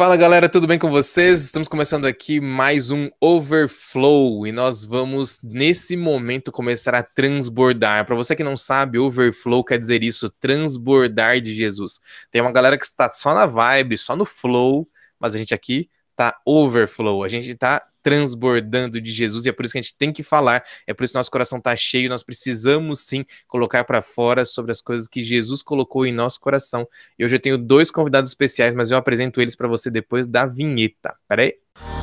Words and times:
Fala 0.00 0.16
galera, 0.16 0.48
tudo 0.48 0.66
bem 0.66 0.78
com 0.78 0.88
vocês? 0.88 1.44
Estamos 1.44 1.68
começando 1.68 2.06
aqui 2.06 2.40
mais 2.40 2.90
um 2.90 3.10
Overflow 3.20 4.46
e 4.46 4.50
nós 4.50 4.82
vamos 4.82 5.42
nesse 5.42 5.94
momento 5.94 6.50
começar 6.50 6.94
a 6.94 7.02
transbordar. 7.02 8.06
Para 8.06 8.16
você 8.16 8.34
que 8.34 8.42
não 8.42 8.56
sabe, 8.56 8.98
Overflow 8.98 9.62
quer 9.62 9.78
dizer 9.78 10.02
isso, 10.02 10.30
transbordar 10.40 11.38
de 11.42 11.54
Jesus. 11.54 12.00
Tem 12.30 12.40
uma 12.40 12.50
galera 12.50 12.78
que 12.78 12.84
está 12.86 13.12
só 13.12 13.34
na 13.34 13.44
vibe, 13.44 13.98
só 13.98 14.16
no 14.16 14.24
flow, 14.24 14.88
mas 15.18 15.34
a 15.34 15.38
gente 15.38 15.52
aqui 15.52 15.90
tá 16.16 16.34
overflow, 16.46 17.22
a 17.22 17.28
gente 17.28 17.54
tá 17.54 17.82
transbordando 18.02 19.00
de 19.00 19.12
Jesus 19.12 19.46
e 19.46 19.48
é 19.48 19.52
por 19.52 19.64
isso 19.64 19.72
que 19.72 19.78
a 19.78 19.82
gente 19.82 19.94
tem 19.96 20.12
que 20.12 20.22
falar, 20.22 20.62
é 20.86 20.94
por 20.94 21.04
isso 21.04 21.12
que 21.12 21.18
nosso 21.18 21.30
coração 21.30 21.60
tá 21.60 21.74
cheio, 21.76 22.08
nós 22.08 22.22
precisamos 22.22 23.00
sim 23.00 23.24
colocar 23.46 23.84
para 23.84 24.02
fora 24.02 24.44
sobre 24.44 24.72
as 24.72 24.80
coisas 24.80 25.06
que 25.06 25.22
Jesus 25.22 25.62
colocou 25.62 26.06
em 26.06 26.12
nosso 26.12 26.40
coração. 26.40 26.86
E 27.18 27.24
hoje 27.24 27.36
eu 27.36 27.40
tenho 27.40 27.58
dois 27.58 27.90
convidados 27.90 28.30
especiais, 28.30 28.74
mas 28.74 28.90
eu 28.90 28.96
apresento 28.96 29.40
eles 29.40 29.56
para 29.56 29.68
você 29.68 29.90
depois 29.90 30.26
da 30.26 30.46
vinheta. 30.46 31.14
Pera 31.28 31.42
aí. 31.42 31.99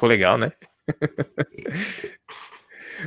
Ficou 0.00 0.08
legal, 0.08 0.38
né? 0.38 0.50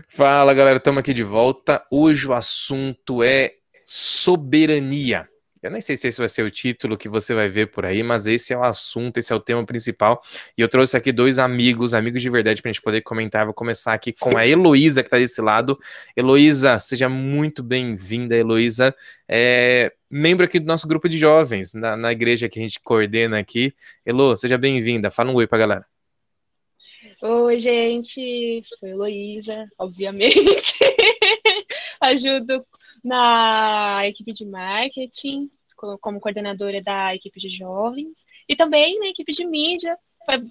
Fala 0.10 0.54
galera, 0.54 0.78
estamos 0.78 1.00
aqui 1.00 1.12
de 1.12 1.24
volta. 1.24 1.84
Hoje 1.90 2.28
o 2.28 2.34
assunto 2.34 3.24
é 3.24 3.54
soberania. 3.84 5.28
Eu 5.64 5.72
nem 5.72 5.82
sei 5.82 5.98
se 5.98 6.08
esse 6.08 6.20
vai 6.20 6.30
ser 6.30 6.44
o 6.44 6.52
título 6.52 6.96
que 6.96 7.10
você 7.10 7.34
vai 7.34 7.50
ver 7.50 7.72
por 7.72 7.84
aí, 7.84 8.04
mas 8.04 8.28
esse 8.28 8.54
é 8.54 8.58
o 8.58 8.62
assunto, 8.62 9.18
esse 9.18 9.34
é 9.34 9.36
o 9.36 9.40
tema 9.40 9.66
principal. 9.66 10.22
E 10.56 10.62
eu 10.62 10.70
trouxe 10.70 10.96
aqui 10.96 11.12
dois 11.12 11.40
amigos, 11.40 11.96
amigos 11.96 12.22
de 12.22 12.30
verdade, 12.30 12.62
para 12.62 12.70
a 12.70 12.74
gente 12.74 12.84
poder 12.84 13.02
comentar. 13.02 13.46
Vou 13.46 13.56
começar 13.56 13.94
aqui 13.94 14.14
com 14.14 14.38
a 14.38 14.46
Heloísa, 14.46 15.02
que 15.02 15.08
está 15.08 15.18
desse 15.18 15.42
lado. 15.42 15.80
Heloísa, 16.16 16.78
seja 16.78 17.10
muito 17.10 17.64
bem-vinda. 17.64 18.36
Heloísa 18.36 18.94
é 19.28 19.92
membro 20.12 20.46
aqui 20.46 20.60
do 20.60 20.68
nosso 20.68 20.88
grupo 20.88 21.10
de 21.10 21.18
jovens, 21.18 21.74
na, 21.74 21.98
na 21.98 22.12
igreja 22.12 22.48
que 22.48 22.60
a 22.60 22.62
gente 22.62 22.80
coordena 22.80 23.40
aqui. 23.40 23.74
Elo, 24.06 24.36
seja 24.36 24.60
bem-vinda. 24.60 25.10
Fala 25.10 25.32
um 25.32 25.34
oi 25.34 25.48
para 25.48 25.58
a 25.58 25.60
galera. 25.60 25.93
Oi, 27.26 27.58
gente, 27.58 28.62
sou 28.66 28.90
Heloísa, 28.90 29.66
obviamente. 29.78 30.76
Ajudo 32.02 32.66
na 33.02 34.06
equipe 34.06 34.34
de 34.34 34.44
marketing, 34.46 35.50
como 36.02 36.20
coordenadora 36.20 36.82
da 36.82 37.16
equipe 37.16 37.40
de 37.40 37.50
jovens, 37.56 38.26
e 38.46 38.58
também 38.58 39.00
na 39.00 39.08
equipe 39.08 39.32
de 39.32 39.46
mídia, 39.46 39.98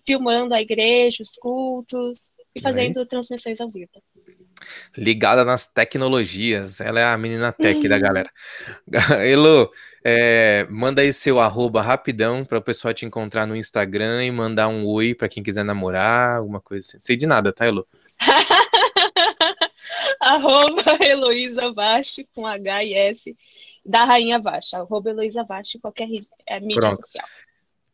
filmando 0.07 0.55
a 0.55 0.63
igreja, 0.63 1.23
os 1.23 1.35
cultos 1.35 2.31
e 2.55 2.61
fazendo 2.63 3.05
transmissões 3.05 3.61
ao 3.61 3.71
vivo 3.71 3.91
ligada 4.97 5.45
nas 5.45 5.67
tecnologias. 5.67 6.81
Ela 6.81 7.01
é 7.01 7.05
a 7.05 7.19
menina 7.19 7.53
tech 7.53 7.87
da 7.89 7.99
galera. 7.99 8.31
Elo, 9.27 9.71
é, 10.05 10.67
manda 10.71 11.03
aí 11.03 11.13
seu 11.13 11.41
arroba 11.41 11.83
rapidão 11.83 12.45
para 12.45 12.59
o 12.59 12.63
pessoal 12.63 12.93
te 12.93 13.07
encontrar 13.07 13.47
no 13.47 13.57
Instagram 13.57 14.25
e 14.25 14.31
mandar 14.31 14.69
um 14.69 14.87
oi 14.87 15.15
para 15.15 15.29
quem 15.29 15.43
quiser 15.43 15.65
namorar, 15.65 16.39
alguma 16.39 16.61
coisa 16.61 16.87
assim. 16.87 16.99
Sei 16.99 17.17
de 17.17 17.27
nada, 17.27 17.53
tá, 17.53 17.67
Elo? 17.67 17.87
arroba 20.21 20.83
Heloísa 21.01 21.73
Baixo 21.73 22.23
com 22.35 22.47
H 22.47 22.85
e 22.85 22.95
S 22.95 23.37
da 23.85 24.05
Rainha 24.05 24.39
Baixa. 24.39 24.79
Arroba 24.79 25.11
Heloísa 25.11 25.45
Baixo 25.45 25.79
qualquer 25.81 26.09
é, 26.47 26.61
mídia 26.61 26.81
Pronto. 26.81 27.05
social 27.05 27.27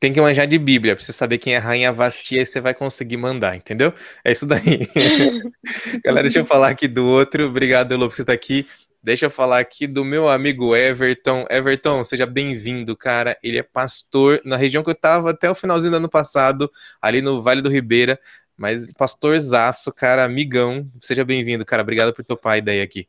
tem 0.01 0.13
que 0.13 0.21
manjar 0.21 0.47
de 0.47 0.59
Bíblia, 0.59 0.95
pra 0.95 1.05
você 1.05 1.13
saber 1.13 1.39
quem 1.39 1.55
é 1.55 1.59
Rainha 1.59 1.93
Vastia 1.93 2.43
e 2.43 2.47
você 2.47 2.61
vai 2.61 2.73
conseguir 2.73 3.17
mandar, 3.17 3.57
entendeu? 3.57 3.93
É 4.25 4.31
isso 4.31 4.47
daí. 4.47 4.89
Galera, 6.05 6.23
deixa 6.23 6.39
eu 6.39 6.45
falar 6.45 6.69
aqui 6.69 6.87
do 6.87 7.05
outro. 7.05 7.47
Obrigado, 7.47 7.93
Elô, 7.93 8.09
por 8.09 8.15
você 8.15 8.23
estar 8.23 8.33
aqui. 8.33 8.67
Deixa 9.03 9.27
eu 9.27 9.31
falar 9.31 9.59
aqui 9.59 9.87
do 9.87 10.05
meu 10.05 10.29
amigo 10.29 10.75
Everton. 10.77 11.47
Everton, 11.51 12.05
seja 12.05 12.27
bem-vindo, 12.27 12.97
cara. 12.97 13.37
Ele 13.43 13.59
é 13.59 13.63
pastor 13.63 14.41
na 14.45 14.57
região 14.57 14.85
que 14.85 14.91
eu 14.91 14.95
tava 14.95 15.31
até 15.31 15.51
o 15.51 15.55
finalzinho 15.55 15.91
do 15.93 15.97
ano 15.97 16.09
passado, 16.09 16.71
ali 17.01 17.21
no 17.21 17.41
Vale 17.41 17.63
do 17.63 17.71
Ribeira. 17.71 18.21
Mas 18.57 18.93
pastorzaço, 18.93 19.93
cara, 19.93 20.25
amigão. 20.25 20.89
Seja 21.01 21.25
bem-vindo, 21.25 21.65
cara. 21.65 21.83
Obrigado 21.83 22.13
por 22.13 22.25
topar 22.25 22.55
a 22.55 22.59
ideia 22.59 22.83
aqui. 22.83 23.09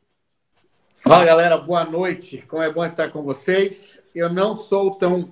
Fala, 0.96 1.24
galera. 1.24 1.56
Boa 1.56 1.84
noite. 1.84 2.44
Como 2.48 2.62
é 2.62 2.72
bom 2.72 2.84
estar 2.84 3.10
com 3.10 3.22
vocês. 3.22 4.02
Eu 4.14 4.28
não 4.28 4.54
sou 4.54 4.92
tão 4.92 5.28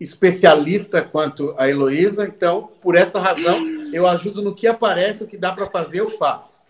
especialista 0.00 1.02
quanto 1.02 1.54
a 1.58 1.68
Heloísa, 1.68 2.24
então, 2.24 2.70
por 2.80 2.94
essa 2.94 3.20
razão, 3.20 3.90
eu 3.92 4.06
ajudo 4.06 4.42
no 4.42 4.54
que 4.54 4.66
aparece, 4.66 5.24
o 5.24 5.26
que 5.26 5.36
dá 5.36 5.52
para 5.52 5.70
fazer, 5.70 6.00
eu 6.00 6.10
faço. 6.18 6.62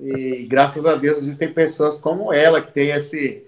E 0.00 0.46
graças 0.48 0.86
a 0.86 0.94
Deus 0.94 1.18
existem 1.18 1.52
pessoas 1.52 1.98
como 1.98 2.32
ela 2.32 2.62
que 2.62 2.72
tem 2.72 2.90
esse, 2.90 3.44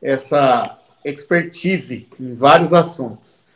essa 0.00 0.78
expertise 1.04 2.06
em 2.20 2.34
vários 2.34 2.74
assuntos. 2.74 3.46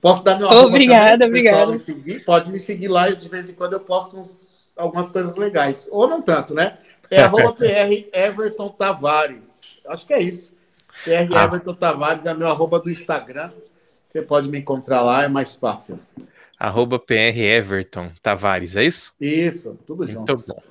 Posso 0.00 0.22
dar 0.22 0.38
meu 0.38 0.48
arroba 0.48 0.66
Obrigada, 0.66 1.26
obrigada. 1.26 1.72
Me 1.72 1.78
seguir? 1.78 2.24
Pode 2.24 2.50
me 2.50 2.58
seguir 2.58 2.88
lá, 2.88 3.08
de 3.10 3.28
vez 3.28 3.48
em 3.48 3.54
quando 3.54 3.72
eu 3.72 3.80
posto 3.80 4.18
uns, 4.18 4.66
algumas 4.76 5.08
coisas 5.08 5.36
legais. 5.36 5.88
Ou 5.90 6.06
não 6.06 6.20
tanto, 6.20 6.54
né? 6.54 6.78
É 7.10 7.22
arroba 7.22 7.52
PR 7.58 8.08
Everton 8.12 8.68
Tavares. 8.68 9.80
Acho 9.86 10.06
que 10.06 10.12
é 10.12 10.22
isso. 10.22 10.54
PR 11.02 11.32
ah. 11.34 11.44
Everton 11.44 11.74
Tavares 11.74 12.26
é 12.26 12.34
meu 12.34 12.46
arroba 12.46 12.78
do 12.78 12.90
Instagram. 12.90 13.50
Você 14.16 14.22
pode 14.22 14.48
me 14.48 14.58
encontrar 14.58 15.02
lá, 15.02 15.24
é 15.24 15.28
mais 15.28 15.54
fácil. 15.54 16.00
Arroba 16.58 16.98
PR 16.98 17.38
Everton 17.38 18.10
Tavares, 18.22 18.74
é 18.74 18.82
isso? 18.82 19.14
Isso, 19.20 19.78
tudo 19.86 20.06
junto. 20.06 20.32
Muito 20.32 20.46
bom. 20.46 20.62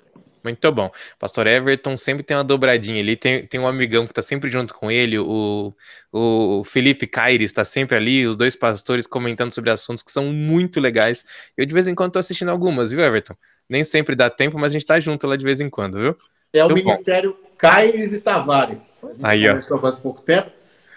Muito 0.43 0.71
bom. 0.71 0.91
Pastor 1.19 1.45
Everton 1.45 1.95
sempre 1.95 2.23
tem 2.23 2.35
uma 2.35 2.43
dobradinha 2.43 2.99
ali. 2.99 3.15
Tem, 3.15 3.45
tem 3.45 3.59
um 3.59 3.67
amigão 3.67 4.05
que 4.07 4.11
está 4.11 4.23
sempre 4.23 4.49
junto 4.49 4.73
com 4.73 4.89
ele, 4.89 5.19
o, 5.19 5.71
o 6.11 6.63
Felipe 6.63 7.05
Caires 7.05 7.51
está 7.51 7.63
sempre 7.63 7.95
ali, 7.95 8.25
os 8.25 8.35
dois 8.35 8.55
pastores 8.55 9.05
comentando 9.05 9.53
sobre 9.53 9.69
assuntos 9.69 10.03
que 10.03 10.11
são 10.11 10.33
muito 10.33 10.79
legais. 10.79 11.23
Eu 11.55 11.67
de 11.67 11.73
vez 11.73 11.87
em 11.87 11.93
quando 11.93 12.09
estou 12.09 12.21
assistindo 12.21 12.49
algumas, 12.49 12.89
viu, 12.89 13.01
Everton? 13.01 13.35
Nem 13.69 13.83
sempre 13.83 14.15
dá 14.15 14.27
tempo, 14.27 14.57
mas 14.57 14.71
a 14.71 14.73
gente 14.73 14.81
está 14.81 14.99
junto 14.99 15.27
lá 15.27 15.35
de 15.35 15.45
vez 15.45 15.61
em 15.61 15.69
quando, 15.69 15.99
viu? 15.99 16.17
É 16.51 16.65
o 16.65 16.73
Ministério 16.73 17.37
bom. 17.39 17.49
Caires 17.59 18.11
e 18.11 18.19
Tavares. 18.19 19.03
A 19.03 19.07
gente 19.09 19.19
aí, 19.23 19.47
começou 19.47 19.77
ó. 19.77 19.81
faz 19.81 19.95
pouco 19.97 20.23
tempo 20.23 20.49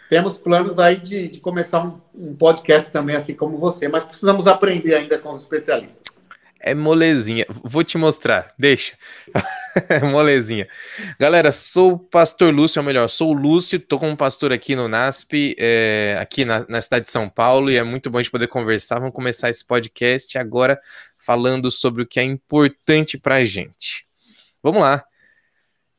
temos 0.08 0.38
planos 0.38 0.78
aí 0.78 0.96
de, 0.96 1.28
de 1.28 1.40
começar 1.40 1.84
um, 1.84 2.00
um, 2.14 2.34
podcast 2.34 2.90
também, 2.90 3.16
assim 3.16 3.34
como 3.34 3.58
você, 3.58 3.88
mas 3.88 4.04
precisamos 4.04 4.46
aprender 4.46 4.94
ainda 4.94 5.18
com 5.18 5.28
os 5.28 5.40
especialistas. 5.40 6.18
É 6.60 6.74
molezinha. 6.74 7.46
Vou 7.48 7.84
te 7.84 7.96
mostrar, 7.96 8.52
deixa. 8.58 8.94
é 9.88 10.00
molezinha. 10.04 10.68
Galera, 11.18 11.52
sou 11.52 11.92
o 11.92 11.98
pastor 11.98 12.52
Lúcio, 12.52 12.80
ou 12.80 12.84
melhor, 12.84 13.08
sou 13.08 13.30
o 13.30 13.32
Lúcio, 13.32 13.78
tô 13.78 13.98
como 13.98 14.16
pastor 14.16 14.52
aqui 14.52 14.74
no 14.74 14.88
NASP, 14.88 15.54
é, 15.58 16.16
aqui 16.20 16.44
na, 16.44 16.66
na 16.68 16.80
cidade 16.80 17.04
de 17.04 17.12
São 17.12 17.28
Paulo, 17.28 17.70
e 17.70 17.76
é 17.76 17.84
muito 17.84 18.10
bom 18.10 18.18
a 18.18 18.22
gente 18.22 18.32
poder 18.32 18.48
conversar. 18.48 18.98
Vamos 18.98 19.14
começar 19.14 19.50
esse 19.50 19.64
podcast 19.64 20.36
agora 20.36 20.80
falando 21.18 21.70
sobre 21.70 22.02
o 22.02 22.06
que 22.06 22.18
é 22.18 22.24
importante 22.24 23.18
pra 23.18 23.44
gente. 23.44 24.06
Vamos 24.62 24.80
lá. 24.80 25.04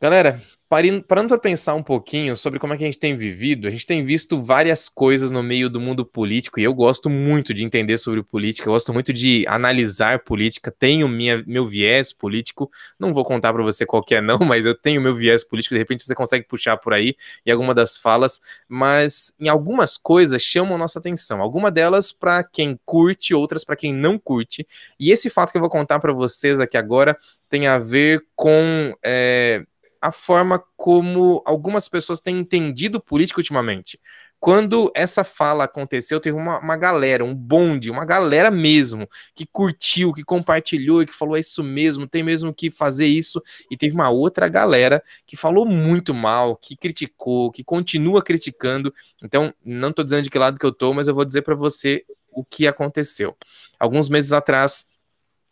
Galera, 0.01 0.41
parando 0.69 1.27
para 1.27 1.39
pensar 1.39 1.73
um 1.73 1.81
pouquinho 1.81 2.35
sobre 2.35 2.59
como 2.59 2.73
é 2.73 2.77
que 2.77 2.83
a 2.83 2.85
gente 2.85 2.99
tem 2.99 3.17
vivido, 3.17 3.67
a 3.67 3.71
gente 3.71 3.87
tem 3.87 4.05
visto 4.05 4.39
várias 4.39 4.87
coisas 4.87 5.31
no 5.31 5.41
meio 5.41 5.67
do 5.67 5.81
mundo 5.81 6.05
político 6.05 6.59
e 6.59 6.63
eu 6.63 6.75
gosto 6.75 7.09
muito 7.09 7.55
de 7.55 7.63
entender 7.63 7.97
sobre 7.97 8.21
política, 8.21 8.69
eu 8.69 8.73
gosto 8.73 8.93
muito 8.93 9.11
de 9.11 9.43
analisar 9.47 10.19
política, 10.19 10.69
tenho 10.69 11.09
minha, 11.09 11.43
meu 11.47 11.65
viés 11.65 12.13
político, 12.13 12.69
não 12.99 13.11
vou 13.11 13.25
contar 13.25 13.51
para 13.51 13.63
você 13.63 13.83
qual 13.83 14.05
é 14.11 14.21
não, 14.21 14.37
mas 14.45 14.63
eu 14.63 14.75
tenho 14.75 15.01
meu 15.01 15.15
viés 15.15 15.43
político, 15.43 15.73
de 15.73 15.79
repente 15.79 16.03
você 16.03 16.13
consegue 16.13 16.45
puxar 16.45 16.77
por 16.77 16.93
aí 16.93 17.15
em 17.43 17.49
alguma 17.49 17.73
das 17.73 17.97
falas, 17.97 18.39
mas 18.67 19.33
em 19.39 19.49
algumas 19.49 19.97
coisas 19.97 20.39
chamam 20.43 20.77
nossa 20.77 20.99
atenção, 20.99 21.41
alguma 21.41 21.71
delas 21.71 22.11
para 22.11 22.43
quem 22.43 22.79
curte, 22.85 23.33
outras 23.33 23.65
para 23.65 23.75
quem 23.75 23.91
não 23.91 24.19
curte, 24.19 24.67
e 24.99 25.11
esse 25.11 25.31
fato 25.31 25.51
que 25.51 25.57
eu 25.57 25.61
vou 25.61 25.69
contar 25.69 25.99
para 25.99 26.13
vocês 26.13 26.59
aqui 26.59 26.77
agora 26.77 27.17
tem 27.49 27.65
a 27.65 27.79
ver 27.79 28.23
com 28.35 28.95
é, 29.03 29.65
a 30.01 30.11
forma 30.11 30.63
como 30.77 31.41
algumas 31.45 31.87
pessoas 31.87 32.21
têm 32.21 32.37
entendido 32.37 33.01
política 33.01 33.39
ultimamente. 33.39 33.99
Quando 34.39 34.89
essa 34.95 35.25
fala 35.25 35.65
aconteceu, 35.65 36.17
teve 36.19 36.37
uma, 36.37 36.59
uma 36.59 36.77
galera, 36.77 37.25
um 37.25 37.35
bonde, 37.35 37.91
uma 37.91 38.05
galera 38.05 38.49
mesmo, 38.49 39.05
que 39.35 39.45
curtiu, 39.45 40.13
que 40.13 40.23
compartilhou 40.23 41.01
e 41.01 41.05
que 41.05 41.13
falou: 41.13 41.35
é 41.35 41.41
isso 41.41 41.61
mesmo, 41.61 42.07
tem 42.07 42.23
mesmo 42.23 42.53
que 42.53 42.71
fazer 42.71 43.05
isso. 43.05 43.41
E 43.69 43.75
teve 43.75 43.93
uma 43.93 44.09
outra 44.09 44.47
galera 44.47 45.03
que 45.27 45.35
falou 45.35 45.65
muito 45.65 46.13
mal, 46.13 46.55
que 46.55 46.77
criticou, 46.77 47.51
que 47.51 47.65
continua 47.65 48.21
criticando. 48.21 48.93
Então, 49.21 49.53
não 49.63 49.89
estou 49.89 50.05
dizendo 50.05 50.23
de 50.23 50.29
que 50.29 50.39
lado 50.39 50.57
que 50.57 50.65
eu 50.65 50.71
estou, 50.71 50.93
mas 50.93 51.09
eu 51.09 51.15
vou 51.15 51.25
dizer 51.25 51.41
para 51.41 51.55
você 51.55 52.05
o 52.31 52.45
que 52.45 52.65
aconteceu. 52.65 53.35
Alguns 53.77 54.07
meses 54.07 54.31
atrás, 54.31 54.87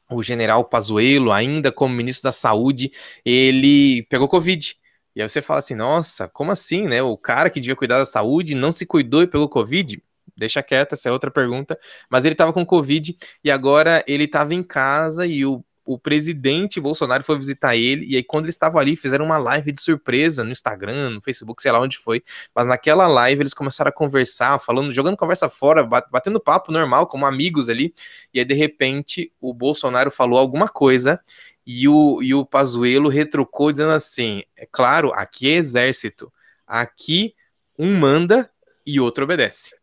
o 0.10 0.24
general 0.24 0.64
Pazuello, 0.66 1.32
ainda 1.32 1.72
como 1.72 1.94
ministro 1.94 2.24
da 2.24 2.32
Saúde, 2.32 2.92
ele 3.26 4.04
pegou 4.10 4.28
Covid. 4.28 4.76
E 5.16 5.22
aí 5.22 5.28
você 5.28 5.42
fala 5.42 5.60
assim, 5.60 5.76
nossa, 5.76 6.28
como 6.28 6.52
assim, 6.52 6.88
né? 6.88 7.02
O 7.02 7.18
cara 7.18 7.50
que 7.50 7.60
devia 7.60 7.76
cuidar 7.76 7.98
da 7.98 8.06
saúde 8.06 8.54
não 8.54 8.72
se 8.72 8.86
cuidou 8.86 9.24
e 9.24 9.28
pegou 9.28 9.50
Covid? 9.50 10.02
deixa 10.38 10.62
quieto, 10.62 10.94
essa 10.94 11.10
é 11.10 11.12
outra 11.12 11.32
pergunta. 11.32 11.78
Mas 12.10 12.24
ele 12.24 12.34
estava 12.34 12.54
com 12.54 12.66
Covid 12.66 13.18
e 13.44 13.52
agora 13.52 14.04
ele 14.08 14.26
estava 14.26 14.54
em 14.54 14.64
casa 14.64 15.26
e 15.26 15.46
o 15.46 15.64
o 15.88 15.98
presidente 15.98 16.82
Bolsonaro 16.82 17.24
foi 17.24 17.38
visitar 17.38 17.78
ele, 17.78 18.06
e 18.06 18.18
aí 18.18 18.24
quando 18.24 18.46
eles 18.46 18.56
estavam 18.56 18.80
ali, 18.80 18.98
fizeram 18.98 19.24
uma 19.24 19.38
live 19.38 19.72
de 19.72 19.82
surpresa 19.82 20.44
no 20.44 20.52
Instagram, 20.52 21.12
no 21.12 21.22
Facebook, 21.22 21.62
sei 21.62 21.72
lá 21.72 21.80
onde 21.80 21.98
foi, 21.98 22.22
mas 22.54 22.68
naquela 22.68 23.08
live 23.08 23.42
eles 23.42 23.54
começaram 23.54 23.88
a 23.88 23.92
conversar, 23.94 24.60
falando, 24.60 24.92
jogando 24.92 25.16
conversa 25.16 25.48
fora, 25.48 25.86
batendo 25.86 26.42
papo 26.42 26.74
normal, 26.74 27.08
como 27.08 27.26
amigos 27.26 27.70
ali, 27.70 27.94
e 28.34 28.40
aí 28.40 28.46
de 28.46 28.54
repente 28.54 29.32
o 29.40 29.54
Bolsonaro 29.54 30.12
falou 30.12 30.38
alguma 30.38 30.68
coisa, 30.68 31.22
e 31.66 31.88
o, 31.88 32.22
e 32.22 32.34
o 32.34 32.46
Pazuello 32.46 33.10
retrucou 33.10 33.72
dizendo 33.72 33.92
assim, 33.92 34.44
é 34.58 34.68
claro, 34.70 35.12
aqui 35.14 35.50
é 35.50 35.54
exército, 35.54 36.32
aqui 36.68 37.34
um 37.80 37.98
manda 37.98 38.52
e 38.86 39.00
outro 39.00 39.24
obedece. 39.24 39.76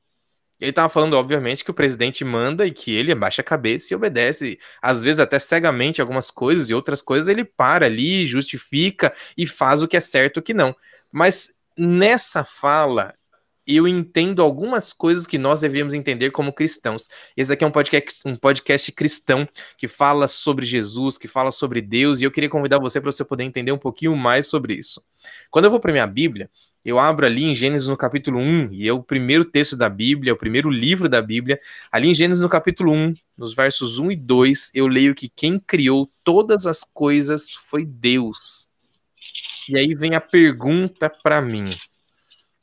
Ele 0.64 0.70
estava 0.70 0.88
falando, 0.88 1.12
obviamente, 1.14 1.62
que 1.62 1.70
o 1.70 1.75
presidente 1.75 2.25
manda 2.25 2.66
e 2.66 2.70
que 2.70 2.94
ele 2.94 3.12
abaixa 3.12 3.43
a 3.43 3.44
cabeça 3.44 3.93
e 3.93 3.96
obedece, 3.96 4.58
às 4.81 5.02
vezes 5.02 5.20
até 5.20 5.38
cegamente 5.38 6.00
algumas 6.00 6.31
coisas 6.31 6.70
e 6.70 6.75
outras 6.75 7.02
coisas 7.02 7.28
ele 7.28 7.44
para 7.44 7.84
ali, 7.84 8.26
justifica 8.26 9.12
e 9.37 9.46
faz 9.46 9.82
o 9.82 9.88
que 9.88 9.96
é 9.96 10.00
certo 10.00 10.38
e 10.38 10.40
o 10.40 10.43
que 10.43 10.55
não. 10.55 10.75
Mas 11.12 11.55
nessa 11.76 12.44
fala, 12.44 13.12
eu 13.66 13.87
entendo 13.87 14.43
algumas 14.43 14.93
coisas 14.93 15.26
que 15.26 15.37
nós 15.37 15.61
devíamos 15.61 15.93
entender 15.93 16.31
como 16.31 16.52
cristãos. 16.52 17.08
Esse 17.37 17.52
aqui 17.52 17.62
é 17.62 17.66
um 17.66 17.70
podcast, 17.70 18.22
um 18.26 18.37
podcast 18.37 18.93
cristão 18.93 19.46
que 19.76 19.87
fala 19.87 20.26
sobre 20.28 20.64
Jesus, 20.64 21.19
que 21.19 21.28
fala 21.28 21.52
sobre 21.52 21.82
Deus, 21.82 22.20
e 22.20 22.25
eu 22.25 22.31
queria 22.31 22.49
convidar 22.49 22.78
você 22.78 23.00
para 23.00 23.12
você 23.12 23.25
poder 23.25 23.44
entender 23.44 23.72
um 23.72 23.78
pouquinho 23.78 24.16
mais 24.16 24.46
sobre 24.46 24.75
isso. 24.75 25.05
Quando 25.50 25.66
eu 25.66 25.70
vou 25.70 25.81
para 25.81 25.93
minha 25.93 26.06
Bíblia, 26.06 26.50
eu 26.84 26.98
abro 26.98 27.25
ali 27.25 27.44
em 27.44 27.54
Gênesis 27.54 27.88
no 27.88 27.96
capítulo 27.96 28.38
1, 28.38 28.69
e 28.72 28.86
é 28.86 28.92
o 28.92 29.02
primeiro 29.02 29.44
texto 29.44 29.75
da 29.75 29.88
Bíblia, 29.88 30.31
é 30.31 30.34
o 30.34 30.36
primeiro 30.36 30.69
livro 30.69 31.08
da 31.08 31.22
Bíblia. 31.22 31.58
Ali 31.90 32.08
em 32.08 32.14
Gênesis 32.14 32.42
no 32.42 32.48
capítulo 32.48 32.92
1, 32.92 33.14
nos 33.38 33.54
versos 33.54 33.98
1 33.98 34.10
e 34.10 34.16
2, 34.16 34.72
eu 34.75 34.86
leio 34.86 35.14
que 35.14 35.31
quem 35.31 35.58
criou 35.58 36.10
todas 36.22 36.66
as 36.66 36.84
coisas 36.84 37.52
foi 37.52 37.86
Deus. 37.86 38.69
E 39.66 39.78
aí 39.78 39.94
vem 39.94 40.14
a 40.14 40.20
pergunta 40.20 41.08
para 41.08 41.40
mim. 41.40 41.75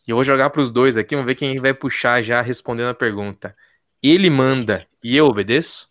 Eu 0.07 0.18
vou 0.18 0.24
jogar 0.24 0.51
para 0.51 0.62
os 0.62 0.69
dois 0.69 0.97
aqui, 0.97 1.15
vamos 1.15 1.27
ver 1.27 1.35
quem 1.35 1.59
vai 1.59 1.74
puxar 1.74 2.21
já 2.21 2.41
respondendo 2.41 2.89
a 2.89 2.94
pergunta. 2.94 3.56
Ele 4.03 4.29
manda 4.29 4.85
e 5.03 5.17
eu 5.17 5.25
obedeço? 5.25 5.89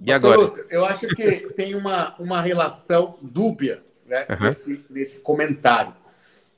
E 0.00 0.10
agora? 0.10 0.40
Eu 0.70 0.84
acho 0.84 1.06
que 1.08 1.52
tem 1.54 1.74
uma, 1.74 2.14
uma 2.18 2.40
relação 2.40 3.18
dúbia 3.20 3.82
né, 4.12 4.26
uhum. 4.28 4.46
nesse, 4.46 4.84
nesse 4.90 5.20
comentário. 5.20 5.94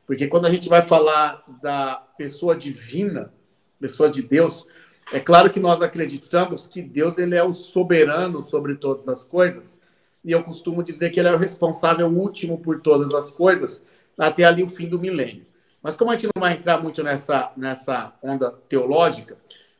Porque 0.05 0.27
quando 0.27 0.47
a 0.47 0.51
gente 0.51 0.69
vai 0.69 0.83
falar 0.83 1.45
da 1.63 2.05
pessoa 2.19 2.57
divina, 2.57 3.33
pessoa 3.81 4.11
de 4.11 4.23
Deus, 4.23 4.67
é 5.13 5.21
claro 5.21 5.49
que 5.51 5.61
nós 5.61 5.81
acreditamos 5.81 6.67
que 6.67 6.83
Deus 6.83 7.17
ele 7.17 7.37
é 7.37 7.45
o 7.45 7.55
soberano 7.55 8.43
sobre 8.43 8.75
todas 8.75 9.09
as 9.09 9.23
coisas, 9.23 9.81
e 10.25 10.33
eu 10.33 10.43
costumo 10.43 10.83
dizer 10.83 11.11
que 11.11 11.21
ele 11.21 11.29
é 11.29 11.33
o 11.33 11.39
responsável 11.39 12.09
último 12.09 12.59
por 12.59 12.81
todas 12.81 13.15
as 13.15 13.31
coisas, 13.31 13.87
até 14.19 14.43
ali 14.43 14.63
o 14.63 14.69
fim 14.69 14.89
do 14.89 14.99
milênio. 14.99 15.47
Mas 15.81 15.95
como 15.95 16.11
a 16.11 16.15
gente 16.15 16.31
não 16.35 16.41
vai 16.41 16.55
entrar 16.55 16.83
muito 16.83 17.05
nessa, 17.05 17.53
nessa 17.57 18.15
onda 18.23 18.51
teológica, 18.69 19.37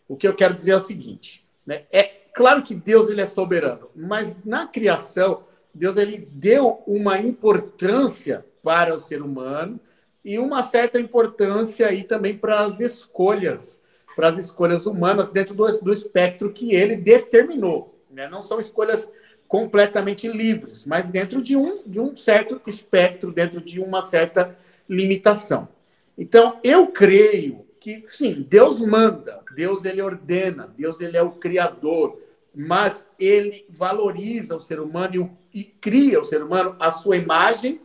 o 0.07 0.17
que 0.17 0.29
eu 0.29 0.35
quero 0.35 0.55
dizer 0.55 0.73
é 0.73 0.77
o 0.77 0.81
seguinte: 0.81 1.45
né? 1.67 1.85
é 1.91 2.05
claro 2.35 2.63
que 2.63 2.75
Deus 2.75 3.09
ele 3.09 3.23
é 3.23 3.27
soberano, 3.27 3.89
mas 3.97 4.37
na 4.45 4.67
criação 4.67 5.45
Deus 5.75 5.97
ele 5.97 6.29
deu 6.31 6.83
uma 6.87 7.19
importância 7.19 8.45
para 8.63 8.95
o 8.95 9.01
ser 9.01 9.21
humano 9.21 9.81
e 10.25 10.39
uma 10.39 10.63
certa 10.63 10.99
importância 10.99 11.89
aí 11.89 12.05
também 12.05 12.37
para 12.37 12.61
as 12.61 12.81
escolhas, 12.81 13.83
para 14.17 14.29
as 14.29 14.39
escolhas 14.39 14.87
humanas 14.87 15.31
dentro 15.31 15.55
do, 15.55 15.67
do 15.81 15.93
espectro 15.93 16.53
que 16.53 16.75
ele 16.75 16.97
determinou. 16.97 17.99
Né? 18.11 18.29
Não 18.29 18.41
são 18.41 18.61
escolhas 18.61 19.11
completamente 19.47 20.27
livres, 20.29 20.85
mas 20.87 21.09
dentro 21.09 21.43
de 21.43 21.57
um, 21.57 21.83
de 21.87 22.01
um 22.01 22.17
certo 22.17 22.61
espectro, 22.67 23.33
dentro 23.33 23.61
de 23.61 23.81
uma 23.81 24.01
certa 24.01 24.57
limitação. 24.89 25.69
Então, 26.17 26.59
eu 26.63 26.87
creio 26.87 27.67
que, 27.79 28.05
sim, 28.07 28.47
Deus 28.49 28.81
manda, 28.81 29.43
Deus 29.55 29.85
ele 29.85 30.01
ordena, 30.01 30.73
Deus 30.77 31.01
ele 31.01 31.17
é 31.17 31.23
o 31.23 31.33
criador, 31.33 32.19
mas 32.55 33.07
ele 33.19 33.67
valoriza 33.69 34.57
o 34.57 34.61
ser 34.61 34.81
humano 34.81 35.15
e, 35.15 35.44
e 35.55 35.63
cria 35.63 36.21
o 36.21 36.25
ser 36.25 36.43
humano 36.43 36.75
a 36.81 36.91
sua 36.91 37.17
imagem 37.17 37.81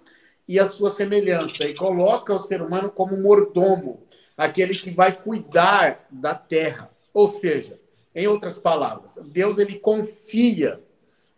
e 0.48 0.60
a 0.60 0.68
sua 0.68 0.90
semelhança 0.90 1.64
e 1.66 1.76
coloca 1.76 2.34
o 2.34 2.40
ser 2.40 2.60
humano 2.64 2.90
como 2.90 3.16
mordomo, 3.16 4.02
aquele 4.36 4.76
que 4.76 4.90
vai 4.90 5.16
cuidar 5.16 6.08
da 6.10 6.34
terra. 6.34 6.90
Ou 7.14 7.28
seja, 7.28 7.80
em 8.16 8.28
outras 8.28 8.58
palavras, 8.58 9.20
Deus 9.26 9.60
ele 9.60 9.78
confia 9.78 10.82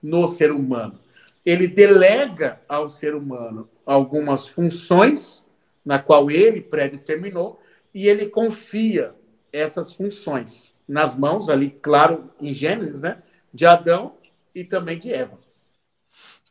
no 0.01 0.30
ser 0.30 0.51
humano. 0.51 0.98
Ele 1.45 1.68
delega 1.68 2.62
ao 2.69 2.88
ser 2.88 3.13
humano 3.13 3.69
algumas 3.86 4.48
funções 4.48 5.45
na 5.83 6.00
qual 6.00 6.31
ele 6.31 6.62
predeterminou 6.62 7.60
e 7.94 8.07
ele 8.07 8.28
confia 8.28 9.13
essas 9.51 9.92
funções 9.92 10.74
nas 10.88 11.18
mãos 11.18 11.50
ali, 11.50 11.72
claro, 11.81 12.31
em 12.39 12.54
Gênesis, 12.54 13.01
né? 13.01 13.22
De 13.54 13.66
Adão 13.66 14.13
e 14.56 14.63
também 14.63 14.98
de 14.98 15.12
Eva. 15.12 15.40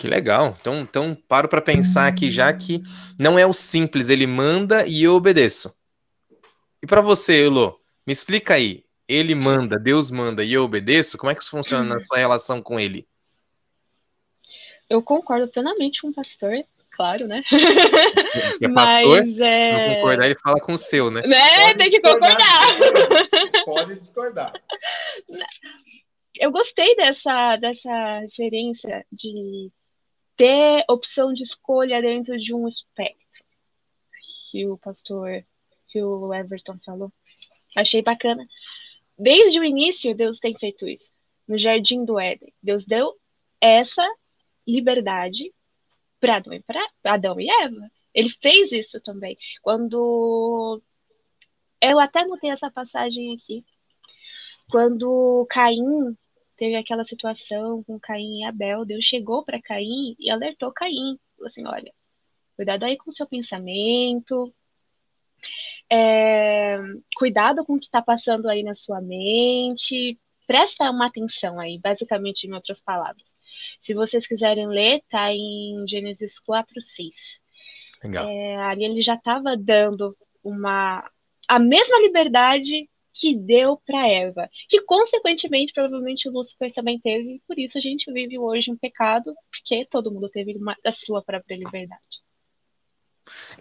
Que 0.01 0.09
legal. 0.09 0.57
Então, 0.59 0.81
então 0.81 1.15
paro 1.29 1.47
para 1.47 1.61
pensar 1.61 2.07
aqui 2.07 2.31
já 2.31 2.51
que 2.55 2.83
não 3.19 3.39
é 3.39 3.45
o 3.45 3.53
simples, 3.53 4.09
ele 4.09 4.27
manda 4.27 4.87
e 4.87 5.03
eu 5.03 5.13
obedeço. 5.13 5.77
E 6.83 6.87
para 6.87 7.03
você, 7.03 7.45
Elo, 7.45 7.79
me 8.07 8.13
explica 8.15 8.55
aí. 8.55 8.83
Ele 9.07 9.35
manda, 9.35 9.79
Deus 9.79 10.11
manda 10.11 10.43
e 10.43 10.55
eu 10.55 10.65
obedeço? 10.65 11.19
Como 11.19 11.31
é 11.31 11.35
que 11.35 11.43
isso 11.43 11.51
funciona 11.51 11.85
na 11.85 11.99
sua 11.99 12.17
relação 12.17 12.63
com 12.63 12.81
ele? 12.81 13.07
Eu 14.89 15.03
concordo 15.03 15.47
plenamente 15.49 16.01
com 16.01 16.09
o 16.09 16.15
pastor 16.15 16.65
claro, 16.93 17.27
né? 17.27 17.43
é 18.63 18.69
pastor, 18.71 19.21
Mas, 19.21 19.39
é... 19.39 19.61
se 19.61 19.73
não 19.73 19.95
concordar, 19.97 20.25
ele 20.25 20.39
fala 20.39 20.61
com 20.61 20.73
o 20.73 20.79
seu, 20.79 21.11
né? 21.11 21.21
Né? 21.27 21.75
Tem 21.75 21.91
que 21.91 22.01
concordar. 22.01 22.79
Pode 23.67 23.97
discordar. 23.97 24.53
Eu 26.39 26.51
gostei 26.51 26.97
dessa, 26.97 27.57
dessa 27.57 28.21
referência 28.21 29.05
de 29.13 29.71
ter 30.41 30.87
opção 30.89 31.35
de 31.35 31.43
escolha 31.43 32.01
dentro 32.01 32.39
de 32.39 32.55
um 32.55 32.67
espectro 32.67 33.45
que 34.51 34.67
o 34.67 34.79
pastor, 34.79 35.45
que 35.87 36.03
o 36.03 36.33
Everton 36.33 36.79
falou. 36.83 37.13
Achei 37.77 38.01
bacana. 38.01 38.49
Desde 39.19 39.61
o 39.61 39.65
início, 39.65 40.15
Deus 40.15 40.39
tem 40.39 40.57
feito 40.59 40.89
isso. 40.89 41.13
No 41.47 41.59
jardim 41.59 42.07
do 42.07 42.19
Éden, 42.19 42.55
Deus 42.63 42.87
deu 42.87 43.15
essa 43.61 44.03
liberdade 44.67 45.53
para 46.19 46.37
Adão, 46.39 46.55
e 46.55 46.65
Adão 47.05 47.39
e 47.39 47.51
Eva. 47.63 47.91
Ele 48.15 48.31
fez 48.31 48.73
isso 48.73 48.99
também. 49.03 49.37
Quando. 49.61 50.81
Eu 51.83 52.01
até 52.01 52.25
notei 52.25 52.49
essa 52.49 52.71
passagem 52.71 53.35
aqui. 53.35 53.63
Quando 54.71 55.47
Caim 55.51 56.17
teve 56.61 56.77
aquela 56.77 57.07
situação 57.07 57.83
com 57.85 57.99
Caim 57.99 58.41
e 58.41 58.45
Abel, 58.45 58.85
Deus 58.85 59.07
chegou 59.07 59.43
para 59.43 59.63
Caim 59.63 60.15
e 60.19 60.31
alertou 60.31 60.71
Caim. 60.71 61.19
Falou 61.35 61.47
assim: 61.47 61.67
olha, 61.67 61.91
cuidado 62.55 62.85
aí 62.85 62.99
com 62.99 63.09
o 63.09 63.13
seu 63.13 63.27
pensamento, 63.27 64.55
é, 65.91 66.79
cuidado 67.17 67.65
com 67.65 67.75
o 67.75 67.81
que 67.81 67.87
está 67.87 68.03
passando 68.03 68.47
aí 68.47 68.63
na 68.63 68.75
sua 68.75 69.01
mente, 69.01 70.21
presta 70.47 70.91
uma 70.91 71.07
atenção 71.07 71.59
aí, 71.59 71.79
basicamente, 71.79 72.47
em 72.47 72.53
outras 72.53 72.83
palavras. 72.83 73.35
Se 73.81 73.95
vocês 73.95 74.27
quiserem 74.27 74.69
ler, 74.69 75.01
tá 75.09 75.33
em 75.33 75.83
Gênesis 75.89 76.39
4, 76.39 76.79
6. 76.79 77.41
Legal. 78.05 78.29
É, 78.29 78.57
ali 78.57 78.85
ele 78.85 79.01
já 79.01 79.15
estava 79.15 79.57
dando 79.57 80.15
uma 80.45 81.11
a 81.49 81.59
mesma 81.59 81.99
liberdade 82.01 82.89
que 83.21 83.37
deu 83.37 83.77
para 83.77 84.09
Eva, 84.09 84.49
que 84.67 84.81
consequentemente 84.83 85.75
provavelmente 85.75 86.27
o 86.27 86.33
Lúcifer 86.33 86.73
também 86.73 86.99
teve, 86.99 87.35
e 87.35 87.41
por 87.47 87.59
isso 87.59 87.77
a 87.77 87.81
gente 87.81 88.11
vive 88.11 88.39
hoje 88.39 88.73
um 88.73 88.77
pecado, 88.79 89.35
porque 89.51 89.87
todo 89.91 90.11
mundo 90.11 90.31
teve 90.31 90.57
uma, 90.57 90.75
a 90.85 90.91
sua 90.91 91.23
própria 91.23 91.57
liberdade. 91.57 92.01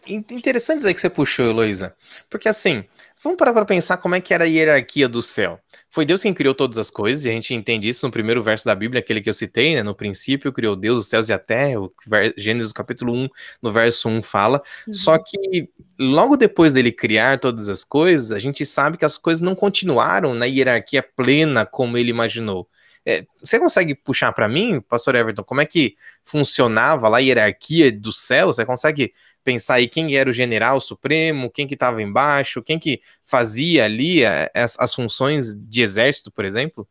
Interessante 0.08 0.86
aí 0.86 0.94
que 0.94 1.02
você 1.02 1.10
puxou, 1.10 1.46
Heloísa. 1.46 1.96
Porque 2.30 2.50
assim, 2.50 2.84
vamos 3.22 3.38
parar 3.38 3.54
para 3.54 3.66
pensar 3.66 3.98
como 3.98 4.16
é 4.16 4.22
que 4.22 4.34
era 4.34 4.44
a 4.44 4.48
hierarquia 4.48 5.08
do 5.08 5.22
céu. 5.22 5.60
Foi 5.92 6.06
Deus 6.06 6.22
quem 6.22 6.34
criou 6.34 6.54
todas 6.54 6.78
as 6.78 6.92
coisas, 6.92 7.26
e 7.26 7.30
a 7.30 7.32
gente 7.32 7.54
entende 7.54 7.90
isso 7.90 8.06
no 8.06 8.12
primeiro 8.12 8.44
verso 8.44 8.64
da 8.64 8.76
Bíblia, 8.76 9.00
aquele 9.00 9.22
que 9.22 9.30
eu 9.30 9.34
citei, 9.34 9.76
né? 9.76 9.82
No 9.82 9.96
princípio 9.96 10.54
criou 10.54 10.76
Deus 10.76 11.02
os 11.02 11.08
céus 11.08 11.30
e 11.30 11.34
a 11.34 11.40
terra, 11.40 11.80
o 11.80 11.92
Gênesis 12.38 12.72
capítulo 12.72 13.14
1, 13.14 13.30
no 13.62 13.72
verso 13.72 14.08
1 14.08 14.22
fala. 14.22 14.62
Uhum. 14.88 14.94
Só 14.94 15.18
que 15.18 15.70
logo 15.98 16.38
depois 16.38 16.76
dele 16.76 16.92
criar 16.92 17.40
todas 17.40 17.70
as 17.70 17.84
coisas, 17.84 18.32
a 18.32 18.40
gente 18.40 18.66
sabe 18.66 18.98
que 18.98 19.06
as 19.06 19.18
coisas 19.18 19.42
não 19.42 19.56
continuaram 19.56 20.36
na 20.36 20.46
hierarquia 20.46 21.02
plena 21.04 21.66
como 21.66 21.98
ele 21.98 22.12
imaginou. 22.12 22.68
É, 23.06 23.26
você 23.42 23.58
consegue 23.58 23.96
puxar 23.96 24.32
para 24.34 24.48
mim, 24.48 24.80
pastor 24.82 25.16
Everton, 25.16 25.44
como 25.44 25.62
é 25.62 25.66
que 25.66 25.96
funcionava 26.24 27.08
lá 27.08 27.18
a 27.18 27.22
hierarquia 27.22 27.92
do 27.92 28.14
céu? 28.14 28.48
Você 28.48 28.64
consegue 28.64 29.14
pensar 29.44 29.76
aí 29.76 29.88
quem 29.88 30.16
era 30.16 30.30
o 30.30 30.34
general 30.34 30.80
supremo, 30.82 31.50
quem 31.50 31.68
que 31.68 31.74
estava 31.74 32.02
embaixo, 32.02 32.62
quem 32.62 32.78
que 32.78 33.02
fazia 33.26 33.86
ali 33.86 34.26
as, 34.26 34.80
as, 34.80 34.94
funções 34.94 35.56
de 35.56 35.82
exército, 35.82 36.32
por 36.32 36.46
exemplo? 36.46 36.88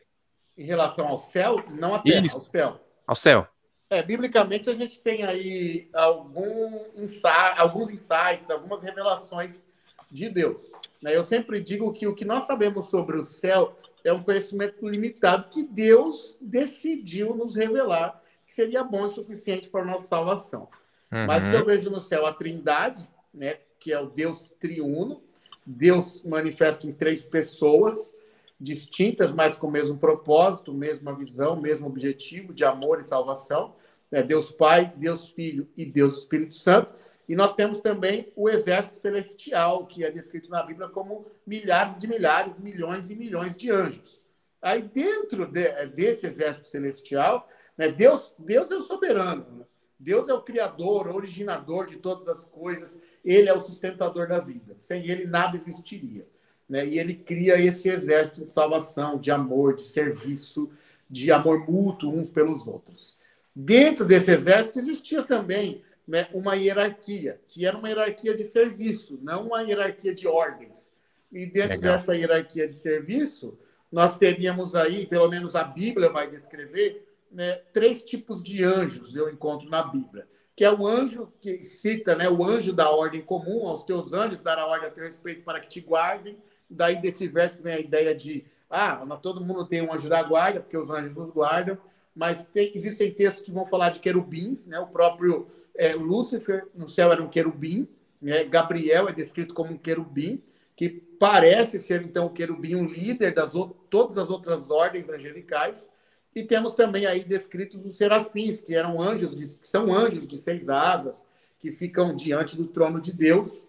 Em 0.57 0.65
relação 0.65 1.07
ao 1.07 1.19
céu, 1.19 1.63
não 1.71 1.95
a 1.95 1.99
terra, 1.99 2.27
Isso. 2.27 2.39
ao 2.39 2.45
céu. 2.45 2.81
Ao 3.07 3.17
céu. 3.17 3.47
É, 3.91 4.03
biblicamente 4.03 4.69
a 4.69 4.75
gente 4.75 5.01
tem 5.01 5.25
aí 5.25 5.89
algum 5.95 6.85
insight, 6.97 7.55
alguns 7.57 7.91
insights, 7.91 8.51
algumas 8.51 8.83
revelações 8.83 9.65
de 10.11 10.29
Deus. 10.29 10.73
Né? 11.01 11.17
Eu 11.17 11.25
sempre 11.25 11.61
digo 11.61 11.93
que 11.93 12.07
o 12.07 12.15
que 12.15 12.25
nós 12.25 12.45
sabemos 12.47 12.87
sobre 12.87 13.17
o 13.17 13.25
céu 13.25 13.79
é 14.05 14.13
um 14.13 14.23
conhecimento 14.23 14.87
limitado 14.87 15.49
que 15.49 15.63
Deus 15.63 16.37
decidiu 16.41 17.35
nos 17.35 17.57
revelar 17.57 18.23
que 18.49 18.55
seria 18.55 18.83
bom 18.83 19.07
e 19.07 19.11
suficiente 19.11 19.69
para 19.69 19.83
a 19.83 19.85
nossa 19.85 20.07
salvação. 20.07 20.69
Uhum. 21.11 21.27
Mas 21.27 21.55
eu 21.55 21.65
vejo 21.65 21.91
no 21.91 22.01
céu 22.01 22.27
a 22.27 22.33
trindade, 22.33 23.09
né, 23.33 23.59
que 23.79 23.93
é 23.93 24.01
o 24.01 24.07
Deus 24.07 24.53
triuno, 24.59 25.23
Deus 25.65 26.23
manifesta 26.23 26.87
em 26.87 26.93
três 26.93 27.25
pessoas 27.25 28.17
distintas, 28.61 29.33
mas 29.33 29.55
com 29.55 29.69
o 29.69 29.71
mesmo 29.71 29.99
propósito, 29.99 30.73
mesma 30.73 31.15
visão, 31.15 31.61
mesmo 31.61 31.87
objetivo 31.87 32.53
de 32.53 32.65
amor 32.65 32.99
e 32.99 33.05
salvação. 33.05 33.77
Né? 34.11 34.23
Deus 34.23 34.51
Pai, 34.51 34.93
Deus 34.97 35.29
Filho 35.29 35.69
e 35.77 35.85
Deus 35.85 36.19
Espírito 36.19 36.55
Santo. 36.55 36.93
E 37.29 37.37
nós 37.37 37.55
temos 37.55 37.81
também 37.81 38.33
o 38.35 38.49
exército 38.49 38.97
celestial, 38.97 39.87
que 39.87 40.03
é 40.03 40.11
descrito 40.11 40.51
na 40.51 40.63
Bíblia 40.63 40.89
como 40.89 41.27
milhares 41.47 41.99
de 41.99 42.09
milhares, 42.09 42.59
milhões 42.59 43.11
e 43.11 43.15
milhões 43.15 43.55
de 43.55 43.71
anjos. 43.71 44.25
Aí, 44.63 44.83
dentro 44.83 45.47
de, 45.47 45.87
desse 45.89 46.27
exército 46.27 46.67
celestial, 46.67 47.47
né, 47.77 47.91
Deus, 47.91 48.35
Deus 48.39 48.71
é 48.71 48.77
o 48.77 48.81
soberano. 48.81 49.67
Deus 49.99 50.29
é 50.29 50.35
o 50.35 50.43
criador, 50.43 51.09
originador 51.09 51.87
de 51.87 51.97
todas 51.97 52.29
as 52.29 52.45
coisas. 52.45 53.03
Ele 53.25 53.49
é 53.49 53.55
o 53.55 53.61
sustentador 53.61 54.29
da 54.29 54.39
vida. 54.39 54.77
Sem 54.79 55.09
ele, 55.09 55.27
nada 55.27 55.57
existiria. 55.57 56.27
Né? 56.69 56.87
E 56.87 56.99
ele 56.99 57.15
cria 57.15 57.61
esse 57.61 57.89
exército 57.89 58.45
de 58.45 58.51
salvação, 58.51 59.19
de 59.19 59.31
amor, 59.31 59.75
de 59.75 59.83
serviço, 59.83 60.71
de 61.11 61.33
amor 61.33 61.69
mútuo 61.69 62.15
uns 62.15 62.31
pelos 62.31 62.69
outros. 62.69 63.19
Dentro 63.55 64.05
desse 64.05 64.31
exército 64.31 64.79
existia 64.79 65.23
também 65.23 65.83
né, 66.07 66.29
uma 66.33 66.55
hierarquia, 66.55 67.41
que 67.49 67.67
era 67.67 67.77
uma 67.77 67.89
hierarquia 67.89 68.35
de 68.35 68.45
serviço, 68.45 69.19
não 69.23 69.49
uma 69.49 69.63
hierarquia 69.63 70.15
de 70.15 70.29
ordens. 70.29 70.93
E 71.33 71.45
dentro 71.45 71.77
Legal. 71.77 71.97
dessa 71.97 72.17
hierarquia 72.17 72.69
de 72.69 72.75
serviço, 72.75 73.59
nós 73.91 74.17
teríamos 74.17 74.75
aí, 74.75 75.07
pelo 75.07 75.29
menos 75.29 75.57
a 75.57 75.65
Bíblia 75.65 76.09
vai 76.09 76.31
descrever, 76.31 77.08
né, 77.31 77.55
três 77.73 78.03
tipos 78.03 78.43
de 78.43 78.65
anjos 78.65 79.15
eu 79.15 79.31
encontro 79.31 79.69
na 79.69 79.83
Bíblia. 79.83 80.27
Que 80.57 80.65
é 80.65 80.73
o 80.73 80.87
anjo 80.87 81.33
que 81.41 81.63
cita, 81.63 82.17
né, 82.17 82.29
o 82.29 82.43
anjo 82.43 82.73
da 82.73 82.91
ordem 82.91 83.23
comum, 83.23 83.67
aos 83.67 83.85
teus 83.85 84.13
anjos 84.13 84.41
dará 84.41 84.67
ordem 84.67 84.89
a 84.89 84.93
teu 84.93 85.05
respeito 85.05 85.43
para 85.43 85.61
que 85.61 85.69
te 85.69 85.81
guardem. 85.81 86.37
Daí 86.69 87.01
desse 87.01 87.29
verso 87.29 87.63
vem 87.63 87.75
a 87.75 87.81
ideia 87.81 88.15
de, 88.15 88.45
ah, 88.69 89.05
todo 89.23 89.45
mundo 89.45 89.67
tem 89.67 89.83
um 89.83 89.93
anjo 89.93 90.09
da 90.09 90.23
guarda, 90.23 90.61
porque 90.61 90.77
os 90.77 90.91
anjos 90.91 91.17
nos 91.17 91.31
guardam, 91.31 91.79
mas 92.15 92.47
tem, 92.47 92.73
existem 92.75 93.13
textos 93.13 93.45
que 93.45 93.53
vão 93.53 93.65
falar 93.65 93.91
de 93.91 94.01
querubins, 94.01 94.67
né, 94.67 94.79
o 94.81 94.89
próprio 94.89 95.49
é, 95.79 95.95
Lúcifer 95.95 96.67
no 96.75 96.89
céu 96.89 97.13
era 97.13 97.23
um 97.23 97.29
querubim, 97.29 97.89
né? 98.21 98.45
Gabriel 98.45 99.09
é 99.09 99.13
descrito 99.13 99.55
como 99.55 99.73
um 99.73 99.79
querubim, 99.79 100.43
que 100.77 100.89
parece 100.89 101.79
ser 101.79 102.03
então 102.03 102.27
o 102.27 102.33
querubim, 102.33 102.75
um 102.75 102.87
líder 102.87 103.33
das 103.33 103.53
todas 103.89 104.19
as 104.19 104.29
outras 104.29 104.71
ordens 104.71 105.09
angelicais. 105.09 105.89
E 106.35 106.43
temos 106.43 106.75
também 106.75 107.07
aí 107.07 107.25
descritos 107.25 107.85
os 107.85 107.97
serafins, 107.97 108.61
que 108.61 108.75
eram 108.75 109.01
anjos, 109.01 109.35
de, 109.35 109.57
que 109.57 109.67
são 109.67 109.93
anjos 109.93 110.27
de 110.27 110.37
seis 110.37 110.69
asas, 110.69 111.25
que 111.59 111.73
ficam 111.73 112.15
diante 112.15 112.57
do 112.57 112.67
trono 112.67 113.01
de 113.01 113.13
Deus. 113.13 113.67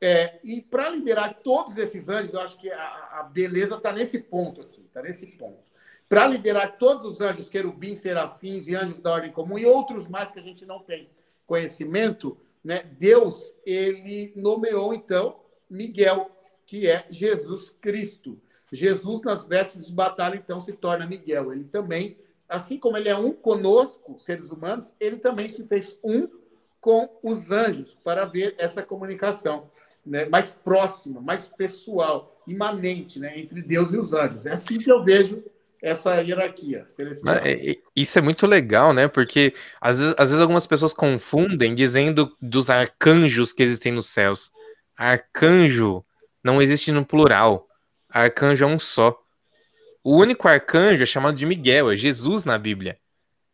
É, 0.00 0.38
e 0.44 0.60
para 0.60 0.88
liderar 0.90 1.40
todos 1.42 1.76
esses 1.76 2.08
anjos, 2.08 2.32
eu 2.32 2.40
acho 2.40 2.58
que 2.58 2.70
a, 2.70 3.20
a 3.20 3.22
beleza 3.24 3.76
está 3.76 3.92
nesse 3.92 4.20
ponto 4.20 4.60
aqui, 4.60 4.82
está 4.86 5.02
nesse 5.02 5.26
ponto. 5.26 5.58
Para 6.08 6.26
liderar 6.26 6.78
todos 6.78 7.04
os 7.04 7.20
anjos, 7.20 7.48
querubins, 7.48 7.98
serafins 8.00 8.68
e 8.68 8.74
anjos 8.74 9.00
da 9.00 9.12
ordem 9.12 9.30
comum, 9.30 9.58
e 9.58 9.66
outros 9.66 10.08
mais 10.08 10.30
que 10.30 10.38
a 10.38 10.42
gente 10.42 10.64
não 10.64 10.80
tem 10.80 11.08
conhecimento, 11.46 12.38
né, 12.64 12.84
Deus 12.98 13.54
ele 13.64 14.32
nomeou 14.36 14.94
então 14.94 15.40
Miguel, 15.68 16.30
que 16.64 16.88
é 16.88 17.06
Jesus 17.10 17.70
Cristo. 17.70 18.40
Jesus 18.72 19.22
nas 19.22 19.46
vestes 19.46 19.86
de 19.86 19.92
batalha 19.92 20.36
então 20.36 20.60
se 20.60 20.72
torna 20.72 21.06
Miguel. 21.06 21.52
Ele 21.52 21.64
também, 21.64 22.16
assim 22.48 22.78
como 22.78 22.96
ele 22.96 23.08
é 23.08 23.16
um 23.16 23.32
conosco, 23.32 24.18
seres 24.18 24.50
humanos, 24.50 24.94
ele 25.00 25.16
também 25.16 25.48
se 25.48 25.66
fez 25.66 25.98
um 26.02 26.28
com 26.80 27.08
os 27.22 27.50
anjos 27.50 27.94
para 27.94 28.24
ver 28.24 28.54
essa 28.58 28.82
comunicação 28.82 29.70
né, 30.04 30.24
mais 30.26 30.50
próxima, 30.50 31.20
mais 31.20 31.48
pessoal, 31.48 32.40
imanente, 32.46 33.18
né, 33.18 33.38
entre 33.38 33.60
Deus 33.60 33.92
e 33.92 33.98
os 33.98 34.12
anjos. 34.12 34.46
É 34.46 34.52
assim 34.52 34.78
que 34.78 34.90
eu 34.90 35.02
vejo 35.02 35.42
essa 35.82 36.20
hierarquia 36.22 36.86
celestial. 36.86 37.36
É, 37.36 37.76
isso 37.94 38.18
é 38.18 38.22
muito 38.22 38.46
legal, 38.46 38.92
né? 38.92 39.06
Porque 39.06 39.54
às 39.80 39.98
vezes, 39.98 40.14
às 40.18 40.30
vezes 40.30 40.40
algumas 40.40 40.66
pessoas 40.66 40.92
confundem 40.92 41.74
dizendo 41.74 42.36
dos 42.40 42.68
arcanjos 42.68 43.52
que 43.52 43.62
existem 43.62 43.92
nos 43.92 44.08
céus. 44.08 44.50
Arcanjo 44.96 46.04
não 46.42 46.60
existe 46.60 46.90
no 46.90 47.04
plural. 47.04 47.67
Arcanjo 48.10 48.64
é 48.64 48.68
um 48.68 48.78
só. 48.78 49.18
O 50.02 50.16
único 50.16 50.48
arcanjo 50.48 51.02
é 51.02 51.06
chamado 51.06 51.36
de 51.36 51.44
Miguel, 51.44 51.90
é 51.90 51.96
Jesus 51.96 52.44
na 52.44 52.56
Bíblia. 52.56 52.98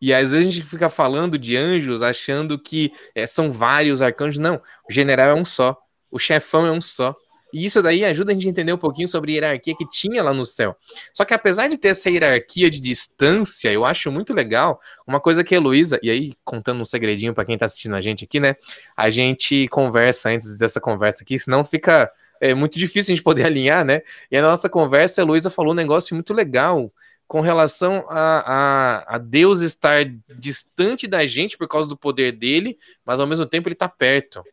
E 0.01 0.13
às 0.13 0.33
vezes 0.33 0.47
a 0.47 0.51
gente 0.51 0.67
fica 0.67 0.91
falando 0.91 1.39
de 1.39 1.57
anjos 1.57 2.03
achando 2.03 2.59
que 2.59 2.93
é, 3.15 3.27
são 3.27 3.51
vários 3.51 4.03
arcanjos. 4.03 4.39
Não, 4.39 4.61
o 4.89 4.93
general 4.93 5.31
é 5.31 5.35
um 5.35 5.45
só. 5.45 5.77
O 6.11 6.19
chefão 6.19 6.67
é 6.67 6.71
um 6.71 6.81
só. 6.81 7.17
E 7.55 7.65
isso 7.65 7.81
daí 7.81 8.05
ajuda 8.05 8.33
a 8.33 8.35
gente 8.35 8.49
a 8.49 8.51
entender 8.51 8.73
um 8.73 8.79
pouquinho 8.79 9.07
sobre 9.07 9.31
a 9.31 9.35
hierarquia 9.35 9.77
que 9.77 9.89
tinha 9.89 10.23
lá 10.25 10.35
no 10.35 10.45
céu. 10.45 10.77
Só 11.13 11.25
que 11.25 11.33
apesar 11.33 11.69
de 11.69 11.79
ter 11.79 11.89
essa 11.89 12.11
hierarquia 12.11 12.69
de 12.69 12.81
distância, 12.81 13.73
eu 13.73 13.85
acho 13.85 14.11
muito 14.11 14.35
legal 14.35 14.81
uma 15.07 15.21
coisa 15.21 15.45
que 15.45 15.55
a 15.55 15.59
Heloísa, 15.59 16.01
e 16.03 16.11
aí 16.11 16.35
contando 16.45 16.83
um 16.83 16.85
segredinho 16.85 17.33
para 17.33 17.45
quem 17.45 17.57
tá 17.57 17.67
assistindo 17.67 17.95
a 17.95 18.01
gente 18.01 18.25
aqui, 18.25 18.41
né? 18.41 18.57
A 18.97 19.09
gente 19.09 19.69
conversa 19.69 20.31
antes 20.31 20.59
dessa 20.59 20.81
conversa 20.81 21.23
aqui, 21.23 21.39
senão 21.39 21.65
fica 21.65 22.11
é, 22.41 22.55
muito 22.55 22.79
difícil 22.79 23.13
a 23.13 23.17
gente 23.17 23.25
poder 23.25 23.45
alinhar, 23.47 23.85
né? 23.85 24.03
E 24.31 24.37
a 24.37 24.43
nossa 24.43 24.69
conversa, 24.69 25.21
a 25.21 25.25
Heloísa 25.25 25.51
falou 25.51 25.73
um 25.73 25.77
negócio 25.77 26.15
muito 26.15 26.33
legal 26.33 26.93
com 27.27 27.41
relação 27.41 28.05
a, 28.09 29.09
a, 29.09 29.17
a, 29.17 29.19
Deus 29.19 29.61
estar 29.61 30.05
distante 30.39 31.07
da 31.07 31.27
gente 31.27 31.57
por 31.57 31.67
causa 31.67 31.89
do 31.89 31.97
poder 31.97 32.33
dele, 32.33 32.79
mas 33.05 33.19
ao 33.19 33.27
mesmo 33.27 33.47
tempo 33.47 33.69
ele 33.69 33.75
está 33.75 33.89
perto. 33.89 34.45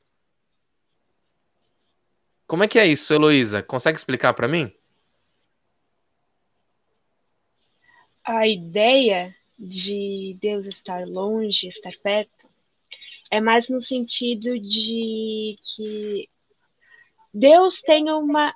Como 2.48 2.64
é 2.64 2.68
que 2.68 2.80
é 2.80 2.88
isso, 2.88 3.14
Heloísa? 3.14 3.62
Consegue 3.62 3.98
explicar 3.98 4.34
para 4.34 4.48
mim? 4.48 4.72
A 8.24 8.48
ideia 8.48 9.36
de 9.58 10.38
Deus 10.42 10.66
estar 10.66 11.08
longe, 11.08 11.68
estar 11.68 11.94
perto, 12.02 12.50
é 13.30 13.40
mais 13.40 13.70
no 13.70 13.80
sentido 13.80 14.60
de 14.60 15.58
que 15.64 16.28
Deus 17.34 17.82
tem 17.82 18.10
uma, 18.10 18.54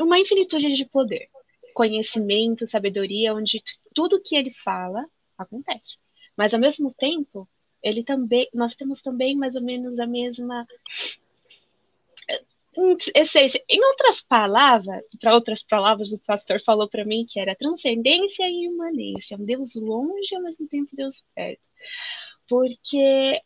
uma 0.00 0.18
infinitude 0.18 0.74
de 0.74 0.84
poder, 0.86 1.28
conhecimento, 1.74 2.66
sabedoria, 2.66 3.34
onde 3.34 3.62
tudo 3.94 4.22
que 4.22 4.36
ele 4.36 4.52
fala 4.52 5.04
acontece. 5.36 5.98
Mas 6.36 6.52
ao 6.52 6.60
mesmo 6.60 6.92
tempo, 6.94 7.48
ele 7.82 8.02
também, 8.02 8.48
nós 8.52 8.74
temos 8.74 9.00
também 9.00 9.36
mais 9.36 9.56
ou 9.56 9.62
menos 9.62 10.00
a 10.00 10.06
mesma 10.06 10.66
essência. 13.14 13.62
Em 13.68 13.82
outras 13.84 14.20
palavras, 14.20 15.02
para 15.20 15.34
outras 15.34 15.62
palavras, 15.62 16.12
o 16.12 16.18
pastor 16.18 16.60
falou 16.62 16.88
para 16.88 17.04
mim 17.04 17.26
que 17.28 17.40
era 17.40 17.56
transcendência 17.56 18.48
e 18.48 18.64
imanência, 18.64 19.36
um 19.36 19.44
Deus 19.44 19.74
longe 19.74 20.34
ao 20.34 20.42
mesmo 20.42 20.66
tempo 20.68 20.94
Deus 20.94 21.24
perto. 21.34 21.68
Porque 22.48 23.40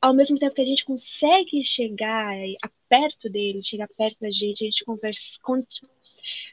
ao 0.00 0.14
mesmo 0.14 0.38
tempo 0.38 0.54
que 0.54 0.62
a 0.62 0.66
gente 0.66 0.84
consegue 0.84 1.64
chegar 1.64 2.34
perto 2.88 3.28
dele, 3.28 3.62
chegar 3.62 3.88
perto 3.96 4.20
da 4.20 4.30
gente, 4.30 4.62
a 4.62 4.66
gente 4.66 4.84
conversa, 4.84 5.38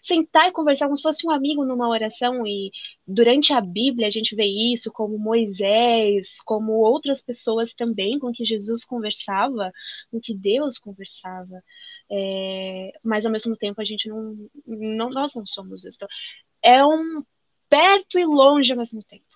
sentar 0.02 0.50
e 0.50 0.52
conversar 0.52 0.86
como 0.86 0.98
se 0.98 1.04
fosse 1.04 1.26
um 1.26 1.32
amigo 1.32 1.66
numa 1.66 1.88
oração 1.88 2.46
e 2.46 2.72
durante 3.08 3.54
a 3.54 3.62
Bíblia 3.62 4.08
a 4.08 4.12
gente 4.12 4.36
vê 4.36 4.46
isso 4.46 4.92
como 4.92 5.18
Moisés, 5.18 6.40
como 6.46 6.74
outras 6.74 7.22
pessoas 7.22 7.74
também 7.74 8.20
com 8.20 8.32
que 8.32 8.46
Jesus 8.46 8.84
conversava, 8.84 9.72
com 10.12 10.20
que 10.20 10.34
Deus 10.34 10.78
conversava, 10.78 11.64
é, 12.12 12.92
mas 13.04 13.26
ao 13.26 13.32
mesmo 13.32 13.56
tempo 13.56 13.82
a 13.82 13.86
gente 13.86 14.08
não, 14.10 14.50
não 14.66 15.10
nós 15.10 15.34
não 15.34 15.46
somos 15.46 15.86
isso. 15.86 15.98
É 16.62 16.86
um 16.86 17.24
perto 17.70 18.20
e 18.20 18.26
longe 18.26 18.72
ao 18.72 18.78
mesmo 18.78 19.04
tempo. 19.04 19.33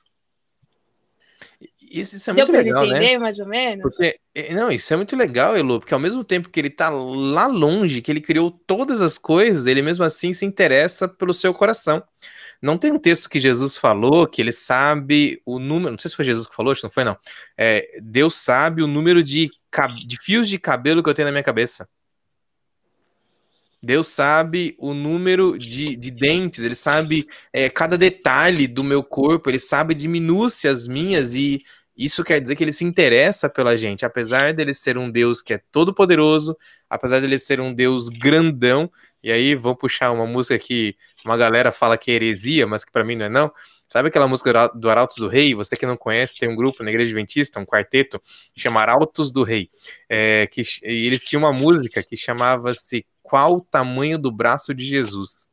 Isso, 1.90 2.30
é 2.30 2.34
muito 2.34 2.52
legal, 2.52 2.86
né? 2.86 2.98
entender, 2.98 3.14
né? 3.14 3.18
mais 3.18 3.40
ou 3.40 3.48
menos? 3.48 3.82
Porque, 3.82 4.20
não, 4.52 4.70
isso 4.70 4.94
é 4.94 4.98
muito 4.98 5.16
legal, 5.16 5.58
Elu, 5.58 5.80
porque 5.80 5.94
ao 5.94 6.00
mesmo 6.00 6.24
tempo 6.24 6.50
que 6.50 6.60
ele 6.60 6.70
tá 6.70 6.90
lá 6.90 7.48
longe, 7.48 8.02
que 8.02 8.12
ele 8.12 8.20
criou 8.20 8.52
todas 8.52 9.02
as 9.02 9.18
coisas, 9.18 9.66
ele 9.66 9.82
mesmo 9.82 10.04
assim 10.04 10.34
se 10.34 10.46
interessa 10.46 11.08
pelo 11.08 11.34
seu 11.34 11.54
coração. 11.54 12.04
Não 12.62 12.78
tem 12.78 12.92
um 12.92 13.00
texto 13.00 13.30
que 13.30 13.40
Jesus 13.40 13.78
falou 13.78 14.28
que 14.28 14.42
ele 14.42 14.52
sabe 14.52 15.42
o 15.46 15.60
número, 15.60 15.92
não 15.92 16.00
sei 16.00 16.10
se 16.10 16.16
foi 16.16 16.26
Jesus 16.26 16.48
que 16.48 16.56
falou, 16.56 16.74
não 16.84 16.90
foi 16.90 17.04
não. 17.04 17.18
É, 17.58 18.00
Deus 18.02 18.36
sabe 18.36 18.84
o 18.84 18.88
número 18.88 19.24
de 19.24 19.50
de 20.06 20.18
fios 20.20 20.50
de 20.50 20.58
cabelo 20.58 21.04
que 21.04 21.10
eu 21.10 21.14
tenho 21.14 21.28
na 21.28 21.32
minha 21.32 21.44
cabeça. 21.44 21.88
Deus 23.82 24.08
sabe 24.08 24.76
o 24.80 24.94
número 24.94 25.58
de, 25.58 25.96
de 25.96 26.12
dentes, 26.12 26.64
ele 26.64 26.76
sabe 26.76 27.28
é, 27.54 27.70
cada 27.70 27.98
detalhe 27.98 28.68
do 28.68 28.84
meu 28.84 29.04
corpo, 29.04 29.50
ele 29.50 29.60
sabe 29.60 29.94
de 29.94 30.08
minúcias 30.08 30.88
minhas, 30.88 31.36
e 31.36 31.62
isso 31.96 32.24
quer 32.24 32.40
dizer 32.40 32.56
que 32.56 32.64
ele 32.64 32.74
se 32.74 32.86
interessa 32.86 33.50
pela 33.50 33.78
gente, 33.78 34.06
apesar 34.06 34.54
dele 34.54 34.74
ser 34.74 34.98
um 34.98 35.10
Deus 35.10 35.42
que 35.42 35.54
é 35.54 35.62
todo 35.72 35.94
poderoso, 35.94 36.58
apesar 36.90 37.20
dele 37.20 37.38
ser 37.38 37.60
um 37.60 37.74
Deus 37.74 38.10
grandão, 38.10 38.92
e 39.24 39.32
aí 39.32 39.56
vou 39.56 39.76
puxar 39.76 40.12
uma 40.12 40.26
música 40.26 40.58
que 40.60 40.96
uma 41.26 41.36
galera 41.36 41.72
fala 41.72 41.98
que 41.98 42.12
é 42.12 42.16
heresia, 42.16 42.68
mas 42.68 42.86
que 42.86 42.92
para 42.92 43.04
mim 43.04 43.16
não 43.16 43.26
é 43.26 43.30
não. 43.30 43.52
Sabe 43.88 44.10
aquela 44.10 44.28
música 44.28 44.70
do 44.76 44.90
Arautos 44.90 45.18
do 45.18 45.30
Rei? 45.30 45.56
Você 45.56 45.78
que 45.78 45.86
não 45.86 45.96
conhece, 45.96 46.38
tem 46.38 46.50
um 46.50 46.56
grupo 46.56 46.84
na 46.84 46.90
Igreja 46.90 47.10
Adventista, 47.10 47.60
um 47.60 47.66
quarteto, 47.66 48.22
chama 48.56 48.82
Arautos 48.82 49.32
do 49.32 49.44
Rei. 49.44 49.70
É, 50.10 50.46
que, 50.48 50.62
eles 50.84 51.24
tinham 51.24 51.42
uma 51.42 51.54
música 51.54 52.04
que 52.04 52.18
chamava-se 52.18 53.06
Qual 53.28 53.58
o 53.58 53.62
Tamanho 53.62 54.18
do 54.18 54.32
Braço 54.32 54.74
de 54.74 54.86
Jesus? 54.86 55.50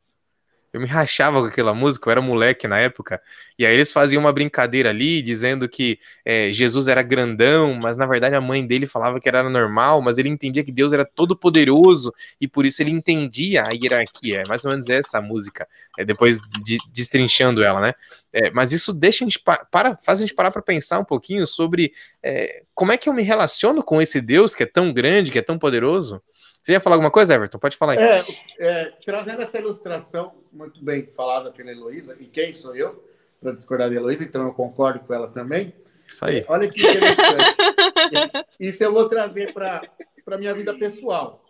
Eu 0.71 0.79
me 0.79 0.87
rachava 0.87 1.41
com 1.41 1.47
aquela 1.47 1.73
música, 1.73 2.07
eu 2.07 2.11
era 2.11 2.21
moleque 2.21 2.69
na 2.69 2.79
época. 2.79 3.21
E 3.59 3.65
aí 3.65 3.73
eles 3.73 3.91
faziam 3.91 4.21
uma 4.21 4.31
brincadeira 4.31 4.91
ali, 4.91 5.21
dizendo 5.21 5.67
que 5.67 5.99
é, 6.23 6.53
Jesus 6.53 6.87
era 6.87 7.01
grandão, 7.01 7.75
mas 7.75 7.97
na 7.97 8.05
verdade 8.05 8.33
a 8.33 8.41
mãe 8.41 8.65
dele 8.65 8.85
falava 8.85 9.19
que 9.19 9.27
era 9.27 9.49
normal, 9.49 10.01
mas 10.01 10.17
ele 10.17 10.29
entendia 10.29 10.63
que 10.63 10.71
Deus 10.71 10.93
era 10.93 11.03
todo 11.03 11.35
poderoso 11.35 12.13
e 12.39 12.47
por 12.47 12.65
isso 12.65 12.81
ele 12.81 12.91
entendia 12.91 13.63
a 13.65 13.71
hierarquia. 13.71 14.43
É 14.45 14.47
mais 14.47 14.63
ou 14.63 14.71
menos 14.71 14.89
essa 14.89 15.21
música, 15.21 15.67
é, 15.97 16.05
depois 16.05 16.39
de, 16.63 16.77
destrinchando 16.93 17.61
ela, 17.61 17.81
né? 17.81 17.93
É, 18.31 18.51
mas 18.51 18.71
isso 18.71 18.93
deixa 18.93 19.23
a 19.23 19.27
gente 19.27 19.41
para, 19.71 19.97
faz 19.97 20.19
a 20.19 20.21
gente 20.25 20.33
parar 20.33 20.51
para 20.51 20.61
pensar 20.61 20.99
um 20.99 21.05
pouquinho 21.05 21.45
sobre 21.45 21.93
é, 22.23 22.63
como 22.73 22.93
é 22.93 22.97
que 22.97 23.09
eu 23.09 23.13
me 23.13 23.21
relaciono 23.21 23.81
com 23.83 24.01
esse 24.01 24.21
Deus 24.21 24.53
que 24.53 24.63
é 24.63 24.65
tão 24.65 24.93
grande, 24.93 25.31
que 25.31 25.39
é 25.39 25.41
tão 25.41 25.57
poderoso. 25.57 26.21
Você 26.65 26.71
ia 26.71 26.81
falar 26.81 26.95
alguma 26.95 27.11
coisa, 27.11 27.35
Everton? 27.35 27.59
Pode 27.59 27.77
falar 27.77 27.93
aí. 27.93 27.99
É, 27.99 28.25
é, 28.57 28.85
trazendo 29.05 29.39
essa 29.39 29.59
ilustração 29.59 30.33
muito 30.51 30.83
bem 30.83 31.05
falada 31.05 31.51
pela 31.51 31.69
Heloísa, 31.69 32.17
e 32.19 32.25
quem 32.25 32.55
sou 32.55 32.75
eu 32.75 33.07
para 33.39 33.51
discordar 33.51 33.87
da 33.87 33.95
Heloísa, 33.95 34.23
então 34.23 34.47
eu 34.47 34.51
concordo 34.51 35.01
com 35.01 35.13
ela 35.13 35.27
também. 35.27 35.75
Isso 36.07 36.25
aí. 36.25 36.43
Olha 36.47 36.67
que 36.67 36.81
interessante. 36.81 38.47
Isso 38.59 38.83
eu 38.83 38.91
vou 38.91 39.07
trazer 39.07 39.53
para 39.53 39.87
a 40.25 40.37
minha 40.39 40.55
vida 40.55 40.73
pessoal. 40.73 41.45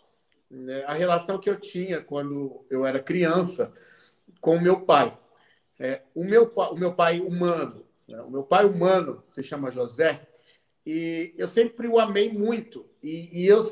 Né? 0.52 0.84
A 0.86 0.94
relação 0.94 1.40
que 1.40 1.50
eu 1.50 1.58
tinha 1.58 2.02
quando 2.02 2.66
eu 2.70 2.86
era 2.86 3.02
criança 3.02 3.72
com 4.42 4.58
o 4.58 4.62
meu 4.62 4.82
pai. 4.82 5.18
É, 5.80 6.02
o, 6.14 6.26
meu, 6.26 6.52
o 6.54 6.76
meu 6.76 6.94
pai 6.94 7.22
humano, 7.22 7.86
né? 8.06 8.22
o 8.22 8.30
meu 8.30 8.44
pai 8.44 8.66
humano 8.66 9.24
se 9.30 9.42
chama 9.42 9.72
José, 9.72 10.28
e 10.86 11.34
eu 11.38 11.48
sempre 11.48 11.88
o 11.88 11.98
amei 12.00 12.34
muito. 12.34 12.86
E, 13.02 13.44
e 13.44 13.48
eu 13.48 13.64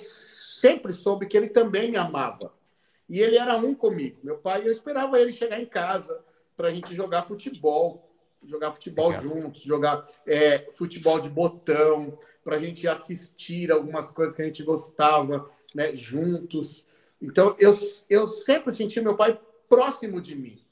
sempre 0.63 0.93
soube 0.93 1.27
que 1.27 1.35
ele 1.35 1.49
também 1.49 1.91
me 1.91 1.97
amava. 1.97 2.53
E 3.09 3.19
ele 3.19 3.37
era 3.37 3.57
um 3.57 3.75
comigo. 3.75 4.17
Meu 4.23 4.37
pai, 4.37 4.65
eu 4.65 4.71
esperava 4.71 5.19
ele 5.19 5.33
chegar 5.33 5.59
em 5.59 5.65
casa 5.65 6.23
para 6.55 6.69
a 6.69 6.71
gente 6.71 6.95
jogar 6.95 7.23
futebol, 7.23 8.09
jogar 8.45 8.71
futebol 8.71 9.09
Legal. 9.09 9.23
juntos, 9.23 9.61
jogar 9.63 10.07
é, 10.25 10.69
futebol 10.71 11.19
de 11.19 11.29
botão, 11.29 12.17
para 12.45 12.55
a 12.55 12.59
gente 12.59 12.87
assistir 12.87 13.73
algumas 13.73 14.09
coisas 14.09 14.33
que 14.33 14.41
a 14.41 14.45
gente 14.45 14.63
gostava 14.63 15.49
né, 15.75 15.93
juntos. 15.93 16.87
Então, 17.21 17.57
eu, 17.59 17.73
eu 18.09 18.25
sempre 18.25 18.71
senti 18.71 19.01
meu 19.01 19.17
pai 19.17 19.37
próximo 19.67 20.21
de 20.21 20.33
mim. 20.33 20.63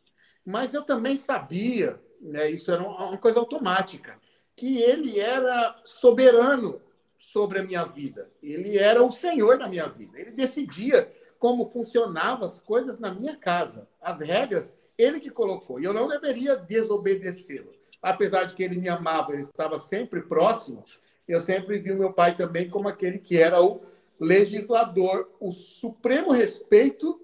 Mas 0.45 0.73
eu 0.73 0.83
também 0.83 1.17
sabia, 1.17 1.99
né, 2.21 2.49
isso 2.49 2.71
era 2.71 2.81
uma 2.81 3.17
coisa 3.17 3.39
automática, 3.39 4.17
que 4.55 4.77
ele 4.77 5.19
era 5.19 5.81
soberano 5.83 6.81
sobre 7.21 7.59
a 7.59 7.63
minha 7.63 7.85
vida. 7.85 8.31
Ele 8.41 8.79
era 8.79 9.03
o 9.03 9.11
senhor 9.11 9.59
da 9.59 9.67
minha 9.67 9.87
vida. 9.87 10.19
Ele 10.19 10.31
decidia 10.31 11.07
como 11.37 11.69
funcionavam 11.69 12.47
as 12.47 12.59
coisas 12.59 12.97
na 12.97 13.13
minha 13.13 13.37
casa. 13.37 13.87
As 14.01 14.21
regras, 14.21 14.75
ele 14.97 15.19
que 15.19 15.29
colocou. 15.29 15.79
E 15.79 15.83
eu 15.83 15.93
não 15.93 16.07
deveria 16.07 16.55
desobedecê-lo. 16.55 17.71
Apesar 18.01 18.45
de 18.45 18.55
que 18.55 18.63
ele 18.63 18.79
me 18.79 18.89
amava, 18.89 19.33
ele 19.33 19.41
estava 19.41 19.77
sempre 19.77 20.23
próximo, 20.23 20.83
eu 21.27 21.39
sempre 21.39 21.77
vi 21.77 21.91
o 21.91 21.97
meu 21.97 22.11
pai 22.11 22.35
também 22.35 22.67
como 22.67 22.87
aquele 22.87 23.19
que 23.19 23.37
era 23.37 23.61
o 23.61 23.81
legislador, 24.19 25.29
o 25.39 25.51
supremo 25.51 26.31
respeito 26.31 27.21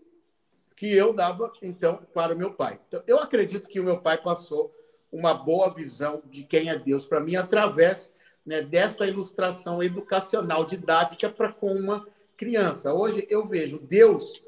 que 0.75 0.93
eu 0.93 1.11
dava, 1.11 1.51
então, 1.59 2.05
para 2.13 2.35
o 2.35 2.37
meu 2.37 2.53
pai. 2.53 2.79
Então, 2.87 3.01
eu 3.07 3.17
acredito 3.17 3.67
que 3.67 3.79
o 3.79 3.83
meu 3.83 3.99
pai 3.99 4.21
passou 4.21 4.71
uma 5.11 5.33
boa 5.33 5.73
visão 5.73 6.21
de 6.29 6.43
quem 6.43 6.69
é 6.69 6.77
Deus 6.77 7.03
para 7.03 7.19
mim 7.19 7.35
através 7.35 8.13
né, 8.47 8.61
dessa 8.61 9.05
ilustração 9.05 9.83
educacional, 9.83 10.63
didática 10.63 11.29
para 11.29 11.51
com 11.51 11.73
uma 11.73 12.07
criança. 12.37 12.93
Hoje 12.93 13.27
eu 13.29 13.45
vejo 13.45 13.77
Deus, 13.77 14.41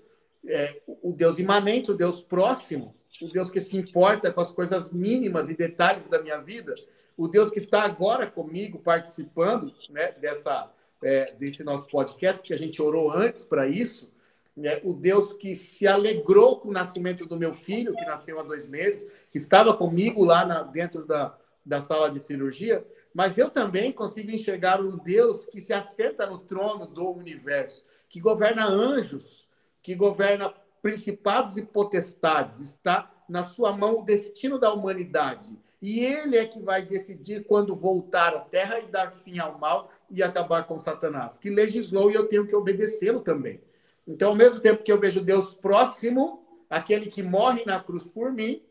é, 0.48 0.80
o 0.88 1.12
Deus 1.12 1.38
imanente, 1.38 1.92
o 1.92 1.98
Deus 1.98 2.22
próximo, 2.22 2.96
o 3.22 3.28
Deus 3.28 3.52
que 3.52 3.60
se 3.60 3.76
importa 3.76 4.32
com 4.32 4.40
as 4.40 4.52
coisas 4.52 4.90
mínimas 4.90 5.50
e 5.50 5.54
detalhes 5.54 6.08
da 6.08 6.22
minha 6.22 6.38
vida, 6.38 6.74
o 7.18 7.28
Deus 7.28 7.52
que 7.52 7.60
está 7.60 7.84
agora 7.84 8.26
comigo 8.26 8.80
participando 8.80 9.74
né, 9.90 10.14
dessa, 10.14 10.72
é, 11.04 11.34
desse 11.34 11.62
nosso 11.66 11.86
podcast, 11.88 12.40
porque 12.40 12.54
a 12.54 12.58
gente 12.58 12.82
orou 12.82 13.12
antes 13.12 13.44
para 13.44 13.68
isso, 13.68 14.10
né, 14.56 14.80
o 14.86 14.94
Deus 14.94 15.34
que 15.34 15.54
se 15.58 15.86
alegrou 15.86 16.58
com 16.58 16.70
o 16.70 16.74
nascimento 16.74 17.26
do 17.26 17.36
meu 17.36 17.54
filho, 17.54 17.94
que 17.94 18.06
nasceu 18.06 18.40
há 18.40 18.44
dois 18.44 18.66
meses, 18.66 19.06
que 19.30 19.38
estava 19.38 19.76
comigo 19.76 20.24
lá 20.24 20.46
na, 20.46 20.64
dentro 20.64 21.06
da, 21.06 21.38
da 21.66 21.82
sala 21.82 22.10
de 22.10 22.22
cirurgia, 22.22 22.86
mas 23.20 23.38
eu 23.38 23.50
também 23.50 23.92
consigo 23.92 24.32
enxergar 24.32 24.80
um 24.80 24.96
Deus 24.96 25.46
que 25.46 25.60
se 25.60 25.74
assenta 25.74 26.26
no 26.26 26.38
trono 26.38 26.88
do 26.88 27.06
universo, 27.10 27.84
que 28.08 28.18
governa 28.18 28.66
anjos, 28.66 29.46
que 29.84 29.94
governa 29.94 30.54
principados 30.82 31.58
e 31.58 31.64
potestades, 31.64 32.62
está 32.62 33.12
na 33.28 33.44
sua 33.44 33.76
mão 33.76 34.00
o 34.00 34.06
destino 34.06 34.58
da 34.58 34.72
humanidade. 34.72 35.50
E 35.82 36.00
ele 36.00 36.38
é 36.38 36.46
que 36.46 36.62
vai 36.62 36.82
decidir 36.82 37.44
quando 37.44 37.76
voltar 37.76 38.34
à 38.34 38.40
terra 38.40 38.80
e 38.80 38.88
dar 38.88 39.12
fim 39.12 39.38
ao 39.38 39.60
mal 39.60 39.92
e 40.10 40.24
acabar 40.24 40.66
com 40.66 40.80
Satanás, 40.80 41.36
que 41.36 41.50
legislou 41.50 42.10
e 42.10 42.14
eu 42.14 42.26
tenho 42.26 42.48
que 42.48 42.56
obedecê-lo 42.56 43.20
também. 43.20 43.60
Então, 44.08 44.30
ao 44.30 44.36
mesmo 44.36 44.62
tempo 44.62 44.82
que 44.82 44.94
eu 44.94 44.98
vejo 44.98 45.20
Deus 45.20 45.54
próximo, 45.54 46.42
aquele 46.70 47.08
que 47.08 47.22
morre 47.22 47.66
na 47.66 47.82
cruz 47.82 48.08
por 48.08 48.32
mim, 48.32 48.64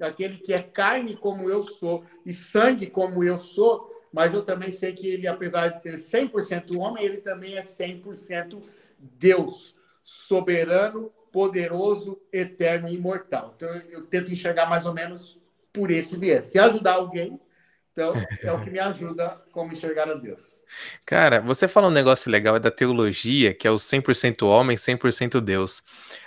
aquele 0.00 0.38
que 0.38 0.52
é 0.52 0.60
carne 0.60 1.16
como 1.16 1.48
eu 1.48 1.62
sou 1.62 2.04
e 2.26 2.34
sangue 2.34 2.88
como 2.88 3.22
eu 3.22 3.38
sou, 3.38 3.91
mas 4.12 4.34
eu 4.34 4.42
também 4.42 4.70
sei 4.70 4.92
que 4.92 5.06
ele, 5.06 5.26
apesar 5.26 5.68
de 5.68 5.80
ser 5.80 5.94
100% 5.94 6.76
homem, 6.76 7.04
ele 7.04 7.18
também 7.18 7.56
é 7.56 7.62
100% 7.62 8.62
Deus, 8.98 9.74
soberano, 10.02 11.10
poderoso, 11.32 12.20
eterno 12.32 12.88
e 12.88 12.94
imortal. 12.94 13.54
Então 13.56 13.68
eu 13.88 14.02
tento 14.02 14.30
enxergar 14.30 14.68
mais 14.68 14.84
ou 14.84 14.92
menos 14.92 15.40
por 15.72 15.90
esse 15.90 16.16
viés. 16.18 16.46
Se 16.46 16.58
ajudar 16.58 16.94
alguém, 16.94 17.40
então, 17.92 18.14
é 18.42 18.50
o 18.50 18.60
que 18.64 18.70
me 18.70 18.78
ajuda 18.78 19.38
como 19.52 19.70
enxergar 19.70 20.08
a 20.08 20.14
Deus. 20.14 20.60
Cara, 21.04 21.40
você 21.40 21.68
falou 21.68 21.90
um 21.90 21.92
negócio 21.92 22.30
legal 22.30 22.56
é 22.56 22.58
da 22.58 22.70
teologia, 22.70 23.52
que 23.52 23.68
é 23.68 23.70
o 23.70 23.76
100% 23.76 24.46
homem, 24.46 24.78
100% 24.78 25.42
Deus. 25.42 25.82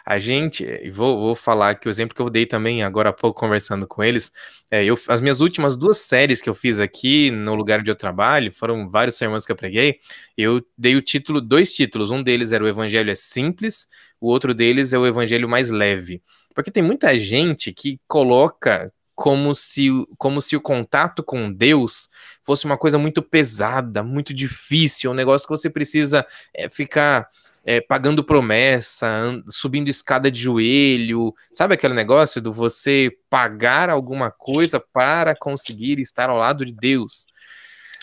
A 0.06 0.20
gente, 0.20 0.64
vou, 0.92 1.20
vou 1.20 1.36
falar 1.36 1.74
que 1.76 1.88
o 1.88 1.90
exemplo 1.90 2.16
que 2.16 2.22
eu 2.22 2.30
dei 2.30 2.46
também 2.46 2.84
agora 2.84 3.10
há 3.10 3.14
pouco 3.14 3.40
conversando 3.40 3.88
com 3.88 4.04
eles, 4.04 4.32
é, 4.70 4.86
eu, 4.86 4.96
as 5.08 5.20
minhas 5.20 5.42
últimas 5.42 5.76
duas 5.76 5.98
séries 5.98 6.40
que 6.40 6.50
eu 6.50 6.54
fiz 6.54 6.80
aqui 6.80 7.32
no 7.32 7.56
lugar 7.56 7.80
onde 7.80 7.90
eu 7.90 7.96
trabalho, 7.96 8.54
foram 8.54 8.88
vários 8.88 9.18
sermões 9.18 9.44
que 9.44 9.52
eu 9.52 9.56
preguei, 9.56 10.00
eu 10.38 10.64
dei 10.78 10.96
o 10.96 11.02
título, 11.02 11.42
dois 11.42 11.74
títulos, 11.74 12.12
um 12.12 12.22
deles 12.22 12.52
era 12.52 12.64
o 12.64 12.68
Evangelho 12.68 13.10
é 13.10 13.16
Simples, 13.16 13.88
o 14.22 14.28
outro 14.28 14.54
deles 14.54 14.94
é 14.94 15.00
o 15.00 15.08
Evangelho 15.08 15.50
mais 15.50 15.72
leve. 15.72 16.22
Porque 16.54 16.70
tem 16.70 16.84
muita 16.84 17.20
gente 17.20 17.74
que 17.74 18.00
coloca 18.08 18.94
como 19.16 19.56
se, 19.56 19.90
como 20.18 20.42
se 20.42 20.56
o 20.56 20.62
contato 20.62 21.24
com 21.24 21.52
Deus 21.52 22.10
fosse 22.44 22.66
uma 22.66 22.78
coisa 22.78 23.00
muito 23.00 23.22
pesada, 23.22 24.04
muito 24.04 24.34
difícil, 24.34 25.12
um 25.12 25.16
negócio 25.16 25.48
que 25.48 25.56
você 25.56 25.70
precisa 25.70 26.26
é, 26.54 26.70
ficar 26.70 27.30
é, 27.64 27.80
pagando 27.82 28.24
promessa, 28.24 29.42
subindo 29.48 29.88
escada 29.88 30.30
de 30.30 30.40
joelho, 30.40 31.34
sabe 31.54 31.74
aquele 31.74 31.94
negócio 31.94 32.42
do 32.42 32.54
você 32.54 33.12
pagar 33.30 33.90
alguma 33.90 34.30
coisa 34.30 34.80
para 34.80 35.34
conseguir 35.36 36.00
estar 36.00 36.30
ao 36.30 36.38
lado 36.38 36.66
de 36.66 36.74
Deus? 36.74 37.26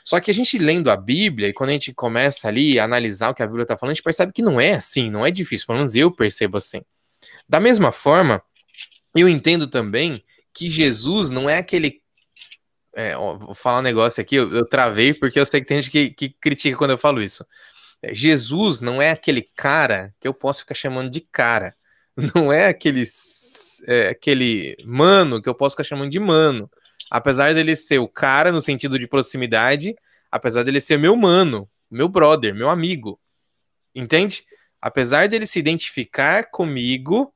Só 0.05 0.19
que 0.19 0.31
a 0.31 0.35
gente 0.35 0.59
lendo 0.59 0.91
a 0.91 0.97
Bíblia, 0.97 1.49
e 1.49 1.53
quando 1.53 1.71
a 1.71 1.75
gente 1.75 1.95
começa 1.95 2.49
ali 2.49 2.81
a 2.81 2.85
analisar 2.85 3.31
o 3.31 3.35
que 3.35 3.43
a 3.43 3.47
Bíblia 3.47 3.63
está 3.63 3.77
falando, 3.77 3.93
a 3.93 3.95
gente 3.95 4.03
percebe 4.03 4.33
que 4.33 4.43
não 4.43 4.61
é 4.61 4.73
assim, 4.73 5.11
não 5.11 5.25
é 5.25 5.31
difícil, 5.31 5.67
pelo 5.67 5.79
menos 5.79 5.95
eu 5.95 6.11
percebo 6.11 6.57
assim. 6.57 6.83
Da 7.49 7.61
mesma 7.61 7.93
forma, 7.93 8.43
eu 9.15 9.29
entendo 9.29 9.69
também 9.69 10.25
que 10.53 10.71
Jesus 10.71 11.31
não 11.31 11.49
é 11.49 11.59
aquele. 11.59 12.03
É, 12.95 13.17
vou 13.17 13.55
falar 13.55 13.79
um 13.79 13.83
negócio 13.83 14.21
aqui, 14.21 14.37
eu, 14.37 14.53
eu, 14.55 14.67
travei 14.67 15.15
porque 15.15 15.41
eu 15.41 15.47
sei 15.47 15.61
que 15.61 15.67
tem 15.67 15.81
gente 15.81 15.91
que, 15.91 16.11
que 16.11 16.29
critica 16.29 16.77
quando 16.77 16.91
eu 16.91 16.99
falo 16.99 17.23
isso. 17.23 17.45
É, 18.03 18.15
Jesus 18.15 18.81
não 18.81 19.01
é 19.01 19.11
aquele 19.11 19.43
cara 19.57 20.15
que 20.21 20.29
eu 20.29 20.35
posso 20.35 20.61
ficar 20.61 20.75
chamando 20.75 21.11
de 21.11 21.21
cara. 21.21 21.75
Não 22.35 22.53
é 22.53 22.67
aquele, 22.67 23.05
é, 23.87 24.09
aquele 24.09 24.77
mano 24.85 25.41
que 25.41 25.49
eu 25.49 25.55
posso 25.55 25.75
ficar 25.75 25.85
chamando 25.85 26.11
de 26.11 26.21
mano. 26.21 26.71
Apesar 27.11 27.55
dele 27.55 27.75
ser 27.75 27.99
o 28.01 28.09
cara 28.09 28.53
no 28.53 28.61
sentido 28.61 28.99
de 28.99 29.07
proximidade, 29.07 29.95
apesar 30.31 30.63
dele 30.63 30.79
ser 30.79 30.99
meu 30.99 31.17
mano, 31.17 31.67
meu 31.91 32.09
brother, 32.09 32.55
meu 32.55 32.69
amigo. 32.69 33.19
Entende? 33.95 34.45
Apesar 34.81 35.27
de 35.27 35.37
ele 35.37 35.47
se 35.47 35.59
identificar 35.59 36.51
comigo, 36.51 37.33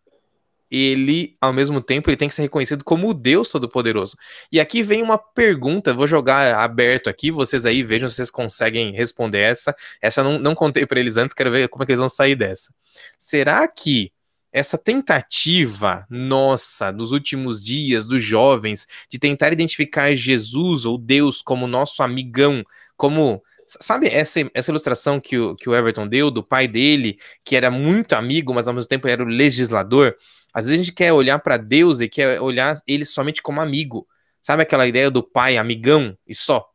ele, 0.71 1.37
ao 1.41 1.53
mesmo 1.53 1.81
tempo, 1.81 2.11
ele 2.11 2.17
tem 2.17 2.29
que 2.29 2.35
ser 2.35 2.43
reconhecido 2.43 2.85
como 2.85 3.09
o 3.09 3.15
Deus 3.15 3.51
Todo-Poderoso. 3.51 4.17
E 4.51 4.59
aqui 4.59 4.83
vem 4.83 5.03
uma 5.03 5.19
pergunta, 5.19 5.95
vou 5.95 6.07
jogar 6.07 6.55
aberto 6.57 7.09
aqui, 7.09 7.31
vocês 7.31 7.65
aí 7.65 7.83
vejam 7.83 8.09
se 8.09 8.17
vocês 8.17 8.31
conseguem 8.31 8.93
responder 8.93 9.41
essa. 9.41 9.75
Essa 10.01 10.23
não, 10.23 10.39
não 10.39 10.55
contei 10.55 10.85
para 10.87 10.99
eles 10.99 11.17
antes, 11.17 11.35
quero 11.35 11.51
ver 11.51 11.69
como 11.69 11.83
é 11.83 11.87
que 11.87 11.93
eles 11.93 12.01
vão 12.01 12.09
sair 12.09 12.35
dessa. 12.35 12.73
Será 13.19 13.67
que 13.69 14.13
essa 14.53 14.79
tentativa 14.79 16.07
nossa 16.09 16.91
nos 16.91 17.13
últimos 17.13 17.63
dias 17.63 18.07
dos 18.07 18.23
jovens 18.23 18.87
de 19.11 19.19
tentar 19.19 19.53
identificar 19.53 20.15
Jesus 20.15 20.85
ou 20.85 20.97
Deus 20.97 21.43
como 21.43 21.67
nosso 21.67 22.03
amigão, 22.03 22.65
como 22.97 23.43
Sabe 23.67 24.07
essa, 24.07 24.49
essa 24.55 24.71
ilustração 24.71 25.21
que 25.21 25.37
o, 25.37 25.57
que 25.57 25.69
o 25.69 25.75
Everton 25.75 26.07
deu 26.07 26.31
do 26.31 26.43
pai 26.43 26.69
dele, 26.69 27.19
que 27.45 27.57
era 27.57 27.71
muito 27.71 28.13
amigo, 28.15 28.55
mas 28.55 28.69
ao 28.69 28.75
mesmo 28.75 28.89
tempo 28.89 29.09
era 29.09 29.23
o 29.23 29.27
legislador? 29.27 30.17
Às 30.57 30.65
vezes 30.65 30.81
a 30.81 30.85
gente 30.85 30.95
quer 30.95 31.13
olhar 31.13 31.39
para 31.39 31.59
Deus 31.59 32.01
e 32.01 32.09
quer 32.09 32.41
olhar 32.41 32.81
ele 32.87 33.05
somente 33.05 33.43
como 33.43 33.61
amigo. 33.61 34.09
Sabe 34.41 34.63
aquela 34.63 34.87
ideia 34.87 35.11
do 35.11 35.23
pai 35.23 35.59
amigão 35.59 36.17
e 36.27 36.35
só? 36.35 36.67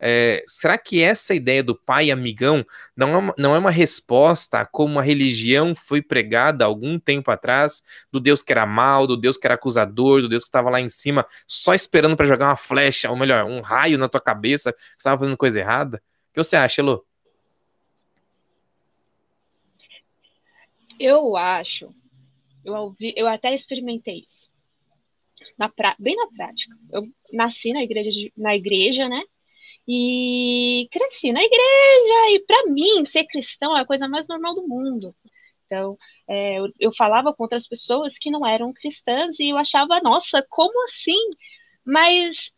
É, 0.00 0.42
será 0.44 0.76
que 0.76 1.00
essa 1.00 1.32
ideia 1.32 1.62
do 1.62 1.76
pai 1.76 2.10
amigão 2.10 2.66
não 2.96 3.14
é, 3.14 3.16
uma, 3.16 3.34
não 3.38 3.54
é 3.54 3.58
uma 3.60 3.70
resposta 3.70 4.58
a 4.58 4.66
como 4.66 4.98
a 4.98 5.02
religião 5.02 5.72
foi 5.72 6.02
pregada 6.02 6.64
algum 6.64 6.98
tempo 6.98 7.30
atrás, 7.30 7.84
do 8.10 8.18
Deus 8.18 8.42
que 8.42 8.50
era 8.50 8.66
mal, 8.66 9.06
do 9.06 9.16
Deus 9.16 9.36
que 9.36 9.46
era 9.46 9.54
acusador, 9.54 10.20
do 10.20 10.28
Deus 10.28 10.42
que 10.42 10.48
estava 10.48 10.68
lá 10.68 10.80
em 10.80 10.88
cima, 10.88 11.24
só 11.46 11.74
esperando 11.74 12.16
para 12.16 12.26
jogar 12.26 12.48
uma 12.48 12.56
flecha, 12.56 13.08
ou 13.08 13.16
melhor, 13.16 13.44
um 13.44 13.60
raio 13.60 13.98
na 13.98 14.08
tua 14.08 14.20
cabeça, 14.20 14.72
que 14.72 14.80
estava 14.98 15.16
fazendo 15.16 15.36
coisa 15.36 15.60
errada? 15.60 16.02
O 16.30 16.34
que 16.34 16.42
você 16.42 16.56
acha, 16.56 16.80
Elo? 16.80 17.06
Eu 20.98 21.36
acho 21.36 21.94
eu, 22.64 22.74
ouvi, 22.74 23.12
eu 23.16 23.28
até 23.28 23.54
experimentei 23.54 24.24
isso. 24.28 24.50
Na 25.58 25.68
pra, 25.68 25.96
bem 25.98 26.16
na 26.16 26.28
prática. 26.28 26.76
Eu 26.90 27.06
nasci 27.32 27.72
na 27.72 27.82
igreja, 27.82 28.30
na 28.36 28.56
igreja, 28.56 29.08
né? 29.08 29.22
E 29.86 30.88
cresci 30.90 31.32
na 31.32 31.42
igreja. 31.42 32.30
E 32.30 32.44
para 32.46 32.66
mim, 32.66 33.04
ser 33.04 33.24
cristão 33.24 33.76
é 33.76 33.80
a 33.80 33.86
coisa 33.86 34.08
mais 34.08 34.28
normal 34.28 34.54
do 34.54 34.66
mundo. 34.66 35.14
Então, 35.66 35.98
é, 36.28 36.58
eu, 36.58 36.72
eu, 36.78 36.92
falava 36.94 37.32
com 37.32 37.42
outras 37.42 37.66
pessoas 37.66 38.18
que 38.18 38.30
não 38.30 38.46
eram 38.46 38.72
cristãs 38.72 39.38
e 39.40 39.48
eu 39.48 39.56
achava, 39.56 40.00
nossa, 40.00 40.44
como 40.48 40.84
assim? 40.84 41.18
Mas 41.84 42.52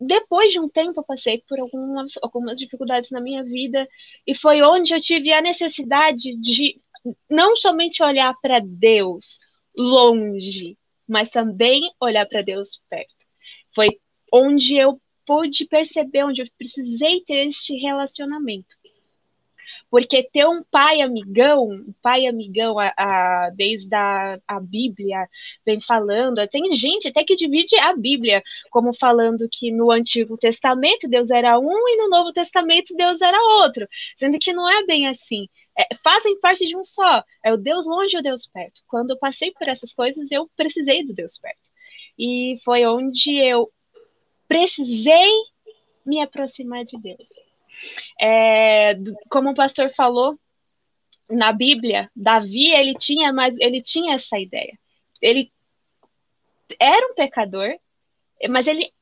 depois 0.00 0.52
de 0.52 0.60
um 0.60 0.68
tempo 0.68 1.00
eu 1.00 1.04
passei 1.04 1.42
por 1.48 1.58
algumas, 1.58 2.12
algumas 2.22 2.58
dificuldades 2.58 3.10
na 3.10 3.20
minha 3.20 3.42
vida 3.42 3.88
e 4.26 4.34
foi 4.34 4.62
onde 4.62 4.92
eu 4.94 5.00
tive 5.00 5.32
a 5.32 5.40
necessidade 5.40 6.36
de 6.36 6.80
não 7.28 7.56
somente 7.56 8.02
olhar 8.02 8.34
para 8.40 8.60
Deus 8.60 9.38
longe, 9.76 10.76
mas 11.06 11.30
também 11.30 11.82
olhar 12.00 12.26
para 12.26 12.42
Deus 12.42 12.80
perto. 12.88 13.14
Foi 13.74 14.00
onde 14.32 14.76
eu 14.76 15.00
pude 15.26 15.66
perceber, 15.66 16.24
onde 16.24 16.42
eu 16.42 16.46
precisei 16.56 17.20
ter 17.22 17.46
este 17.46 17.76
relacionamento. 17.76 18.76
Porque 19.90 20.22
ter 20.22 20.46
um 20.46 20.64
pai 20.64 21.00
amigão, 21.00 21.68
um 21.68 21.94
pai 22.02 22.26
amigão, 22.26 22.76
a, 22.78 22.92
a, 22.96 23.50
desde 23.50 23.94
a, 23.94 24.38
a 24.46 24.60
Bíblia 24.60 25.28
vem 25.64 25.80
falando, 25.80 26.46
tem 26.48 26.72
gente 26.72 27.08
até 27.08 27.24
que 27.24 27.36
divide 27.36 27.76
a 27.78 27.94
Bíblia, 27.94 28.42
como 28.70 28.92
falando 28.92 29.48
que 29.50 29.70
no 29.70 29.90
Antigo 29.90 30.36
Testamento 30.36 31.08
Deus 31.08 31.30
era 31.30 31.58
um 31.58 31.88
e 31.88 31.96
no 31.96 32.08
Novo 32.08 32.32
Testamento 32.32 32.96
Deus 32.96 33.20
era 33.20 33.38
outro, 33.62 33.88
sendo 34.16 34.38
que 34.38 34.52
não 34.52 34.68
é 34.68 34.84
bem 34.84 35.06
assim 35.06 35.48
é, 35.76 35.94
fazem 36.02 36.40
parte 36.40 36.66
de 36.66 36.76
um 36.76 36.84
só. 36.84 37.22
É 37.44 37.52
o 37.52 37.56
Deus 37.56 37.86
longe 37.86 38.16
e 38.16 38.18
o 38.18 38.22
Deus 38.22 38.46
perto. 38.46 38.80
Quando 38.86 39.10
eu 39.10 39.18
passei 39.18 39.52
por 39.52 39.68
essas 39.68 39.92
coisas, 39.92 40.30
eu 40.32 40.50
precisei 40.56 41.04
do 41.04 41.12
Deus 41.12 41.38
perto. 41.38 41.70
E 42.18 42.54
foi 42.64 42.86
onde 42.86 43.36
eu 43.36 43.70
precisei 44.48 45.30
me 46.04 46.20
aproximar 46.20 46.84
de 46.84 46.98
Deus. 46.98 47.28
É, 48.20 48.94
como 49.28 49.50
o 49.50 49.54
pastor 49.54 49.90
falou, 49.90 50.38
na 51.28 51.52
Bíblia, 51.52 52.10
Davi 52.14 52.72
ele 52.72 52.94
tinha 52.94 53.32
mais, 53.32 53.56
ele 53.58 53.82
tinha 53.82 54.14
essa 54.14 54.38
ideia. 54.38 54.78
Ele 55.20 55.52
era 56.80 57.06
um 57.10 57.14
pecador, 57.14 57.76
mas 58.48 58.66
ele 58.66 58.92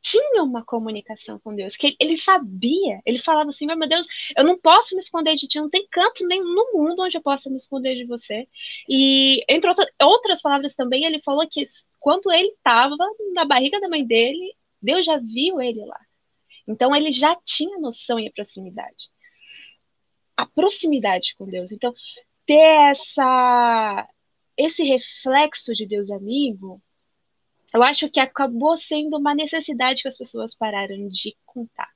tinha 0.00 0.42
uma 0.42 0.64
comunicação 0.64 1.38
com 1.38 1.54
Deus, 1.54 1.76
que 1.76 1.96
ele 2.00 2.16
sabia, 2.16 3.00
ele 3.04 3.18
falava 3.18 3.50
assim, 3.50 3.66
meu 3.66 3.88
Deus, 3.88 4.06
eu 4.36 4.44
não 4.44 4.58
posso 4.58 4.94
me 4.94 5.00
esconder 5.00 5.34
de 5.34 5.46
ti, 5.46 5.58
não 5.58 5.70
tem 5.70 5.86
canto 5.90 6.26
nem 6.26 6.40
no 6.40 6.72
mundo 6.72 7.02
onde 7.02 7.16
eu 7.16 7.22
possa 7.22 7.50
me 7.50 7.56
esconder 7.56 7.96
de 7.96 8.04
você. 8.04 8.48
E, 8.88 9.44
entre 9.48 9.70
outras 10.02 10.40
palavras 10.40 10.74
também, 10.74 11.04
ele 11.04 11.20
falou 11.20 11.46
que 11.48 11.62
quando 11.98 12.30
ele 12.32 12.48
estava 12.48 12.96
na 13.34 13.44
barriga 13.44 13.80
da 13.80 13.88
mãe 13.88 14.04
dele, 14.06 14.54
Deus 14.80 15.04
já 15.04 15.18
viu 15.18 15.60
ele 15.60 15.84
lá. 15.84 16.00
Então, 16.66 16.94
ele 16.94 17.12
já 17.12 17.34
tinha 17.44 17.78
noção 17.78 18.18
e 18.20 18.28
a 18.28 18.32
proximidade. 18.32 19.10
A 20.36 20.46
proximidade 20.46 21.34
com 21.36 21.46
Deus. 21.46 21.72
Então, 21.72 21.92
ter 22.46 22.90
essa, 22.90 24.08
esse 24.56 24.82
reflexo 24.84 25.72
de 25.74 25.86
Deus 25.86 26.10
amigo 26.10 26.80
eu 27.72 27.82
acho 27.82 28.08
que 28.08 28.20
acabou 28.20 28.76
sendo 28.76 29.16
uma 29.18 29.34
necessidade 29.34 30.02
que 30.02 30.08
as 30.08 30.16
pessoas 30.16 30.54
pararam 30.54 31.08
de 31.08 31.36
contar. 31.44 31.90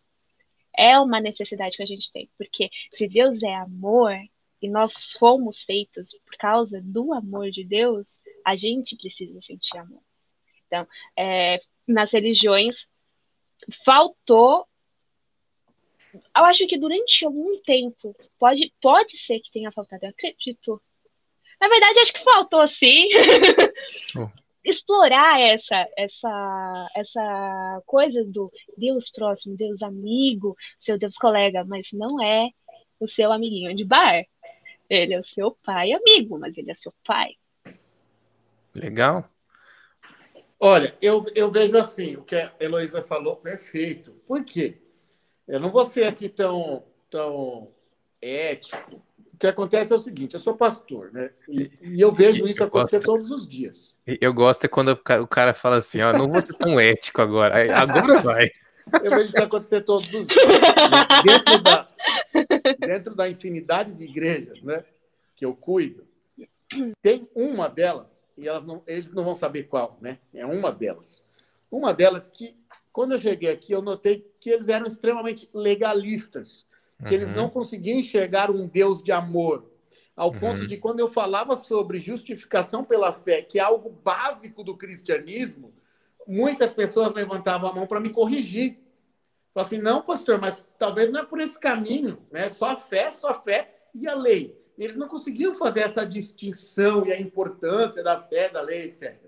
É 0.77 0.99
uma 0.99 1.21
necessidade 1.21 1.77
que 1.77 1.83
a 1.83 1.87
gente 1.87 2.11
tem, 2.13 2.31
porque 2.37 2.71
se 2.93 3.09
Deus 3.09 3.43
é 3.43 3.55
amor 3.55 4.13
e 4.61 4.69
nós 4.69 5.13
fomos 5.19 5.63
feitos 5.63 6.11
por 6.25 6.37
causa 6.37 6.81
do 6.83 7.13
amor 7.13 7.51
de 7.51 7.65
Deus, 7.65 8.21
a 8.45 8.55
gente 8.57 8.97
precisa 8.97 9.41
sentir 9.41 9.77
amor. 9.79 10.03
Então, 10.67 10.87
é, 11.17 11.61
nas 11.87 12.13
religiões, 12.13 12.89
faltou. 13.85 14.67
Eu 16.15 16.45
acho 16.45 16.67
que 16.67 16.79
durante 16.79 17.25
algum 17.25 17.61
tempo, 17.63 18.15
pode, 18.39 18.73
pode 18.81 19.17
ser 19.17 19.41
que 19.41 19.51
tenha 19.51 19.73
faltado, 19.73 20.05
eu 20.05 20.11
acredito. 20.11 20.81
Na 21.61 21.69
verdade, 21.69 21.99
acho 22.01 22.13
que 22.13 22.25
faltou 22.25 22.67
sim. 22.69 23.09
Oh 24.17 24.42
explorar 24.65 25.41
essa 25.41 25.87
essa 25.97 26.89
essa 26.95 27.83
coisa 27.87 28.25
do 28.25 28.51
Deus 28.77 29.11
próximo, 29.11 29.57
Deus 29.57 29.83
amigo, 29.83 30.57
seu 30.79 30.99
Deus 30.99 31.17
colega, 31.17 31.65
mas 31.65 31.89
não 31.93 32.23
é 32.23 32.49
o 33.01 33.09
seu 33.09 33.33
amiguinho 33.33 33.75
de 33.75 33.85
bar. 33.85 34.25
Ele 34.89 35.15
é 35.15 35.19
o 35.19 35.25
seu 35.25 35.51
pai 35.65 35.93
amigo, 35.93 36.39
mas 36.39 36.57
ele 36.57 36.71
é 36.71 36.75
seu 36.75 36.93
pai. 37.05 37.37
Legal. 38.75 39.29
Olha, 40.59 40.97
eu, 41.03 41.27
eu 41.35 41.51
vejo 41.51 41.77
assim, 41.77 42.17
o 42.17 42.23
que 42.23 42.37
a 42.37 42.53
Heloísa 42.61 43.03
falou, 43.03 43.37
perfeito. 43.37 44.13
Por 44.27 44.45
quê? 44.45 44.81
Eu 45.47 45.59
não 45.59 45.71
vou 45.71 45.85
ser 45.85 46.05
aqui 46.05 46.29
tão, 46.29 46.85
tão 47.11 47.73
ético, 48.21 49.03
que 49.43 49.47
acontece 49.49 49.93
é 49.93 49.97
o 49.97 49.99
seguinte: 49.99 50.35
eu 50.35 50.41
sou 50.41 50.55
pastor, 50.55 51.13
né? 51.13 51.31
E, 51.49 51.71
e 51.83 52.01
eu 52.01 52.13
vejo 52.13 52.47
isso 52.47 52.63
eu 52.63 52.69
acontecer 52.69 52.99
gosto, 52.99 53.07
todos 53.07 53.31
os 53.33 53.49
dias. 53.49 53.97
Eu 54.07 54.33
gosto 54.33 54.65
é 54.65 54.69
quando 54.69 54.91
o 54.91 55.27
cara 55.27 55.53
fala 55.53 55.79
assim: 55.79 56.01
ó, 56.01 56.13
não 56.13 56.29
vou 56.29 56.41
ser 56.41 56.55
tão 56.55 56.79
ético 56.79 57.21
agora. 57.21 57.77
Agora 57.77 58.23
vai. 58.23 58.49
Eu 59.03 59.11
vejo 59.11 59.31
isso 59.31 59.43
acontecer 59.43 59.81
todos 59.83 60.15
os 60.15 60.29
dias. 60.29 60.47
Dentro 61.25 61.61
da, 61.61 61.89
dentro 62.79 63.15
da 63.17 63.29
infinidade 63.29 63.93
de 63.93 64.05
igrejas, 64.05 64.63
né? 64.63 64.85
Que 65.35 65.45
eu 65.45 65.57
cuido, 65.57 66.07
tem 67.01 67.29
uma 67.35 67.69
delas, 67.69 68.25
e 68.39 68.47
elas 68.47 68.65
não, 68.65 68.81
eles 68.87 69.13
não 69.13 69.25
vão 69.25 69.35
saber 69.35 69.65
qual, 69.65 69.99
né? 70.01 70.19
É 70.33 70.47
uma 70.47 70.71
delas. 70.71 71.27
Uma 71.69 71.93
delas 71.93 72.29
que, 72.29 72.57
quando 72.93 73.13
eu 73.13 73.19
cheguei 73.19 73.51
aqui, 73.51 73.73
eu 73.73 73.83
notei 73.83 74.25
que 74.39 74.51
eles 74.51 74.69
eram 74.69 74.87
extremamente 74.87 75.49
legalistas 75.53 76.65
que 77.03 77.09
uhum. 77.09 77.15
eles 77.15 77.35
não 77.35 77.49
conseguiam 77.49 77.99
enxergar 77.99 78.51
um 78.51 78.67
Deus 78.67 79.03
de 79.03 79.11
amor. 79.11 79.71
Ao 80.15 80.31
uhum. 80.31 80.39
ponto 80.39 80.67
de 80.67 80.77
quando 80.77 81.01
eu 81.01 81.11
falava 81.11 81.57
sobre 81.57 81.99
justificação 81.99 82.85
pela 82.85 83.13
fé, 83.13 83.43
que 83.43 83.59
é 83.59 83.63
algo 83.63 83.91
básico 83.91 84.63
do 84.63 84.77
cristianismo, 84.77 85.73
muitas 86.27 86.73
pessoas 86.73 87.15
levantavam 87.15 87.69
a 87.69 87.75
mão 87.75 87.87
para 87.87 88.01
me 88.01 88.11
corrigir. 88.11 88.79
Falaram 89.53 89.67
assim, 89.67 89.83
não, 89.83 90.03
pastor, 90.03 90.41
mas 90.41 90.73
talvez 90.79 91.11
não 91.11 91.21
é 91.21 91.25
por 91.25 91.41
esse 91.41 91.59
caminho, 91.59 92.19
né? 92.31 92.49
Só 92.51 92.73
a 92.73 92.77
fé, 92.77 93.11
só 93.11 93.31
a 93.31 93.41
fé 93.41 93.75
e 93.95 94.07
a 94.07 94.15
lei. 94.15 94.59
Eles 94.79 94.97
não 94.97 95.09
conseguiam 95.09 95.55
fazer 95.55 95.81
essa 95.81 96.07
distinção 96.07 97.07
e 97.07 97.13
a 97.13 97.21
importância 97.21 98.03
da 98.03 98.23
fé, 98.23 98.49
da 98.49 98.61
lei, 98.61 98.85
etc. 98.85 99.19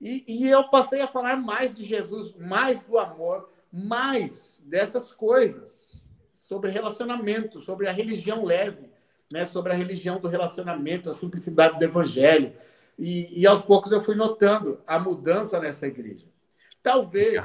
E, 0.00 0.24
e 0.26 0.48
eu 0.48 0.68
passei 0.68 1.00
a 1.00 1.08
falar 1.08 1.36
mais 1.36 1.74
de 1.74 1.82
Jesus, 1.82 2.34
mais 2.34 2.82
do 2.82 2.98
amor, 2.98 3.50
mais 3.72 4.62
dessas 4.64 5.12
coisas 5.12 6.07
sobre 6.48 6.70
relacionamento, 6.70 7.60
sobre 7.60 7.86
a 7.86 7.92
religião 7.92 8.42
leve, 8.42 8.90
né? 9.30 9.44
sobre 9.44 9.70
a 9.70 9.74
religião 9.74 10.18
do 10.18 10.28
relacionamento, 10.28 11.10
a 11.10 11.14
simplicidade 11.14 11.78
do 11.78 11.84
evangelho. 11.84 12.56
E, 12.98 13.42
e 13.42 13.46
aos 13.46 13.60
poucos 13.60 13.92
eu 13.92 14.00
fui 14.00 14.14
notando 14.14 14.82
a 14.86 14.98
mudança 14.98 15.60
nessa 15.60 15.86
igreja. 15.86 16.24
Talvez, 16.82 17.44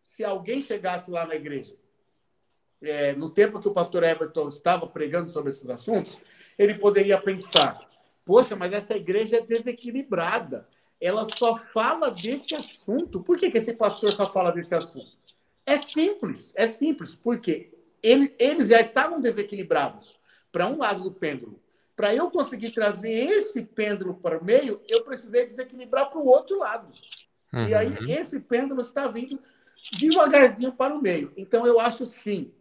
se 0.00 0.22
alguém 0.22 0.62
chegasse 0.62 1.10
lá 1.10 1.26
na 1.26 1.34
igreja 1.34 1.74
é, 2.80 3.12
no 3.12 3.28
tempo 3.28 3.60
que 3.60 3.66
o 3.66 3.74
pastor 3.74 4.04
Everton 4.04 4.46
estava 4.46 4.86
pregando 4.86 5.32
sobre 5.32 5.50
esses 5.50 5.68
assuntos, 5.68 6.16
ele 6.56 6.74
poderia 6.74 7.20
pensar: 7.20 7.80
poxa, 8.24 8.54
mas 8.54 8.72
essa 8.72 8.96
igreja 8.96 9.38
é 9.38 9.40
desequilibrada. 9.40 10.68
Ela 11.00 11.26
só 11.34 11.56
fala 11.56 12.08
desse 12.10 12.54
assunto. 12.54 13.20
Por 13.20 13.36
que, 13.36 13.50
que 13.50 13.58
esse 13.58 13.72
pastor 13.72 14.12
só 14.12 14.32
fala 14.32 14.52
desse 14.52 14.76
assunto? 14.76 15.18
É 15.66 15.76
simples, 15.78 16.52
é 16.56 16.68
simples, 16.68 17.16
porque 17.16 17.77
ele, 18.02 18.34
eles 18.38 18.68
já 18.68 18.80
estavam 18.80 19.20
desequilibrados 19.20 20.18
para 20.50 20.66
um 20.66 20.78
lado 20.78 21.02
do 21.02 21.12
pêndulo. 21.12 21.60
Para 21.94 22.14
eu 22.14 22.30
conseguir 22.30 22.70
trazer 22.70 23.10
esse 23.10 23.62
pêndulo 23.62 24.14
para 24.14 24.38
o 24.38 24.44
meio, 24.44 24.80
eu 24.88 25.02
precisei 25.02 25.46
desequilibrar 25.46 26.08
para 26.10 26.20
o 26.20 26.26
outro 26.26 26.58
lado. 26.58 26.92
Uhum. 27.52 27.66
E 27.66 27.74
aí, 27.74 27.88
uhum. 27.88 28.08
esse 28.08 28.38
pêndulo 28.40 28.80
está 28.80 29.08
vindo 29.08 29.38
devagarzinho 29.98 30.72
para 30.72 30.94
o 30.94 31.02
meio. 31.02 31.32
Então, 31.36 31.66
eu 31.66 31.80
acho 31.80 32.06
sim. 32.06 32.52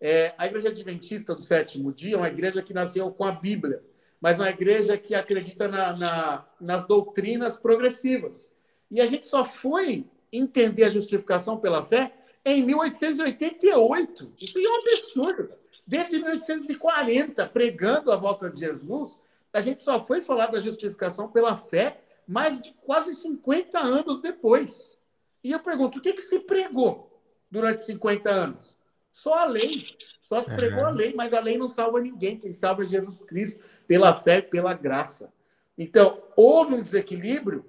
É, 0.00 0.34
a 0.36 0.46
Igreja 0.46 0.68
Adventista 0.68 1.34
do 1.34 1.40
Sétimo 1.40 1.92
Dia 1.92 2.14
é 2.14 2.18
uma 2.18 2.28
igreja 2.28 2.62
que 2.62 2.74
nasceu 2.74 3.10
com 3.10 3.24
a 3.24 3.32
Bíblia, 3.32 3.82
mas 4.20 4.38
uma 4.38 4.50
igreja 4.50 4.98
que 4.98 5.14
acredita 5.14 5.66
na, 5.66 5.96
na, 5.96 6.46
nas 6.60 6.86
doutrinas 6.86 7.56
progressivas. 7.56 8.50
E 8.90 9.00
a 9.00 9.06
gente 9.06 9.24
só 9.24 9.46
foi 9.46 10.06
entender 10.32 10.84
a 10.84 10.90
justificação 10.90 11.58
pela 11.58 11.84
fé 11.84 12.12
em 12.44 12.62
1888. 12.64 14.32
Isso 14.40 14.58
é 14.58 14.62
um 14.62 14.76
absurdo. 14.76 15.50
Desde 15.86 16.16
1840, 16.18 17.46
pregando 17.46 18.10
a 18.10 18.16
volta 18.16 18.50
de 18.50 18.60
Jesus, 18.60 19.20
a 19.52 19.60
gente 19.60 19.82
só 19.82 20.04
foi 20.04 20.22
falar 20.22 20.46
da 20.46 20.60
justificação 20.60 21.28
pela 21.28 21.56
fé 21.56 22.00
mais 22.26 22.60
de 22.60 22.72
quase 22.84 23.12
50 23.14 23.78
anos 23.78 24.20
depois. 24.22 24.96
E 25.42 25.52
eu 25.52 25.60
pergunto, 25.60 25.98
o 25.98 26.02
que, 26.02 26.12
que 26.12 26.22
se 26.22 26.40
pregou 26.40 27.20
durante 27.50 27.82
50 27.82 28.30
anos? 28.30 28.76
Só 29.12 29.34
a 29.34 29.44
lei. 29.44 29.86
Só 30.22 30.42
se 30.42 30.50
pregou 30.54 30.80
uhum. 30.80 30.86
a 30.86 30.90
lei, 30.90 31.12
mas 31.14 31.34
a 31.34 31.40
lei 31.40 31.58
não 31.58 31.68
salva 31.68 32.00
ninguém. 32.00 32.38
Quem 32.38 32.52
salva 32.52 32.82
é 32.82 32.86
Jesus 32.86 33.22
Cristo, 33.22 33.62
pela 33.86 34.18
fé 34.22 34.38
e 34.38 34.42
pela 34.42 34.72
graça. 34.72 35.32
Então, 35.76 36.22
houve 36.34 36.74
um 36.74 36.82
desequilíbrio, 36.82 37.64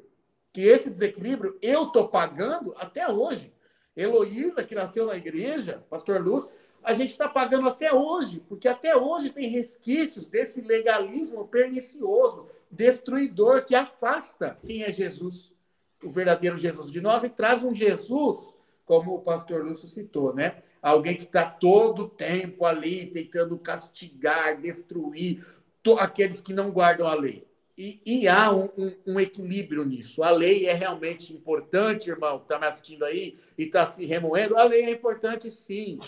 que 0.54 0.62
esse 0.62 0.90
desequilíbrio 0.90 1.58
eu 1.62 1.84
estou 1.84 2.08
pagando 2.08 2.74
até 2.78 3.12
hoje. 3.12 3.52
Heloísa, 3.96 4.64
que 4.64 4.76
nasceu 4.76 5.06
na 5.06 5.16
igreja, 5.16 5.84
pastor 5.90 6.22
Lúcio, 6.22 6.50
a 6.84 6.94
gente 6.94 7.12
está 7.12 7.28
pagando 7.28 7.68
até 7.68 7.94
hoje, 7.94 8.40
porque 8.48 8.68
até 8.68 8.96
hoje 8.96 9.32
tem 9.32 9.50
resquícios 9.50 10.28
desse 10.28 10.62
legalismo 10.62 11.48
pernicioso, 11.48 12.48
destruidor, 12.70 13.66
que 13.66 13.74
afasta 13.74 14.58
quem 14.62 14.84
é 14.84 14.92
Jesus, 14.92 15.52
o 16.04 16.10
verdadeiro 16.10 16.58
Jesus 16.58 16.92
de 16.92 17.02
nós, 17.02 17.24
e 17.24 17.30
traz 17.30 17.64
um 17.64 17.74
Jesus, 17.74 18.54
como 18.86 19.16
o 19.16 19.22
pastor 19.22 19.66
Lúcio 19.66 19.88
citou, 19.88 20.34
né? 20.34 20.62
Alguém 20.82 21.16
que 21.16 21.24
está 21.24 21.50
todo 21.50 22.04
o 22.04 22.10
tempo 22.10 22.66
ali 22.66 23.08
tentando 23.08 23.58
castigar, 23.58 24.62
destruir 24.62 25.44
aqueles 26.00 26.42
que 26.42 26.54
não 26.54 26.70
guardam 26.72 27.08
a 27.08 27.16
lei. 27.16 27.48
E, 27.78 28.02
e 28.06 28.28
há 28.28 28.52
um, 28.52 28.70
um, 28.78 28.96
um, 29.08 29.20
equilíbrio 29.20 29.84
nisso. 29.84 30.24
A 30.24 30.30
lei 30.30 30.66
é 30.66 30.74
realmente 30.74 31.34
importante, 31.34 32.10
irmão, 32.10 32.38
que 32.40 32.46
está 32.46 32.58
me 32.58 32.66
assistindo 32.66 33.04
aí 33.04 33.38
e 33.58 33.64
está 33.64 33.86
se 33.86 34.06
remoendo. 34.06 34.58
A 34.58 34.64
lei 34.64 34.84
é 34.84 34.92
importante, 34.92 35.52
sim. 35.52 36.00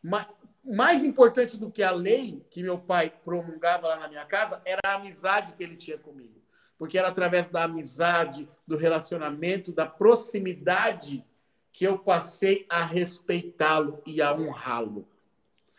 Mas, 0.00 0.26
mais 0.64 1.02
importante 1.02 1.56
do 1.56 1.70
que 1.70 1.82
a 1.82 1.90
lei 1.90 2.44
que 2.50 2.62
meu 2.62 2.78
pai 2.78 3.12
promulgava 3.24 3.88
lá 3.88 3.96
na 3.96 4.08
minha 4.08 4.24
casa 4.26 4.62
era 4.64 4.80
a 4.84 4.94
amizade 4.94 5.54
que 5.54 5.62
ele 5.64 5.76
tinha 5.76 5.98
comigo. 5.98 6.40
Porque 6.76 6.96
era 6.96 7.08
através 7.08 7.48
da 7.48 7.64
amizade, 7.64 8.48
do 8.64 8.76
relacionamento, 8.76 9.72
da 9.72 9.86
proximidade 9.86 11.24
que 11.72 11.84
eu 11.84 11.98
passei 11.98 12.66
a 12.68 12.84
respeitá-lo 12.84 14.00
e 14.06 14.22
a 14.22 14.32
honrá-lo. 14.32 15.08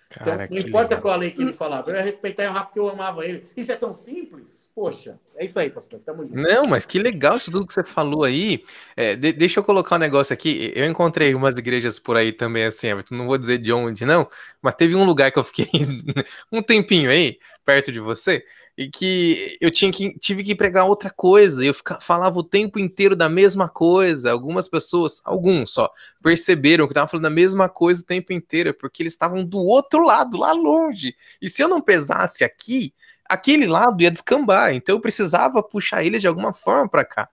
Cara, 0.09 0.45
então, 0.45 0.57
não 0.57 0.67
importa 0.67 0.95
legal. 0.95 1.01
qual 1.01 1.13
a 1.13 1.17
lei 1.17 1.29
que 1.29 1.39
ele 1.39 1.53
falava, 1.53 1.91
eu 1.91 1.95
ia 1.95 2.01
respeitar 2.01 2.43
e 2.43 2.49
honrar 2.49 2.65
porque 2.65 2.79
eu 2.79 2.89
amava 2.89 3.23
ele. 3.23 3.43
Isso 3.55 3.71
é 3.71 3.75
tão 3.75 3.93
simples? 3.93 4.67
Poxa, 4.73 5.19
é 5.35 5.45
isso 5.45 5.59
aí, 5.59 5.69
pastor. 5.69 5.99
Tamo 5.99 6.25
junto. 6.25 6.35
Não, 6.35 6.65
mas 6.65 6.83
que 6.83 6.97
legal 6.97 7.37
isso 7.37 7.51
tudo 7.51 7.67
que 7.67 7.73
você 7.73 7.83
falou 7.83 8.23
aí. 8.23 8.63
É, 8.97 9.15
de, 9.15 9.31
deixa 9.31 9.59
eu 9.59 9.63
colocar 9.63 9.97
um 9.97 9.99
negócio 9.99 10.33
aqui. 10.33 10.73
Eu 10.75 10.85
encontrei 10.85 11.35
umas 11.35 11.55
igrejas 11.55 11.99
por 11.99 12.17
aí 12.17 12.33
também, 12.33 12.65
assim, 12.65 12.87
não 13.11 13.27
vou 13.27 13.37
dizer 13.37 13.59
de 13.59 13.71
onde, 13.71 14.03
não, 14.03 14.27
mas 14.59 14.73
teve 14.73 14.95
um 14.95 15.03
lugar 15.03 15.31
que 15.31 15.37
eu 15.37 15.43
fiquei 15.43 15.69
um 16.51 16.63
tempinho 16.63 17.11
aí, 17.11 17.37
perto 17.63 17.91
de 17.91 17.99
você, 17.99 18.43
e 18.79 18.89
que 18.89 19.57
eu 19.59 19.69
tinha 19.69 19.91
que 19.91 20.17
tive 20.17 20.41
que 20.41 20.55
pregar 20.55 20.85
outra 20.85 21.09
coisa, 21.09 21.61
eu 21.65 21.73
ficava, 21.73 21.99
falava 21.99 22.39
o 22.39 22.43
tempo 22.43 22.79
inteiro 22.79 23.13
da 23.13 23.27
mesma 23.27 23.67
coisa. 23.67 24.31
Algumas 24.31 24.69
pessoas, 24.69 25.21
alguns 25.25 25.73
só, 25.73 25.91
perceberam 26.23 26.85
que 26.85 26.91
eu 26.91 26.93
estava 26.93 27.09
falando 27.09 27.25
a 27.25 27.29
mesma 27.29 27.67
coisa 27.67 28.01
o 28.01 28.05
tempo 28.05 28.31
inteiro, 28.31 28.73
porque 28.73 29.03
eles 29.03 29.11
estavam 29.11 29.43
do 29.43 29.57
outro 29.57 30.01
lado, 30.01 30.37
lá 30.37 30.53
longe. 30.53 31.13
E 31.41 31.49
se 31.49 31.61
eu 31.61 31.67
não 31.67 31.81
pesasse 31.81 32.41
aqui, 32.45 32.93
aquele 33.25 33.67
lado 33.67 34.01
ia 34.01 34.09
descambar, 34.09 34.73
então 34.73 34.95
eu 34.95 35.01
precisava 35.01 35.61
puxar 35.61 36.05
eles 36.05 36.21
de 36.21 36.29
alguma 36.29 36.53
forma 36.53 36.87
para 36.87 37.03
cá. 37.03 37.27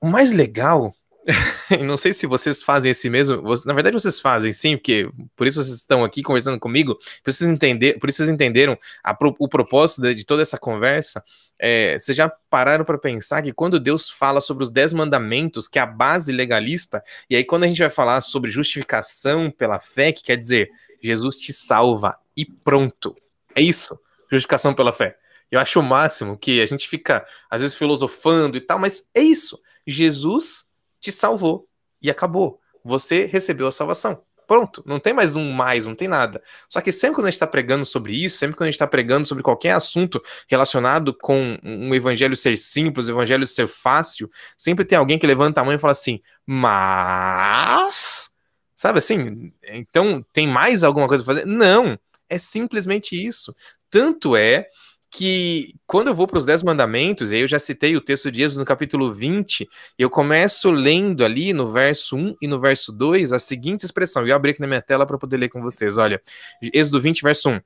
O 0.00 0.06
mais 0.06 0.32
legal 0.32 0.94
não 1.84 1.96
sei 1.96 2.12
se 2.12 2.26
vocês 2.26 2.62
fazem 2.62 2.90
esse 2.90 3.08
mesmo. 3.08 3.42
Na 3.64 3.72
verdade, 3.72 3.94
vocês 3.94 4.20
fazem 4.20 4.52
sim, 4.52 4.76
porque 4.76 5.08
por 5.34 5.46
isso 5.46 5.62
vocês 5.62 5.76
estão 5.76 6.04
aqui 6.04 6.22
conversando 6.22 6.58
comigo. 6.58 6.96
Por 7.22 7.30
isso 7.30 7.38
vocês, 7.38 7.50
entender, 7.50 7.98
por 7.98 8.08
isso 8.08 8.18
vocês 8.18 8.28
entenderam 8.28 8.78
a, 9.02 9.16
o 9.38 9.48
propósito 9.48 10.02
de, 10.02 10.14
de, 10.14 10.26
toda 10.26 10.42
essa 10.42 10.58
conversa. 10.58 11.24
É, 11.58 11.98
vocês 11.98 12.16
já 12.16 12.28
pararam 12.28 12.84
para 12.84 12.98
pensar 12.98 13.42
que 13.42 13.52
quando 13.52 13.80
Deus 13.80 14.10
fala 14.10 14.40
sobre 14.40 14.64
os 14.64 14.70
dez 14.70 14.92
mandamentos, 14.92 15.66
que 15.66 15.78
é 15.78 15.82
a 15.82 15.86
base 15.86 16.30
legalista, 16.30 17.02
e 17.30 17.36
aí 17.36 17.44
quando 17.44 17.64
a 17.64 17.66
gente 17.66 17.78
vai 17.78 17.90
falar 17.90 18.20
sobre 18.20 18.50
justificação 18.50 19.50
pela 19.50 19.80
fé, 19.80 20.12
que 20.12 20.24
quer 20.24 20.36
dizer 20.36 20.70
Jesus 21.02 21.36
te 21.36 21.52
salva 21.52 22.18
e 22.36 22.44
pronto. 22.44 23.16
É 23.54 23.62
isso, 23.62 23.98
justificação 24.30 24.74
pela 24.74 24.92
fé. 24.92 25.16
Eu 25.50 25.60
acho 25.60 25.78
o 25.78 25.82
máximo 25.82 26.36
que 26.36 26.60
a 26.60 26.66
gente 26.66 26.88
fica, 26.88 27.24
às 27.48 27.62
vezes, 27.62 27.76
filosofando 27.76 28.56
e 28.56 28.60
tal, 28.60 28.78
mas 28.78 29.08
é 29.14 29.22
isso. 29.22 29.60
Jesus 29.86 30.66
te 31.04 31.12
salvou 31.12 31.68
e 32.00 32.10
acabou. 32.10 32.58
Você 32.82 33.26
recebeu 33.26 33.66
a 33.66 33.72
salvação. 33.72 34.22
Pronto, 34.46 34.82
não 34.86 35.00
tem 35.00 35.14
mais 35.14 35.36
um 35.36 35.50
mais, 35.52 35.86
não 35.86 35.94
tem 35.94 36.06
nada. 36.06 36.42
Só 36.68 36.80
que 36.80 36.92
sempre 36.92 37.16
quando 37.16 37.26
a 37.26 37.30
gente 37.30 37.36
está 37.36 37.46
pregando 37.46 37.84
sobre 37.86 38.12
isso, 38.12 38.36
sempre 38.36 38.56
quando 38.56 38.64
a 38.64 38.70
gente 38.70 38.74
está 38.74 38.86
pregando 38.86 39.26
sobre 39.26 39.42
qualquer 39.42 39.72
assunto 39.72 40.22
relacionado 40.48 41.14
com 41.14 41.58
um 41.62 41.94
evangelho 41.94 42.36
ser 42.36 42.58
simples, 42.58 43.08
um 43.08 43.12
evangelho 43.12 43.46
ser 43.46 43.66
fácil, 43.66 44.30
sempre 44.56 44.84
tem 44.84 44.98
alguém 44.98 45.18
que 45.18 45.26
levanta 45.26 45.60
a 45.60 45.64
mão 45.64 45.72
e 45.72 45.78
fala 45.78 45.92
assim, 45.92 46.20
mas. 46.46 48.30
Sabe 48.74 48.98
assim? 48.98 49.50
Então, 49.62 50.22
tem 50.30 50.46
mais 50.46 50.84
alguma 50.84 51.06
coisa 51.08 51.24
para 51.24 51.34
fazer? 51.34 51.46
Não, 51.46 51.98
é 52.28 52.36
simplesmente 52.36 53.14
isso. 53.14 53.54
Tanto 53.88 54.36
é 54.36 54.68
que 55.16 55.76
quando 55.86 56.08
eu 56.08 56.14
vou 56.14 56.26
para 56.26 56.38
os 56.38 56.44
Dez 56.44 56.64
Mandamentos, 56.64 57.30
aí 57.30 57.40
eu 57.40 57.46
já 57.46 57.60
citei 57.60 57.96
o 57.96 58.00
texto 58.00 58.32
de 58.32 58.42
Êxodo 58.42 58.60
no 58.60 58.66
capítulo 58.66 59.12
20, 59.12 59.68
eu 59.96 60.10
começo 60.10 60.72
lendo 60.72 61.24
ali 61.24 61.52
no 61.52 61.68
verso 61.68 62.16
1 62.16 62.36
e 62.42 62.48
no 62.48 62.58
verso 62.58 62.90
2 62.90 63.32
a 63.32 63.38
seguinte 63.38 63.84
expressão, 63.84 64.26
eu 64.26 64.34
abri 64.34 64.50
aqui 64.50 64.60
na 64.60 64.66
minha 64.66 64.82
tela 64.82 65.06
para 65.06 65.16
poder 65.16 65.36
ler 65.36 65.48
com 65.48 65.62
vocês, 65.62 65.96
olha, 65.96 66.20
Êxodo 66.60 67.00
20, 67.00 67.22
verso 67.22 67.48
1. 67.48 67.60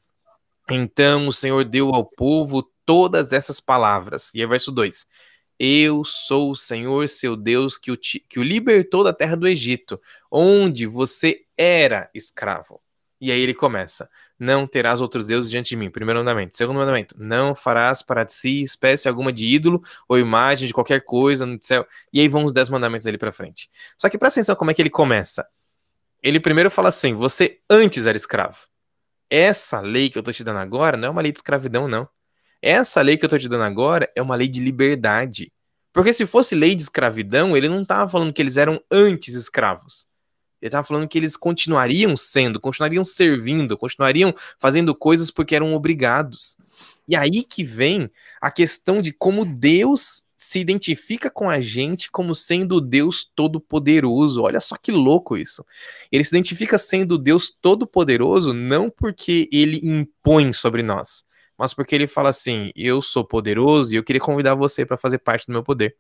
Então 0.71 1.27
o 1.27 1.33
Senhor 1.33 1.65
deu 1.65 1.95
ao 1.95 2.05
povo 2.05 2.71
todas 2.85 3.33
essas 3.33 3.61
palavras, 3.61 4.31
e 4.35 4.43
aí 4.43 4.47
verso 4.47 4.71
2. 4.71 5.07
Eu 5.59 6.05
sou 6.05 6.51
o 6.53 6.57
Senhor, 6.57 7.09
seu 7.09 7.35
Deus, 7.35 7.79
que 7.79 7.91
o, 7.91 7.97
que 7.97 8.39
o 8.39 8.43
libertou 8.43 9.03
da 9.03 9.13
terra 9.15 9.37
do 9.37 9.49
Egito, 9.49 9.99
onde 10.31 10.87
você 10.87 11.47
era 11.57 12.11
escravo. 12.15 12.79
E 13.21 13.33
aí 13.33 13.41
ele 13.41 13.55
começa: 13.55 14.09
Não 14.39 14.67
terás 14.67 15.01
outros 15.01 15.27
deuses 15.27 15.51
diante 15.51 15.71
de 15.71 15.77
mim. 15.77 15.91
Primeiro 15.91 16.21
mandamento. 16.21 16.57
Segundo 16.57 16.77
mandamento: 16.77 17.17
Não 17.19 17.55
farás 17.55 18.03
para 18.03 18.25
ti 18.25 18.63
espécie 18.63 19.09
alguma 19.09 19.33
de 19.33 19.47
ídolo 19.47 19.83
ou 20.09 20.19
imagem 20.19 20.67
de 20.67 20.75
qualquer 20.75 21.03
coisa 21.05 21.45
no 21.45 21.59
céu. 21.61 21.87
E 22.13 22.21
aí 22.21 22.29
vão 22.29 22.45
os 22.45 22.53
dez 22.53 22.69
mandamentos 22.69 23.07
ali 23.07 23.19
para 23.19 23.33
frente. 23.33 23.69
Só 23.97 24.09
que 24.09 24.19
presta 24.19 24.41
atenção 24.41 24.57
como 24.57 24.71
é 24.71 24.75
que 24.75 24.83
ele 24.83 24.91
começa. 24.91 25.47
Ele 26.23 26.39
primeiro 26.39 26.71
fala 26.71 26.89
assim: 26.89 27.15
Você 27.15 27.61
antes 27.69 28.07
era 28.07 28.17
escravo. 28.17 28.67
Essa 29.31 29.81
lei 29.81 30.09
que 30.09 30.19
eu 30.19 30.23
tô 30.23 30.33
te 30.33 30.43
dando 30.43 30.59
agora 30.59 30.97
não 30.97 31.09
é 31.09 31.11
uma 31.11 31.21
lei 31.21 31.33
de 31.33 31.39
escravidão, 31.39 31.87
não. 31.89 32.09
Essa 32.63 33.03
lei 33.03 33.17
que 33.17 33.25
eu 33.25 33.29
tô 33.29 33.39
te 33.39 33.49
dando 33.49 33.65
agora 33.65 34.11
é 34.17 34.23
uma 34.23 34.35
lei 34.35 34.49
de 34.49 34.61
liberdade. 34.61 35.53
Porque 35.93 36.13
se 36.13 36.27
fosse 36.27 36.55
lei 36.55 36.75
de 36.75 36.83
escravidão, 36.83 37.57
ele 37.57 37.69
não 37.69 37.83
estava 37.83 38.09
falando 38.11 38.33
que 38.33 38.41
eles 38.41 38.57
eram 38.57 38.81
antes 38.91 39.35
escravos. 39.35 40.09
Ele 40.61 40.69
estava 40.69 40.87
falando 40.87 41.09
que 41.09 41.17
eles 41.17 41.37
continuariam 41.37 42.17
sendo, 42.17 42.61
continuariam 42.61 43.05
servindo, 43.05 43.77
continuariam 43.77 44.35
fazendo 44.59 44.95
coisas 44.95 45.31
porque 45.31 45.55
eram 45.55 45.75
obrigados. 45.75 46.57
E 47.07 47.17
aí 47.17 47.45
que 47.45 47.65
vem 47.65 48.11
a 48.41 48.51
questão 48.51 49.01
de 49.01 49.13
como 49.13 49.45
Deus 49.45 50.29
se 50.39 50.61
identifica 50.61 51.29
com 51.29 51.51
a 51.51 51.61
gente 51.61 52.11
como 52.11 52.33
sendo 52.33 52.81
Deus 52.81 53.29
todo-poderoso. 53.35 54.43
Olha 54.43 54.61
só 54.61 54.77
que 54.77 54.93
louco 54.93 55.37
isso. 55.37 55.67
Ele 56.13 56.23
se 56.23 56.31
identifica 56.31 56.79
sendo 56.79 57.19
Deus 57.19 57.51
todo-poderoso 57.51 58.53
não 58.53 58.89
porque 58.89 59.49
ele 59.53 59.81
impõe 59.83 60.53
sobre 60.53 60.83
nós, 60.83 61.25
mas 61.59 61.75
porque 61.75 61.95
ele 61.95 62.07
fala 62.07 62.31
assim: 62.31 62.71
eu 62.77 63.03
sou 63.03 63.25
poderoso 63.25 63.93
e 63.93 63.97
eu 63.97 64.05
queria 64.05 64.21
convidar 64.21 64.55
você 64.55 64.87
para 64.87 64.97
fazer 64.97 65.19
parte 65.19 65.47
do 65.47 65.53
meu 65.53 65.65
poder. 65.65 65.97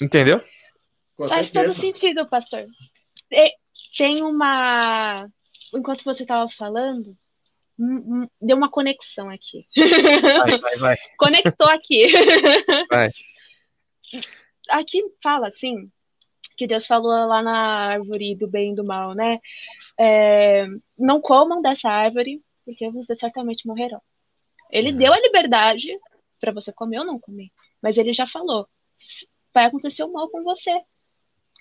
Entendeu? 0.00 0.40
Faz 1.28 1.50
todo 1.50 1.74
sentido, 1.74 2.28
pastor. 2.28 2.66
Tem 3.96 4.22
uma. 4.22 5.28
Enquanto 5.74 6.04
você 6.04 6.22
estava 6.22 6.48
falando, 6.50 7.16
deu 8.40 8.56
uma 8.56 8.70
conexão 8.70 9.30
aqui. 9.30 9.66
Vai, 9.76 10.58
vai, 10.58 10.76
vai. 10.76 10.96
Conectou 11.18 11.68
aqui. 11.68 12.06
Vai. 12.90 13.10
Aqui 14.68 15.02
fala 15.22 15.48
assim, 15.48 15.90
que 16.56 16.66
Deus 16.66 16.86
falou 16.86 17.26
lá 17.26 17.42
na 17.42 17.56
árvore 17.92 18.34
do 18.34 18.46
bem 18.46 18.72
e 18.72 18.74
do 18.74 18.84
mal, 18.84 19.14
né? 19.14 19.38
É, 19.98 20.66
não 20.98 21.20
comam 21.20 21.62
dessa 21.62 21.88
árvore, 21.88 22.42
porque 22.64 22.90
vocês 22.90 23.18
certamente 23.18 23.66
morrerão. 23.66 24.00
Ele 24.70 24.92
uhum. 24.92 24.98
deu 24.98 25.12
a 25.12 25.20
liberdade 25.20 25.88
para 26.38 26.52
você 26.52 26.72
comer 26.72 26.98
ou 26.98 27.04
não 27.04 27.18
comer, 27.18 27.48
mas 27.82 27.96
ele 27.96 28.12
já 28.12 28.26
falou, 28.26 28.68
vai 29.54 29.64
acontecer 29.64 30.04
o 30.04 30.12
mal 30.12 30.28
com 30.28 30.42
você. 30.42 30.70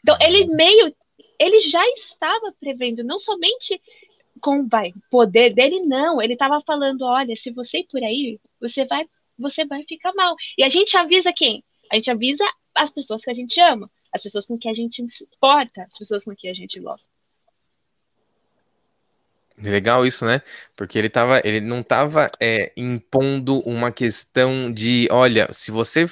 Então 0.02 0.18
ele 0.22 0.48
meio, 0.48 0.96
ele 1.38 1.60
já 1.62 1.86
estava 1.90 2.54
prevendo, 2.60 3.04
não 3.04 3.20
somente 3.20 3.82
com 4.40 4.68
vai, 4.68 4.94
poder 5.12 5.54
dele, 5.54 5.82
não. 5.82 6.22
Ele 6.22 6.34
estava 6.34 6.62
falando, 6.66 7.04
olha, 7.04 7.36
se 7.36 7.52
você 7.52 7.80
ir 7.80 7.88
por 7.88 8.04
aí, 8.04 8.40
você 8.60 8.86
vai, 8.86 9.08
você 9.38 9.66
vai 9.66 9.84
ficar 9.84 10.14
mal. 10.14 10.36
E 10.58 10.64
a 10.64 10.70
gente 10.70 10.96
avisa 10.98 11.32
quem? 11.34 11.64
A 11.92 11.96
gente 11.96 12.12
avisa 12.12 12.46
as 12.74 12.92
pessoas 12.92 13.24
que 13.24 13.30
a 13.30 13.34
gente 13.34 13.60
ama, 13.60 13.90
as 14.14 14.22
pessoas 14.22 14.46
com 14.46 14.58
que 14.58 14.70
a 14.70 14.74
gente 14.74 15.06
se 15.12 15.24
importa, 15.24 15.84
as 15.84 15.98
pessoas 15.98 16.24
com 16.24 16.36
que 16.36 16.48
a 16.48 16.54
gente 16.54 16.80
gosta. 16.80 17.08
Legal 19.62 20.06
isso, 20.06 20.26
né? 20.26 20.42
Porque 20.76 20.98
ele 20.98 21.10
tava, 21.10 21.42
ele 21.44 21.60
não 21.60 21.82
estava 21.82 22.32
é, 22.40 22.72
impondo 22.78 23.60
uma 23.62 23.92
questão 23.92 24.72
de, 24.72 25.08
olha, 25.12 25.50
se 25.52 25.70
você, 25.70 26.06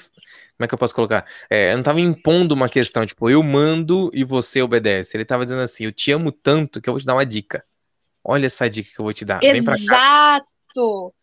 como 0.58 0.66
é 0.66 0.68
que 0.68 0.74
eu 0.74 0.78
posso 0.78 0.96
colocar? 0.96 1.24
É, 1.50 1.72
não 1.74 1.82
estava 1.82 2.02
impondo 2.02 2.56
uma 2.56 2.68
questão, 2.68 3.06
tipo, 3.06 3.30
eu 3.30 3.44
mando 3.44 4.10
e 4.12 4.24
você 4.24 4.60
obedece. 4.60 5.16
Ele 5.16 5.22
estava 5.22 5.46
dizendo 5.46 5.62
assim, 5.62 5.86
eu 5.86 5.92
te 5.92 6.12
amo 6.12 6.32
tanto 6.32 6.82
que 6.82 6.90
eu 6.90 6.94
vou 6.94 7.00
te 7.00 7.06
dar 7.06 7.14
uma 7.14 7.26
dica. 7.26 7.64
Olha 8.24 8.48
essa 8.48 8.68
dica 8.68 8.90
que 8.92 9.00
eu 9.00 9.04
vou 9.04 9.14
te 9.14 9.24
dar. 9.24 9.42
Exato! 9.44 11.14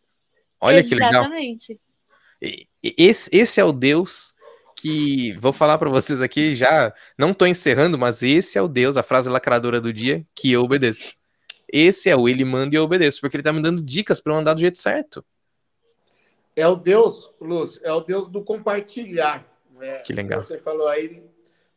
Olha 0.61 0.79
Exatamente. 0.79 0.89
que 0.89 0.95
legal. 0.95 1.25
Exatamente. 1.25 1.81
Esse, 2.81 3.31
esse 3.33 3.61
é 3.61 3.65
o 3.65 3.73
Deus 3.73 4.35
que 4.77 5.33
vou 5.41 5.53
falar 5.53 5.79
para 5.79 5.91
vocês 5.91 6.21
aqui 6.21 6.55
já, 6.55 6.93
não 7.19 7.31
estou 7.31 7.49
encerrando, 7.49 7.99
mas 7.99 8.23
esse 8.23 8.57
é 8.59 8.63
o 8.63 8.69
Deus, 8.69 8.97
a 8.97 9.03
frase 9.03 9.29
lacradora 9.31 9.81
do 9.81 9.93
dia, 9.93 10.25
que 10.35 10.53
eu 10.53 10.63
obedeço. 10.63 11.13
Esse 11.73 12.09
é 12.09 12.17
o 12.17 12.29
ele 12.29 12.45
manda 12.45 12.75
e 12.75 12.79
eu 12.79 12.85
obedeço, 12.85 13.21
porque 13.21 13.37
ele 13.37 13.41
está 13.41 13.53
me 13.53 13.63
dando 13.63 13.83
dicas 13.83 14.21
para 14.21 14.33
eu 14.33 14.37
andar 14.37 14.55
do 14.55 14.61
jeito 14.61 14.79
certo. 14.79 15.25
É 16.57 16.67
o 16.69 16.77
Deus, 16.77 17.33
Luz, 17.41 17.81
é 17.83 17.93
o 17.93 18.01
Deus 18.01 18.29
do 18.29 18.43
compartilhar. 18.43 19.45
Né? 19.73 19.99
Que 19.99 20.13
legal. 20.13 20.43
Você 20.43 20.59
falou 20.59 20.89
aí, 20.89 21.23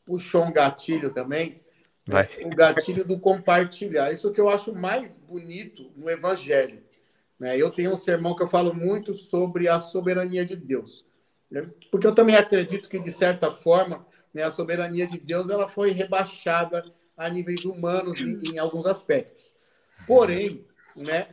puxou 0.05 0.43
um 0.43 0.53
gatilho 0.53 1.11
também. 1.11 1.61
Vai. 2.05 2.29
O 2.43 2.49
gatilho 2.49 3.03
do 3.03 3.19
compartilhar. 3.19 4.11
Isso 4.11 4.31
que 4.31 4.39
eu 4.39 4.47
acho 4.47 4.73
mais 4.73 5.17
bonito 5.17 5.91
no 5.95 6.09
Evangelho. 6.09 6.81
Né? 7.39 7.57
Eu 7.57 7.69
tenho 7.69 7.91
um 7.91 7.97
sermão 7.97 8.35
que 8.35 8.43
eu 8.43 8.47
falo 8.47 8.73
muito 8.73 9.13
sobre 9.13 9.67
a 9.67 9.79
soberania 9.79 10.45
de 10.45 10.55
Deus. 10.55 11.05
Né? 11.49 11.69
Porque 11.91 12.07
eu 12.07 12.15
também 12.15 12.35
acredito 12.35 12.87
que, 12.87 12.99
de 12.99 13.11
certa 13.11 13.51
forma, 13.51 14.05
né, 14.33 14.43
a 14.43 14.51
soberania 14.51 15.07
de 15.07 15.19
Deus 15.19 15.49
ela 15.49 15.67
foi 15.67 15.91
rebaixada 15.91 16.83
a 17.15 17.27
níveis 17.29 17.65
humanos 17.65 18.19
em, 18.19 18.53
em 18.53 18.59
alguns 18.59 18.85
aspectos. 18.85 19.55
Porém, 20.05 20.65
né, 20.95 21.29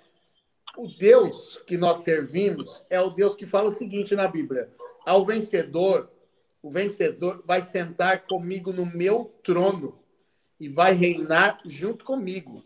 o 0.76 0.88
Deus 0.88 1.60
que 1.66 1.76
nós 1.76 2.02
servimos 2.02 2.82
é 2.90 3.00
o 3.00 3.10
Deus 3.10 3.36
que 3.36 3.46
fala 3.46 3.68
o 3.68 3.72
seguinte 3.72 4.14
na 4.14 4.28
Bíblia: 4.28 4.70
ao 5.04 5.24
vencedor, 5.24 6.10
o 6.62 6.70
vencedor 6.70 7.42
vai 7.44 7.62
sentar 7.62 8.26
comigo 8.26 8.72
no 8.72 8.86
meu 8.86 9.34
trono 9.42 9.98
e 10.58 10.68
vai 10.68 10.94
reinar 10.94 11.60
junto 11.64 12.04
comigo. 12.04 12.64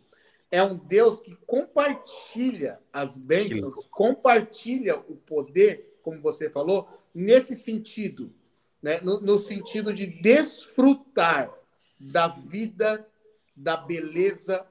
É 0.50 0.62
um 0.62 0.76
Deus 0.76 1.20
que 1.20 1.36
compartilha 1.46 2.78
as 2.92 3.18
bênçãos, 3.18 3.86
compartilha 3.90 4.96
o 4.96 5.16
poder, 5.16 5.98
como 6.02 6.20
você 6.20 6.48
falou, 6.48 6.88
nesse 7.14 7.54
sentido, 7.54 8.32
né? 8.80 9.00
no, 9.02 9.20
no 9.20 9.36
sentido 9.36 9.92
de 9.92 10.06
desfrutar 10.06 11.52
da 12.00 12.28
vida, 12.28 13.06
da 13.54 13.76
beleza, 13.76 14.64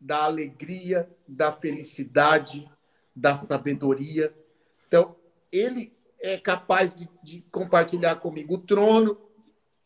da 0.00 0.24
alegria, 0.24 1.08
da 1.26 1.52
felicidade, 1.52 2.70
da 3.14 3.36
sabedoria. 3.36 4.34
Então, 4.86 5.16
ele 5.50 5.92
é 6.20 6.36
capaz 6.36 6.94
de, 6.94 7.08
de 7.22 7.40
compartilhar 7.50 8.16
comigo 8.16 8.54
o 8.54 8.58
trono, 8.58 9.18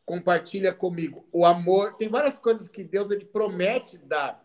compartilha 0.05 0.72
comigo 0.72 1.27
o 1.33 1.44
amor. 1.44 1.94
Tem 1.94 2.09
várias 2.09 2.38
coisas 2.38 2.68
que 2.68 2.85
Deus 2.85 3.11
ele 3.11 3.25
promete 3.25 3.98
dar 3.98 4.42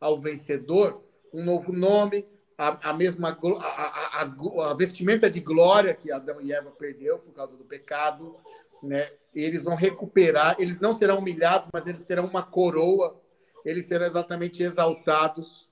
ao 0.00 0.18
vencedor, 0.18 1.04
um 1.32 1.44
novo 1.44 1.72
nome, 1.72 2.26
a, 2.58 2.90
a 2.90 2.92
mesma 2.92 3.38
a, 3.60 4.22
a, 4.22 4.70
a, 4.70 4.74
vestimenta 4.74 5.30
de 5.30 5.40
glória 5.40 5.94
que 5.94 6.10
Adão 6.10 6.40
e 6.40 6.52
Eva 6.52 6.70
perdeu 6.70 7.18
por 7.18 7.32
causa 7.32 7.56
do 7.56 7.64
pecado, 7.64 8.36
né? 8.82 9.12
Eles 9.34 9.64
vão 9.64 9.74
recuperar, 9.74 10.56
eles 10.58 10.80
não 10.80 10.92
serão 10.92 11.18
humilhados, 11.18 11.68
mas 11.72 11.86
eles 11.86 12.04
terão 12.04 12.24
uma 12.24 12.42
coroa, 12.42 13.20
eles 13.66 13.86
serão 13.86 14.06
exatamente 14.06 14.62
exaltados. 14.62 15.68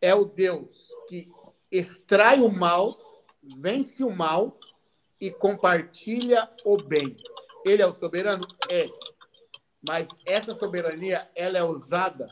É 0.00 0.14
o 0.14 0.24
Deus 0.24 0.88
que 1.08 1.28
extrai 1.70 2.40
o 2.40 2.48
mal, 2.48 2.96
vence 3.42 4.04
o 4.04 4.10
mal 4.10 4.56
e 5.20 5.28
compartilha 5.30 6.48
o 6.64 6.76
bem. 6.76 7.16
Ele 7.66 7.82
é 7.82 7.86
o 7.86 7.92
soberano? 7.92 8.46
É. 8.70 8.88
Mas 9.82 10.08
essa 10.24 10.54
soberania, 10.54 11.28
ela 11.34 11.58
é 11.58 11.64
usada. 11.64 12.28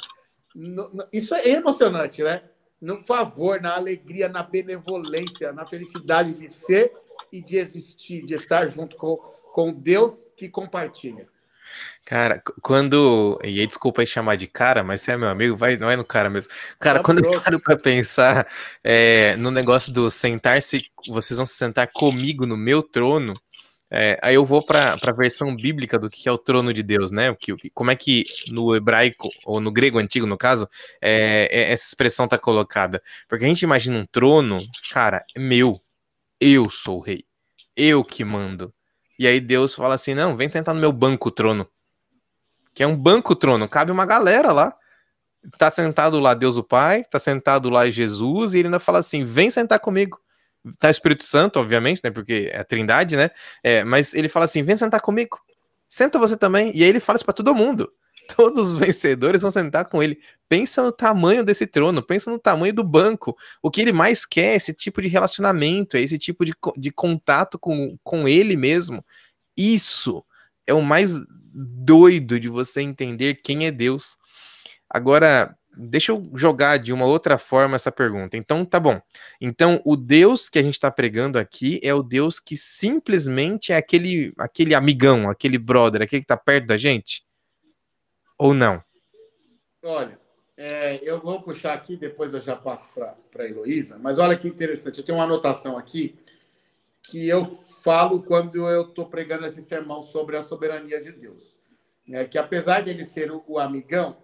No, 0.55 0.89
no, 0.91 1.09
isso 1.13 1.35
é 1.35 1.49
emocionante, 1.49 2.23
né? 2.23 2.49
No 2.81 2.97
favor, 2.99 3.61
na 3.61 3.75
alegria, 3.75 4.29
na 4.29 4.45
benevolência, 4.45 5.53
na 5.53 5.67
felicidade 5.67 6.35
de 6.35 6.49
ser 6.49 6.93
e 7.33 7.43
de 7.43 7.57
existir, 7.57 8.25
de 8.25 8.35
estar 8.35 8.69
junto 8.69 8.97
com, 8.97 9.17
com 9.17 9.73
Deus 9.73 10.29
que 10.37 10.49
compartilha. 10.49 11.29
Cara, 12.05 12.43
quando. 12.63 13.39
E 13.45 13.61
aí, 13.61 13.67
desculpa 13.67 14.03
aí 14.03 14.07
chamar 14.07 14.37
de 14.37 14.47
cara, 14.47 14.83
mas 14.83 15.01
você 15.01 15.13
é 15.13 15.17
meu 15.17 15.29
amigo, 15.29 15.57
vai, 15.57 15.77
não 15.77 15.91
é 15.91 15.97
no 15.97 16.05
cara 16.05 16.29
mesmo. 16.29 16.53
Cara, 16.79 16.99
tá 16.99 17.05
quando 17.05 17.23
pronto. 17.23 17.37
eu 17.37 17.41
paro 17.41 17.61
pra 17.61 17.77
pensar 17.77 18.47
é, 18.83 19.37
no 19.37 19.51
negócio 19.51 19.93
do 19.93 20.11
sentar-se, 20.11 20.85
vocês 21.09 21.37
vão 21.37 21.47
se 21.47 21.55
sentar 21.55 21.89
comigo 21.93 22.47
no 22.47 22.57
meu 22.57 22.83
trono, 22.83 23.41
é, 23.93 24.19
aí 24.23 24.37
eu 24.37 24.45
vou 24.47 24.65
para 24.65 24.97
a 25.03 25.13
versão 25.13 25.55
bíblica 25.55 25.99
do 25.99 26.09
que 26.09 26.29
é 26.29 26.33
o 26.33 26.39
trono 26.39 26.73
de 26.73 26.83
Deus, 26.83 27.11
né? 27.11 27.35
Que, 27.35 27.53
como 27.75 27.91
é 27.91 27.97
que 27.97 28.25
no 28.49 28.75
hebraico, 28.77 29.29
ou 29.45 29.61
no 29.61 29.73
grego 29.73 29.99
antigo, 29.99 30.27
no 30.27 30.39
caso, 30.39 30.69
é, 31.01 31.49
é, 31.51 31.73
essa 31.73 31.89
expressão 31.89 32.29
tá 32.29 32.39
colocada. 32.39 33.03
Porque 33.29 33.45
a 33.45 33.49
gente 33.49 33.63
imagina 33.63 33.99
um 33.99 34.07
trono, 34.07 34.65
cara, 34.93 35.25
é 35.35 35.41
meu. 35.41 35.81
Eu 36.41 36.71
sou 36.71 36.99
o 36.99 37.01
rei. 37.03 37.25
Eu 37.77 38.05
que 38.05 38.25
mando. 38.25 38.73
E 39.21 39.27
aí 39.27 39.39
Deus 39.39 39.75
fala 39.75 39.97
assim: 39.97 40.15
não, 40.15 40.35
vem 40.35 40.49
sentar 40.49 40.75
no 40.75 40.81
meu 40.81 40.91
banco 40.91 41.31
trono. 41.31 41.69
Que 42.73 42.83
é 42.83 42.87
um 42.87 42.97
banco 42.97 43.37
trono, 43.37 43.69
cabe 43.69 43.93
uma 43.93 44.07
galera 44.07 44.51
lá. 44.51 44.75
Tá 45.59 45.71
sentado 45.71 46.19
lá 46.19 46.33
Deus 46.33 46.57
o 46.57 46.65
Pai, 46.65 47.05
tá 47.05 47.21
sentado 47.21 47.69
lá 47.69 47.89
Jesus, 47.91 48.55
e 48.55 48.59
ele 48.59 48.69
ainda 48.69 48.81
fala 48.81 49.01
assim: 49.01 49.23
vem 49.23 49.51
sentar 49.51 49.79
comigo. 49.79 50.19
Tá 50.79 50.91
Espírito 50.91 51.25
Santo, 51.25 51.61
obviamente, 51.61 52.01
né? 52.03 52.11
Porque 52.11 52.51
é 52.51 52.61
a 52.61 52.65
Trindade, 52.65 53.15
né? 53.15 53.31
É, 53.63 53.85
mas 53.85 54.15
ele 54.15 54.29
fala 54.31 54.47
assim: 54.47 54.63
vem 54.63 54.79
sentar 54.79 55.03
comigo. 55.03 55.39
Senta 55.87 56.19
você 56.19 56.35
também. 56.35 56.75
E 56.75 56.83
aí 56.83 56.89
ele 56.89 57.01
fala 57.01 57.17
isso 57.17 57.25
pra 57.27 57.35
todo 57.35 57.55
mundo. 57.55 57.93
Todos 58.37 58.73
os 58.73 58.77
vencedores 58.77 59.43
vão 59.43 59.51
sentar 59.51 59.87
com 59.87 60.03
ele. 60.03 60.19
Pensa 60.49 60.83
no 60.83 60.93
tamanho 60.93 61.45
desse 61.45 61.67
trono, 61.67 62.03
pensa 62.03 62.31
no 62.31 62.39
tamanho 62.39 62.75
do 62.75 62.85
banco. 62.85 63.37
O 63.63 63.71
que 63.71 63.81
ele 63.81 63.93
mais 63.93 64.25
quer 64.25 64.53
é 64.53 64.57
esse 64.57 64.75
tipo 64.75 65.01
de 65.01 65.09
relacionamento, 65.09 65.97
é 65.97 66.01
esse 66.01 66.19
tipo 66.19 66.45
de, 66.45 66.53
de 66.77 66.91
contato 66.91 67.59
com, 67.59 67.97
com 68.03 68.27
ele 68.27 68.57
mesmo. 68.57 69.05
Isso 69.57 70.25
é 70.67 70.75
o 70.75 70.83
mais 70.83 71.15
doido 71.53 72.39
de 72.39 72.49
você 72.49 72.81
entender 72.81 73.41
quem 73.43 73.67
é 73.67 73.71
Deus. 73.71 74.17
Agora, 74.89 75.57
deixa 75.77 76.13
eu 76.13 76.31
jogar 76.35 76.79
de 76.79 76.93
uma 76.93 77.05
outra 77.05 77.39
forma 77.39 77.77
essa 77.77 77.93
pergunta. 77.93 78.37
Então, 78.37 78.65
tá 78.65 78.79
bom. 78.81 79.01
Então, 79.41 79.81
o 79.85 79.97
Deus 79.97 80.49
que 80.49 80.59
a 80.59 80.63
gente 80.63 80.75
está 80.75 80.91
pregando 80.91 81.39
aqui 81.39 81.81
é 81.83 81.95
o 81.95 82.03
Deus 82.03 82.41
que 82.41 82.57
simplesmente 82.57 83.73
é 83.73 83.77
aquele, 83.77 84.33
aquele 84.39 84.75
amigão, 84.75 85.29
aquele 85.29 85.59
brother, 85.59 86.03
aquele 86.03 86.23
que 86.23 86.25
está 86.25 86.37
perto 86.37 86.67
da 86.67 86.77
gente? 86.77 87.23
Ou 88.41 88.55
não? 88.55 88.83
Olha, 89.83 90.19
é, 90.57 90.99
eu 91.03 91.21
vou 91.21 91.43
puxar 91.43 91.75
aqui, 91.75 91.95
depois 91.95 92.33
eu 92.33 92.41
já 92.41 92.57
passo 92.57 92.89
para 92.95 93.15
a 93.39 93.45
Heloísa, 93.45 93.99
mas 93.99 94.19
olha 94.19 94.35
que 94.35 94.49
interessante. 94.49 94.97
Eu 94.97 95.05
tenho 95.05 95.19
uma 95.19 95.25
anotação 95.25 95.77
aqui 95.77 96.19
que 97.03 97.29
eu 97.29 97.45
falo 97.45 98.23
quando 98.23 98.67
eu 98.67 98.89
estou 98.89 99.05
pregando 99.05 99.45
esse 99.45 99.61
sermão 99.61 100.01
sobre 100.01 100.39
a 100.39 100.43
soberania 100.43 101.03
de 101.03 101.13
Deus. 101.13 101.59
Né? 102.09 102.25
Que 102.25 102.39
apesar 102.39 102.83
dele 102.83 103.05
ser 103.05 103.31
o, 103.31 103.45
o 103.47 103.59
amigão, 103.59 104.17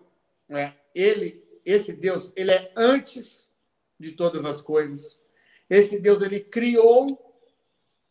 né? 0.48 0.74
ele, 0.94 1.44
esse 1.62 1.92
Deus, 1.92 2.32
ele 2.34 2.52
é 2.52 2.72
antes 2.74 3.50
de 4.00 4.12
todas 4.12 4.46
as 4.46 4.62
coisas. 4.62 5.20
Esse 5.68 5.98
Deus, 5.98 6.22
ele 6.22 6.40
criou 6.40 7.22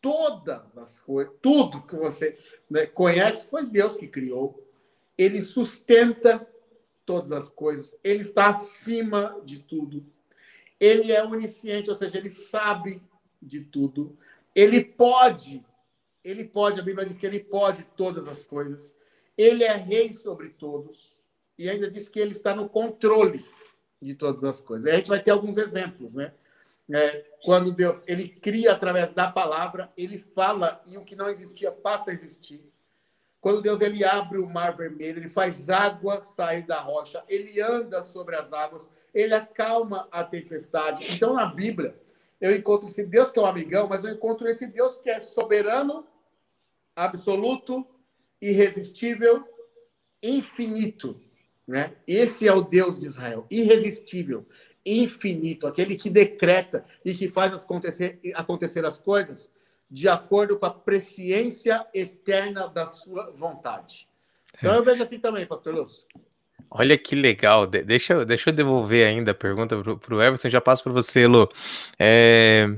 todas 0.00 0.78
as 0.78 1.00
coisas, 1.00 1.34
tudo 1.42 1.82
que 1.82 1.96
você 1.96 2.38
né, 2.70 2.86
conhece 2.86 3.48
foi 3.50 3.66
Deus 3.66 3.96
que 3.96 4.06
criou. 4.06 4.65
Ele 5.16 5.40
sustenta, 5.40 6.46
todas 7.04 7.30
as 7.30 7.48
coisas, 7.48 7.96
ele 8.02 8.20
está 8.20 8.50
acima 8.50 9.40
de 9.44 9.60
tudo. 9.60 10.04
Ele 10.78 11.12
é 11.12 11.24
onisciente, 11.24 11.88
ou 11.88 11.96
seja, 11.96 12.18
ele 12.18 12.28
sabe 12.28 13.00
de 13.40 13.60
tudo. 13.60 14.18
Ele 14.54 14.84
pode, 14.84 15.64
ele 16.24 16.44
pode, 16.44 16.80
a 16.80 16.82
Bíblia 16.82 17.06
diz 17.06 17.16
que 17.16 17.24
ele 17.24 17.40
pode 17.40 17.84
todas 17.96 18.26
as 18.26 18.44
coisas. 18.44 18.96
Ele 19.38 19.64
é 19.64 19.74
rei 19.74 20.12
sobre 20.12 20.50
todos. 20.50 21.22
E 21.58 21.70
ainda 21.70 21.90
diz 21.90 22.08
que 22.08 22.18
ele 22.18 22.32
está 22.32 22.54
no 22.54 22.68
controle 22.68 23.42
de 24.02 24.14
todas 24.14 24.44
as 24.44 24.60
coisas. 24.60 24.92
A 24.92 24.96
gente 24.96 25.08
vai 25.08 25.22
ter 25.22 25.30
alguns 25.30 25.56
exemplos, 25.56 26.12
né? 26.14 26.32
É, 26.88 27.24
quando 27.42 27.72
Deus 27.72 28.02
ele 28.06 28.28
cria 28.28 28.72
através 28.72 29.10
da 29.10 29.30
palavra, 29.30 29.92
ele 29.96 30.18
fala 30.18 30.80
e 30.86 30.96
o 30.96 31.04
que 31.04 31.16
não 31.16 31.28
existia 31.28 31.72
passa 31.72 32.10
a 32.10 32.14
existir. 32.14 32.62
Quando 33.46 33.62
Deus 33.62 33.80
ele 33.80 34.04
abre 34.04 34.38
o 34.38 34.50
mar 34.50 34.76
vermelho, 34.76 35.20
ele 35.20 35.28
faz 35.28 35.70
água 35.70 36.20
sair 36.20 36.66
da 36.66 36.80
rocha, 36.80 37.22
ele 37.28 37.60
anda 37.60 38.02
sobre 38.02 38.34
as 38.34 38.52
águas, 38.52 38.90
ele 39.14 39.32
acalma 39.34 40.08
a 40.10 40.24
tempestade. 40.24 41.06
Então 41.12 41.32
na 41.32 41.46
Bíblia 41.46 41.96
eu 42.40 42.52
encontro 42.56 42.88
esse 42.88 43.06
Deus 43.06 43.30
que 43.30 43.38
é 43.38 43.42
um 43.42 43.46
amigão, 43.46 43.86
mas 43.86 44.02
eu 44.02 44.12
encontro 44.12 44.48
esse 44.48 44.66
Deus 44.66 44.96
que 44.96 45.08
é 45.08 45.20
soberano, 45.20 46.04
absoluto, 46.96 47.86
irresistível, 48.42 49.44
infinito, 50.20 51.20
né? 51.68 51.94
Esse 52.04 52.48
é 52.48 52.52
o 52.52 52.62
Deus 52.62 52.98
de 52.98 53.06
Israel, 53.06 53.46
irresistível, 53.48 54.44
infinito, 54.84 55.68
aquele 55.68 55.94
que 55.94 56.10
decreta 56.10 56.84
e 57.04 57.14
que 57.14 57.28
faz 57.28 57.54
acontecer, 57.54 58.18
acontecer 58.34 58.84
as 58.84 58.98
coisas 58.98 59.48
de 59.90 60.08
acordo 60.08 60.58
com 60.58 60.66
a 60.66 60.70
presciência 60.70 61.86
eterna 61.94 62.68
da 62.68 62.86
sua 62.86 63.30
vontade. 63.30 64.08
Então 64.58 64.74
eu 64.74 64.84
vejo 64.84 65.02
assim 65.02 65.18
também, 65.18 65.46
pastor 65.46 65.74
Lúcio. 65.74 66.04
Olha 66.70 66.98
que 66.98 67.14
legal. 67.14 67.66
De 67.66 67.82
deixa, 67.82 68.24
deixa 68.24 68.50
eu 68.50 68.54
devolver 68.54 69.06
ainda 69.06 69.30
a 69.30 69.34
pergunta 69.34 69.76
para 69.82 70.14
o 70.14 70.22
Everton, 70.22 70.50
já 70.50 70.60
passo 70.60 70.82
para 70.82 70.92
você, 70.92 71.26
Lu. 71.26 71.48
É, 71.98 72.68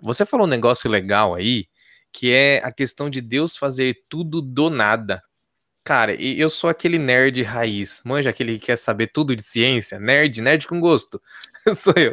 você 0.00 0.24
falou 0.24 0.46
um 0.46 0.50
negócio 0.50 0.88
legal 0.90 1.34
aí, 1.34 1.66
que 2.12 2.32
é 2.32 2.60
a 2.62 2.70
questão 2.70 3.10
de 3.10 3.20
Deus 3.20 3.56
fazer 3.56 4.04
tudo 4.08 4.40
do 4.40 4.70
nada. 4.70 5.22
Cara, 5.82 6.14
eu 6.14 6.48
sou 6.48 6.70
aquele 6.70 6.98
nerd 6.98 7.42
raiz, 7.42 8.00
manja 8.06 8.30
aquele 8.30 8.58
que 8.58 8.66
quer 8.66 8.76
saber 8.76 9.08
tudo 9.08 9.36
de 9.36 9.42
ciência, 9.42 9.98
nerd, 9.98 10.40
nerd 10.40 10.66
com 10.66 10.80
gosto, 10.80 11.20
sou 11.74 11.94
eu. 11.96 12.12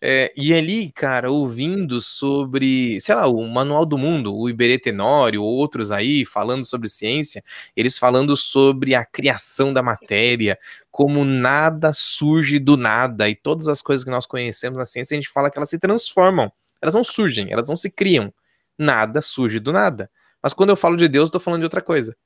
É, 0.00 0.32
e 0.36 0.52
ali, 0.54 0.90
cara, 0.92 1.30
ouvindo 1.30 2.00
sobre, 2.00 3.00
sei 3.00 3.14
lá, 3.14 3.26
o 3.28 3.46
Manual 3.46 3.84
do 3.86 3.96
Mundo, 3.98 4.34
o 4.34 4.48
Iberê 4.48 4.78
Tenório, 4.78 5.42
outros 5.42 5.90
aí 5.90 6.24
falando 6.24 6.64
sobre 6.64 6.88
ciência, 6.88 7.42
eles 7.76 7.98
falando 7.98 8.36
sobre 8.36 8.94
a 8.94 9.04
criação 9.04 9.72
da 9.72 9.82
matéria, 9.82 10.58
como 10.90 11.24
nada 11.24 11.92
surge 11.92 12.58
do 12.58 12.76
nada, 12.76 13.28
e 13.28 13.34
todas 13.36 13.68
as 13.68 13.80
coisas 13.82 14.04
que 14.04 14.10
nós 14.10 14.26
conhecemos 14.26 14.78
na 14.78 14.86
ciência, 14.86 15.14
a 15.16 15.20
gente 15.20 15.30
fala 15.30 15.50
que 15.50 15.58
elas 15.58 15.70
se 15.70 15.78
transformam, 15.78 16.50
elas 16.80 16.94
não 16.94 17.04
surgem, 17.04 17.52
elas 17.52 17.68
não 17.68 17.76
se 17.76 17.90
criam, 17.90 18.32
nada 18.76 19.22
surge 19.22 19.60
do 19.60 19.72
nada. 19.72 20.10
Mas 20.42 20.52
quando 20.52 20.70
eu 20.70 20.76
falo 20.76 20.96
de 20.96 21.08
Deus, 21.08 21.28
eu 21.28 21.32
tô 21.32 21.40
falando 21.40 21.60
de 21.60 21.66
outra 21.66 21.82
coisa. 21.82 22.16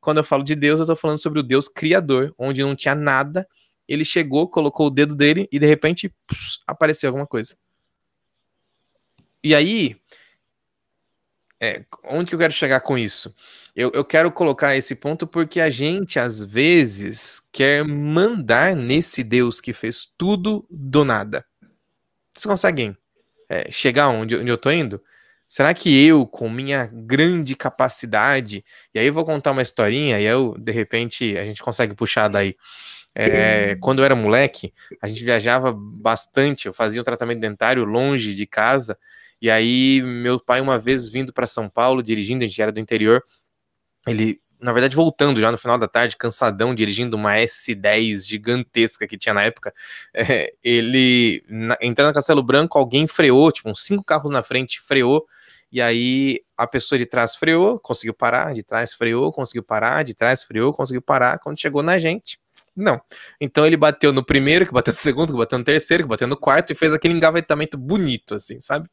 Quando 0.00 0.18
eu 0.18 0.24
falo 0.24 0.44
de 0.44 0.54
Deus, 0.54 0.80
eu 0.80 0.86
tô 0.86 0.96
falando 0.96 1.18
sobre 1.18 1.40
o 1.40 1.42
Deus 1.42 1.68
criador, 1.68 2.34
onde 2.38 2.62
não 2.62 2.76
tinha 2.76 2.94
nada. 2.94 3.46
Ele 3.88 4.04
chegou, 4.04 4.48
colocou 4.48 4.86
o 4.86 4.90
dedo 4.90 5.14
dele 5.14 5.48
e 5.50 5.58
de 5.58 5.66
repente 5.66 6.12
pss, 6.26 6.58
apareceu 6.66 7.08
alguma 7.08 7.26
coisa. 7.26 7.56
E 9.42 9.54
aí, 9.54 9.96
é, 11.60 11.84
onde 12.04 12.28
que 12.28 12.34
eu 12.34 12.38
quero 12.38 12.52
chegar 12.52 12.80
com 12.80 12.96
isso? 12.98 13.34
Eu, 13.74 13.90
eu 13.94 14.04
quero 14.04 14.30
colocar 14.30 14.76
esse 14.76 14.94
ponto 14.94 15.26
porque 15.26 15.60
a 15.60 15.70
gente, 15.70 16.18
às 16.18 16.42
vezes, 16.42 17.40
quer 17.52 17.84
mandar 17.84 18.76
nesse 18.76 19.22
Deus 19.22 19.60
que 19.60 19.72
fez 19.72 20.10
tudo 20.16 20.66
do 20.70 21.04
nada. 21.04 21.44
Vocês 22.34 22.46
conseguem 22.46 22.96
é, 23.48 23.70
chegar 23.70 24.08
onde, 24.08 24.36
onde 24.36 24.50
eu 24.50 24.58
tô 24.58 24.70
indo? 24.70 25.02
Será 25.48 25.72
que 25.72 26.04
eu, 26.04 26.26
com 26.26 26.50
minha 26.50 26.86
grande 26.92 27.54
capacidade, 27.54 28.64
e 28.92 28.98
aí 28.98 29.06
eu 29.06 29.12
vou 29.12 29.24
contar 29.24 29.52
uma 29.52 29.62
historinha, 29.62 30.20
e 30.20 30.24
eu, 30.24 30.56
de 30.58 30.72
repente, 30.72 31.36
a 31.38 31.44
gente 31.44 31.62
consegue 31.62 31.94
puxar 31.94 32.28
daí. 32.28 32.56
É, 33.14 33.76
quando 33.80 34.00
eu 34.00 34.04
era 34.04 34.16
moleque, 34.16 34.72
a 35.00 35.06
gente 35.06 35.22
viajava 35.22 35.72
bastante, 35.72 36.66
eu 36.66 36.72
fazia 36.72 37.00
um 37.00 37.04
tratamento 37.04 37.40
dentário 37.40 37.84
longe 37.84 38.34
de 38.34 38.46
casa, 38.46 38.98
e 39.40 39.50
aí 39.50 40.02
meu 40.02 40.40
pai, 40.40 40.60
uma 40.60 40.78
vez 40.78 41.08
vindo 41.08 41.32
para 41.32 41.46
São 41.46 41.68
Paulo, 41.68 42.02
dirigindo, 42.02 42.44
a 42.44 42.48
gente 42.48 42.60
era 42.60 42.72
do 42.72 42.80
interior, 42.80 43.22
ele 44.06 44.40
na 44.64 44.72
verdade, 44.72 44.96
voltando 44.96 45.38
já 45.38 45.52
no 45.52 45.58
final 45.58 45.76
da 45.76 45.86
tarde, 45.86 46.16
cansadão, 46.16 46.74
dirigindo 46.74 47.18
uma 47.18 47.34
S10 47.36 48.26
gigantesca 48.26 49.06
que 49.06 49.18
tinha 49.18 49.34
na 49.34 49.42
época, 49.42 49.74
é, 50.14 50.54
ele, 50.62 51.44
na, 51.46 51.76
entrando 51.82 52.08
no 52.08 52.14
Castelo 52.14 52.42
Branco, 52.42 52.78
alguém 52.78 53.06
freou, 53.06 53.52
tipo, 53.52 53.68
uns 53.68 53.82
cinco 53.84 54.02
carros 54.02 54.30
na 54.30 54.42
frente, 54.42 54.80
freou, 54.80 55.26
e 55.70 55.82
aí 55.82 56.40
a 56.56 56.66
pessoa 56.66 56.98
de 56.98 57.04
trás 57.04 57.34
freou, 57.36 57.78
conseguiu 57.78 58.14
parar, 58.14 58.54
de 58.54 58.62
trás 58.62 58.94
freou, 58.94 59.30
conseguiu 59.30 59.62
parar, 59.62 60.02
de 60.02 60.14
trás 60.14 60.42
freou, 60.42 60.72
conseguiu 60.72 61.02
parar, 61.02 61.38
quando 61.40 61.60
chegou 61.60 61.82
na 61.82 61.98
gente, 61.98 62.38
não. 62.76 63.00
Então 63.40 63.66
ele 63.66 63.76
bateu 63.76 64.12
no 64.12 64.24
primeiro, 64.24 64.66
que 64.66 64.72
bateu 64.72 64.92
no 64.92 64.98
segundo, 64.98 65.32
que 65.32 65.38
bateu 65.38 65.58
no 65.58 65.64
terceiro, 65.64 66.04
que 66.04 66.08
bateu 66.08 66.28
no 66.28 66.36
quarto, 66.36 66.72
e 66.72 66.74
fez 66.74 66.92
aquele 66.92 67.14
engavetamento 67.14 67.78
bonito, 67.78 68.34
assim, 68.34 68.60
sabe? 68.60 68.88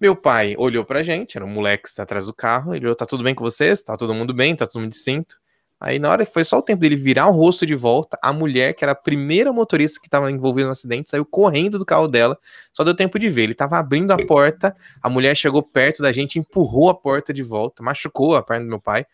Meu 0.00 0.16
pai 0.16 0.54
olhou 0.56 0.84
pra 0.84 1.02
gente, 1.02 1.36
era 1.36 1.44
um 1.44 1.50
moleque 1.50 1.82
que 1.82 1.88
está 1.90 2.04
atrás 2.04 2.26
do 2.26 2.32
carro, 2.32 2.74
ele 2.74 2.86
olhou, 2.86 2.96
tá 2.96 3.04
tudo 3.04 3.22
bem 3.22 3.34
com 3.34 3.44
vocês? 3.44 3.82
Tá 3.82 3.96
todo 3.96 4.14
mundo 4.14 4.32
bem? 4.32 4.56
Tá 4.56 4.66
todo 4.66 4.80
mundo 4.80 4.92
de 4.92 4.96
cinto? 4.96 5.36
Aí 5.80 5.98
na 5.98 6.10
hora 6.10 6.26
foi 6.26 6.44
só 6.44 6.58
o 6.58 6.62
tempo 6.62 6.82
dele 6.82 6.94
virar 6.94 7.28
o 7.28 7.32
rosto 7.32 7.64
de 7.64 7.74
volta, 7.74 8.18
a 8.22 8.34
mulher, 8.34 8.74
que 8.74 8.84
era 8.84 8.92
a 8.92 8.94
primeira 8.94 9.50
motorista 9.50 9.98
que 9.98 10.08
estava 10.08 10.30
envolvida 10.30 10.66
no 10.66 10.72
acidente, 10.72 11.10
saiu 11.10 11.24
correndo 11.24 11.78
do 11.78 11.86
carro 11.86 12.06
dela, 12.06 12.38
só 12.70 12.84
deu 12.84 12.94
tempo 12.94 13.18
de 13.18 13.30
ver. 13.30 13.44
Ele 13.44 13.52
estava 13.52 13.78
abrindo 13.78 14.10
a 14.10 14.18
porta, 14.18 14.76
a 15.02 15.08
mulher 15.08 15.34
chegou 15.34 15.62
perto 15.62 16.02
da 16.02 16.12
gente, 16.12 16.38
empurrou 16.38 16.90
a 16.90 16.94
porta 16.94 17.32
de 17.32 17.42
volta, 17.42 17.82
machucou 17.82 18.36
a 18.36 18.42
perna 18.42 18.66
do 18.66 18.68
meu 18.68 18.80
pai, 18.80 19.06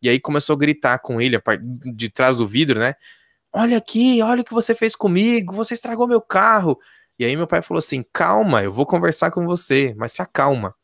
e 0.00 0.08
aí 0.08 0.20
começou 0.20 0.54
a 0.54 0.58
gritar 0.58 0.98
com 1.00 1.20
ele, 1.20 1.40
de 1.92 2.08
trás 2.08 2.36
do 2.36 2.46
vidro, 2.46 2.78
né? 2.78 2.94
Olha 3.52 3.76
aqui, 3.78 4.22
olha 4.22 4.42
o 4.42 4.44
que 4.44 4.54
você 4.54 4.74
fez 4.74 4.96
comigo, 4.96 5.54
você 5.54 5.74
estragou 5.74 6.06
meu 6.06 6.20
carro. 6.20 6.78
E 7.18 7.24
aí 7.24 7.36
meu 7.36 7.46
pai 7.46 7.62
falou 7.62 7.78
assim: 7.78 8.04
calma, 8.12 8.62
eu 8.62 8.72
vou 8.72 8.86
conversar 8.86 9.30
com 9.30 9.44
você, 9.44 9.94
mas 9.96 10.12
se 10.12 10.22
acalma. 10.22 10.74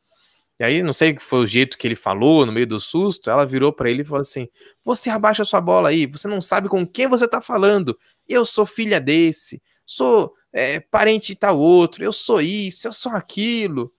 E 0.61 0.65
aí, 0.65 0.83
não 0.83 0.93
sei 0.93 1.13
o 1.13 1.17
que 1.17 1.23
foi 1.23 1.39
o 1.39 1.47
jeito 1.47 1.79
que 1.79 1.87
ele 1.87 1.95
falou, 1.95 2.45
no 2.45 2.51
meio 2.51 2.67
do 2.67 2.81
susto, 2.81 3.31
ela 3.31 3.47
virou 3.47 3.73
para 3.73 3.89
ele 3.89 4.03
e 4.03 4.05
falou 4.05 4.21
assim: 4.21 4.49
Você 4.85 5.09
abaixa 5.09 5.45
sua 5.45 5.61
bola 5.61 5.91
aí, 5.91 6.05
você 6.05 6.27
não 6.27 6.41
sabe 6.41 6.69
com 6.69 6.85
quem 6.85 7.07
você 7.07 7.29
tá 7.29 7.41
falando. 7.41 7.97
Eu 8.27 8.45
sou 8.45 8.67
filha 8.67 9.01
desse, 9.01 9.63
sou 9.87 10.35
é, 10.53 10.81
parente 10.81 11.37
tal 11.37 11.59
outro, 11.59 12.03
eu 12.03 12.13
sou 12.13 12.41
isso, 12.41 12.89
eu 12.89 12.93
sou 12.93 13.13
aquilo. 13.13 13.93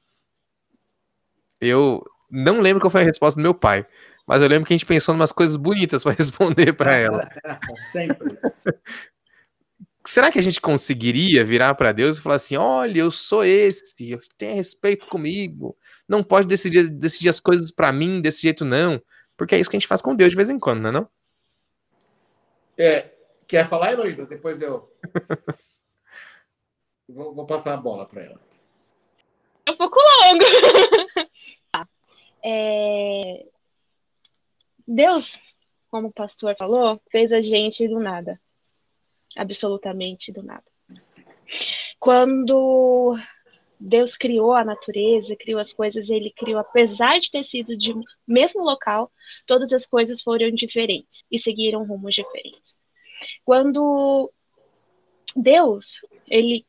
Eu 1.61 2.03
não 2.29 2.59
lembro 2.59 2.81
qual 2.81 2.91
foi 2.91 3.01
a 3.01 3.05
resposta 3.05 3.39
do 3.39 3.43
meu 3.43 3.53
pai, 3.53 3.85
mas 4.27 4.41
eu 4.41 4.49
lembro 4.49 4.67
que 4.67 4.73
a 4.73 4.77
gente 4.77 4.85
pensou 4.85 5.13
em 5.13 5.17
umas 5.17 5.31
coisas 5.31 5.55
bonitas 5.55 6.03
para 6.03 6.11
responder 6.19 6.73
para 6.73 6.93
ela. 6.93 7.29
Sempre. 7.93 8.37
Será 10.09 10.31
que 10.31 10.39
a 10.39 10.43
gente 10.43 10.59
conseguiria 10.59 11.45
virar 11.45 11.75
para 11.75 11.91
Deus 11.91 12.17
e 12.17 12.21
falar 12.21 12.35
assim: 12.35 12.57
olha, 12.57 12.99
eu 12.99 13.11
sou 13.11 13.43
esse, 13.43 14.17
tenha 14.37 14.55
respeito 14.55 15.07
comigo, 15.07 15.77
não 16.07 16.23
pode 16.23 16.47
decidir, 16.47 16.89
decidir 16.89 17.29
as 17.29 17.39
coisas 17.39 17.71
para 17.71 17.91
mim 17.91 18.21
desse 18.21 18.41
jeito, 18.41 18.65
não? 18.65 19.01
Porque 19.37 19.55
é 19.55 19.59
isso 19.59 19.69
que 19.69 19.75
a 19.75 19.79
gente 19.79 19.87
faz 19.87 20.01
com 20.01 20.15
Deus 20.15 20.31
de 20.31 20.35
vez 20.35 20.49
em 20.49 20.59
quando, 20.59 20.81
não 20.81 20.89
é? 20.89 20.93
Não? 20.93 21.09
É, 22.77 23.11
quer 23.47 23.67
falar, 23.67 23.93
Heloísa? 23.93 24.25
Depois 24.25 24.61
eu. 24.61 24.91
vou, 27.07 27.33
vou, 27.33 27.45
passar 27.45 27.73
a 27.73 27.77
bola 27.77 28.05
para 28.05 28.23
ela. 28.23 28.41
É 29.65 29.71
um 29.71 29.77
pouco 29.77 29.99
longo. 29.99 30.43
é... 32.43 33.45
Deus, 34.87 35.39
como 35.91 36.07
o 36.07 36.13
pastor 36.13 36.55
falou, 36.57 36.99
fez 37.11 37.31
a 37.31 37.41
gente 37.41 37.87
do 37.87 37.99
nada 37.99 38.39
absolutamente 39.35 40.31
do 40.31 40.43
nada. 40.43 40.63
Quando 41.99 43.17
Deus 43.79 44.17
criou 44.17 44.53
a 44.53 44.63
natureza, 44.63 45.35
criou 45.35 45.59
as 45.59 45.71
coisas, 45.71 46.09
ele 46.09 46.31
criou, 46.31 46.59
apesar 46.59 47.19
de 47.19 47.31
ter 47.31 47.43
sido 47.43 47.77
de 47.77 47.93
mesmo 48.27 48.61
local, 48.61 49.11
todas 49.45 49.71
as 49.71 49.85
coisas 49.85 50.21
foram 50.21 50.51
diferentes 50.51 51.23
e 51.31 51.39
seguiram 51.39 51.85
rumos 51.85 52.13
diferentes. 52.13 52.77
Quando 53.45 54.31
Deus, 55.35 55.99
ele 56.27 56.65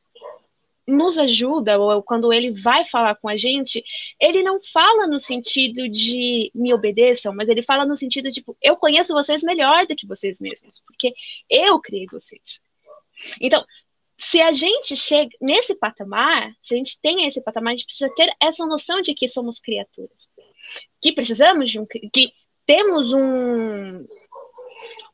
nos 0.86 1.18
ajuda, 1.18 1.78
ou 1.78 2.02
quando 2.02 2.32
ele 2.32 2.50
vai 2.50 2.84
falar 2.84 3.14
com 3.14 3.28
a 3.28 3.36
gente, 3.36 3.82
ele 4.20 4.42
não 4.42 4.58
fala 4.72 5.06
no 5.06 5.20
sentido 5.20 5.88
de 5.88 6.50
me 6.54 6.74
obedeçam, 6.74 7.34
mas 7.34 7.48
ele 7.48 7.62
fala 7.62 7.84
no 7.84 7.96
sentido 7.96 8.24
de, 8.28 8.36
tipo, 8.36 8.56
eu 8.60 8.76
conheço 8.76 9.12
vocês 9.12 9.42
melhor 9.42 9.86
do 9.86 9.94
que 9.94 10.06
vocês 10.06 10.40
mesmos, 10.40 10.82
porque 10.86 11.12
eu 11.48 11.80
criei 11.80 12.06
vocês. 12.10 12.60
Então, 13.40 13.64
se 14.18 14.40
a 14.40 14.52
gente 14.52 14.94
chega 14.96 15.30
nesse 15.40 15.74
patamar, 15.74 16.52
se 16.62 16.74
a 16.74 16.76
gente 16.76 17.00
tem 17.00 17.26
esse 17.26 17.40
patamar, 17.40 17.72
a 17.72 17.76
gente 17.76 17.86
precisa 17.86 18.12
ter 18.14 18.30
essa 18.40 18.66
noção 18.66 19.00
de 19.00 19.14
que 19.14 19.28
somos 19.28 19.58
criaturas. 19.58 20.28
Que 21.00 21.12
precisamos 21.12 21.70
de 21.70 21.80
um. 21.80 21.86
que 21.86 22.32
temos 22.66 23.12
um 23.12 24.06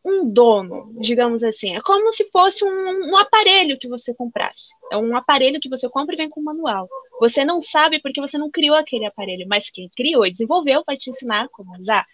um 0.07 0.30
dono, 0.30 0.94
digamos 1.00 1.42
assim. 1.42 1.74
É 1.76 1.80
como 1.80 2.12
se 2.12 2.30
fosse 2.30 2.64
um, 2.64 3.11
um, 3.11 3.16
aparelho 3.16 3.76
que 3.78 3.88
você 3.88 4.14
comprasse. 4.14 4.66
É 4.90 4.96
um 4.96 5.16
aparelho 5.16 5.61
que 5.61 5.68
você 5.68 5.88
compra 5.88 6.14
e 6.14 6.18
vem 6.18 6.30
com 6.30 6.40
manual. 6.40 6.88
Você 7.20 7.44
não 7.44 7.61
sabe 7.61 8.00
porque 8.00 8.20
você 8.20 8.38
não 8.38 8.48
criou 8.48 8.76
aquele 8.76 9.04
aparelho, 9.04 9.46
mas 9.48 9.68
quem 9.68 9.90
criou 9.96 10.24
e 10.24 10.30
desenvolveu 10.30 10.84
vai 10.86 10.96
te 10.96 11.11
ensinar 11.11 11.48
como 11.48 11.76
usar. 11.76 12.07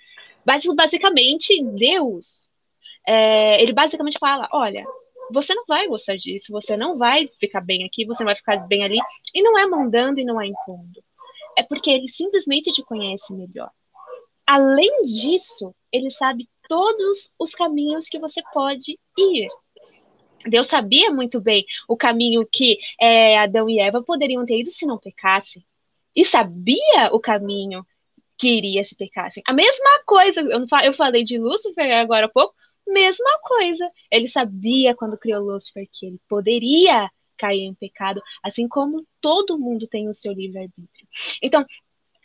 Basicamente, 0.74 1.62
Deus, 1.62 2.48
é, 3.06 3.62
ele 3.62 3.74
basicamente 3.74 4.18
fala: 4.18 4.48
olha, 4.50 4.86
você 5.30 5.54
não 5.54 5.64
vai 5.66 5.86
gostar 5.86 6.16
disso, 6.16 6.50
você 6.50 6.76
não 6.76 6.96
vai 6.96 7.28
ficar 7.38 7.60
bem 7.60 7.84
aqui, 7.84 8.06
você 8.06 8.22
não 8.22 8.28
vai 8.28 8.36
ficar 8.36 8.56
bem 8.66 8.84
ali. 8.84 8.98
E 9.34 9.42
não 9.42 9.58
é 9.58 9.66
mandando 9.66 10.18
e 10.18 10.24
não 10.24 10.40
é 10.40 10.46
impondo. 10.46 11.04
É 11.58 11.62
porque 11.62 11.90
ele 11.90 12.08
simplesmente 12.08 12.72
te 12.72 12.82
conhece 12.82 13.34
melhor. 13.34 13.70
Além 14.46 15.04
disso, 15.04 15.74
ele 15.92 16.10
sabe 16.10 16.48
todos 16.68 17.30
os 17.38 17.54
caminhos 17.54 18.08
que 18.08 18.18
você 18.18 18.42
pode 18.52 18.98
ir. 19.18 19.48
Deus 20.46 20.66
sabia 20.66 21.10
muito 21.10 21.40
bem 21.40 21.64
o 21.88 21.96
caminho 21.96 22.46
que 22.50 22.78
é, 23.00 23.38
Adão 23.38 23.68
e 23.70 23.78
Eva 23.78 24.02
poderiam 24.02 24.44
ter 24.44 24.60
ido 24.60 24.70
se 24.70 24.86
não 24.86 24.98
pecassem. 24.98 25.64
E 26.14 26.26
sabia 26.26 27.10
o 27.12 27.20
caminho 27.20 27.86
que 28.36 28.48
iria 28.48 28.84
se 28.84 28.94
pecassem. 28.94 29.42
A 29.46 29.52
mesma 29.52 30.02
coisa, 30.04 30.40
eu 30.84 30.92
falei 30.92 31.22
de 31.22 31.38
Lúcifer 31.38 31.92
agora 31.92 32.26
há 32.26 32.28
pouco, 32.28 32.54
mesma 32.86 33.38
coisa. 33.42 33.88
Ele 34.10 34.26
sabia 34.26 34.94
quando 34.94 35.16
criou 35.16 35.44
Lúcifer 35.44 35.88
que 35.90 36.06
ele 36.06 36.20
poderia 36.28 37.10
cair 37.38 37.62
em 37.62 37.74
pecado, 37.74 38.22
assim 38.42 38.68
como 38.68 39.06
todo 39.20 39.58
mundo 39.58 39.86
tem 39.86 40.08
o 40.08 40.14
seu 40.14 40.32
livre-arbítrio. 40.32 41.08
Então, 41.40 41.64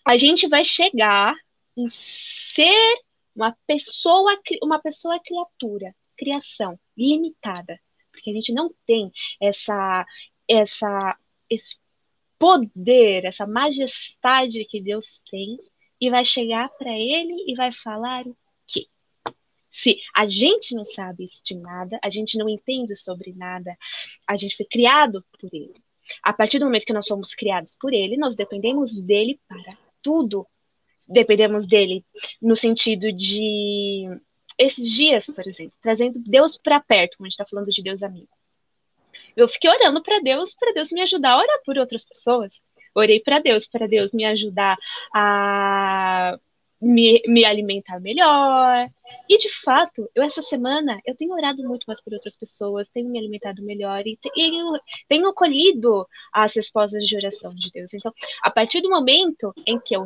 a 0.05 0.17
gente 0.17 0.47
vai 0.47 0.63
chegar 0.63 1.35
um 1.75 1.87
ser 1.87 2.97
uma 3.37 3.55
pessoa, 3.67 4.35
uma 4.63 4.81
pessoa 4.81 5.19
criatura, 5.23 5.95
criação 6.17 6.77
limitada, 6.97 7.79
porque 8.11 8.31
a 8.31 8.33
gente 8.33 8.51
não 8.51 8.73
tem 8.87 9.11
essa, 9.39 10.05
essa, 10.49 11.17
esse 11.47 11.77
poder, 12.39 13.25
essa 13.25 13.45
majestade 13.45 14.65
que 14.65 14.81
Deus 14.81 15.21
tem, 15.29 15.59
e 16.01 16.09
vai 16.09 16.25
chegar 16.25 16.69
para 16.69 16.91
ele 16.91 17.45
e 17.47 17.55
vai 17.55 17.71
falar 17.71 18.25
o 18.25 18.35
quê? 18.65 18.87
Se 19.71 19.99
a 20.15 20.25
gente 20.25 20.73
não 20.73 20.85
sabe 20.85 21.25
isso 21.25 21.41
de 21.43 21.55
nada, 21.55 21.99
a 22.03 22.09
gente 22.09 22.37
não 22.39 22.49
entende 22.49 22.95
sobre 22.95 23.33
nada, 23.33 23.77
a 24.25 24.35
gente 24.35 24.57
foi 24.57 24.65
criado 24.65 25.23
por 25.39 25.49
ele. 25.53 25.75
A 26.23 26.33
partir 26.33 26.57
do 26.57 26.65
momento 26.65 26.85
que 26.85 26.93
nós 26.93 27.05
somos 27.05 27.35
criados 27.35 27.75
por 27.79 27.93
ele, 27.93 28.17
nós 28.17 28.35
dependemos 28.35 28.99
dele 29.01 29.39
para 29.47 29.77
tudo 30.01 30.47
dependemos 31.07 31.67
dele 31.67 32.03
no 32.41 32.55
sentido 32.55 33.11
de 33.11 34.19
esses 34.57 34.89
dias, 34.89 35.27
por 35.27 35.47
exemplo, 35.47 35.77
trazendo 35.81 36.19
Deus 36.19 36.57
para 36.57 36.79
perto, 36.79 37.17
quando 37.17 37.27
a 37.27 37.29
gente 37.29 37.33
está 37.33 37.45
falando 37.45 37.69
de 37.69 37.83
Deus 37.83 38.01
amigo. 38.01 38.29
Eu 39.35 39.47
fiquei 39.47 39.69
orando 39.69 40.01
para 40.01 40.19
Deus, 40.19 40.53
para 40.55 40.73
Deus 40.73 40.91
me 40.91 41.01
ajudar 41.01 41.33
a 41.33 41.37
orar 41.37 41.59
por 41.63 41.77
outras 41.77 42.03
pessoas. 42.03 42.59
Orei 42.95 43.19
para 43.19 43.39
Deus, 43.39 43.67
para 43.67 43.87
Deus 43.87 44.11
me 44.11 44.25
ajudar 44.25 44.75
a 45.13 46.39
me, 46.81 47.21
me, 47.27 47.45
alimentar 47.45 47.99
melhor. 47.99 48.89
E 49.29 49.37
de 49.37 49.49
fato, 49.49 50.09
eu 50.15 50.23
essa 50.23 50.41
semana 50.41 50.99
eu 51.05 51.15
tenho 51.15 51.33
orado 51.33 51.63
muito 51.63 51.85
mais 51.85 52.01
por 52.01 52.13
outras 52.13 52.35
pessoas, 52.35 52.89
tenho 52.89 53.09
me 53.09 53.19
alimentado 53.19 53.63
melhor 53.63 54.05
e, 54.05 54.17
eu 54.35 54.79
tenho 55.07 55.27
acolhido 55.27 56.07
as 56.33 56.55
respostas 56.55 57.05
de 57.05 57.15
oração 57.15 57.53
de 57.53 57.69
Deus. 57.71 57.93
Então, 57.93 58.13
a 58.41 58.49
partir 58.49 58.81
do 58.81 58.89
momento 58.89 59.53
em 59.65 59.79
que 59.79 59.95
eu 59.95 60.03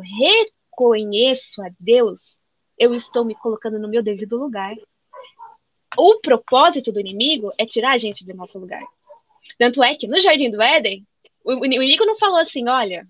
conheço 0.72 1.62
a 1.62 1.70
Deus, 1.78 2.38
eu 2.78 2.94
estou 2.94 3.24
me 3.24 3.34
colocando 3.34 3.78
no 3.78 3.88
meu 3.88 4.02
devido 4.02 4.38
lugar. 4.38 4.74
O 5.96 6.18
propósito 6.20 6.90
do 6.90 6.98
inimigo 6.98 7.52
é 7.58 7.66
tirar 7.66 7.92
a 7.92 7.98
gente 7.98 8.24
do 8.26 8.34
nosso 8.34 8.58
lugar. 8.58 8.82
Tanto 9.58 9.82
é 9.82 9.94
que 9.94 10.08
no 10.08 10.18
Jardim 10.18 10.50
do 10.50 10.62
Éden, 10.62 11.06
o 11.44 11.64
inimigo 11.64 12.06
não 12.06 12.18
falou 12.18 12.38
assim: 12.38 12.68
olha, 12.68 13.06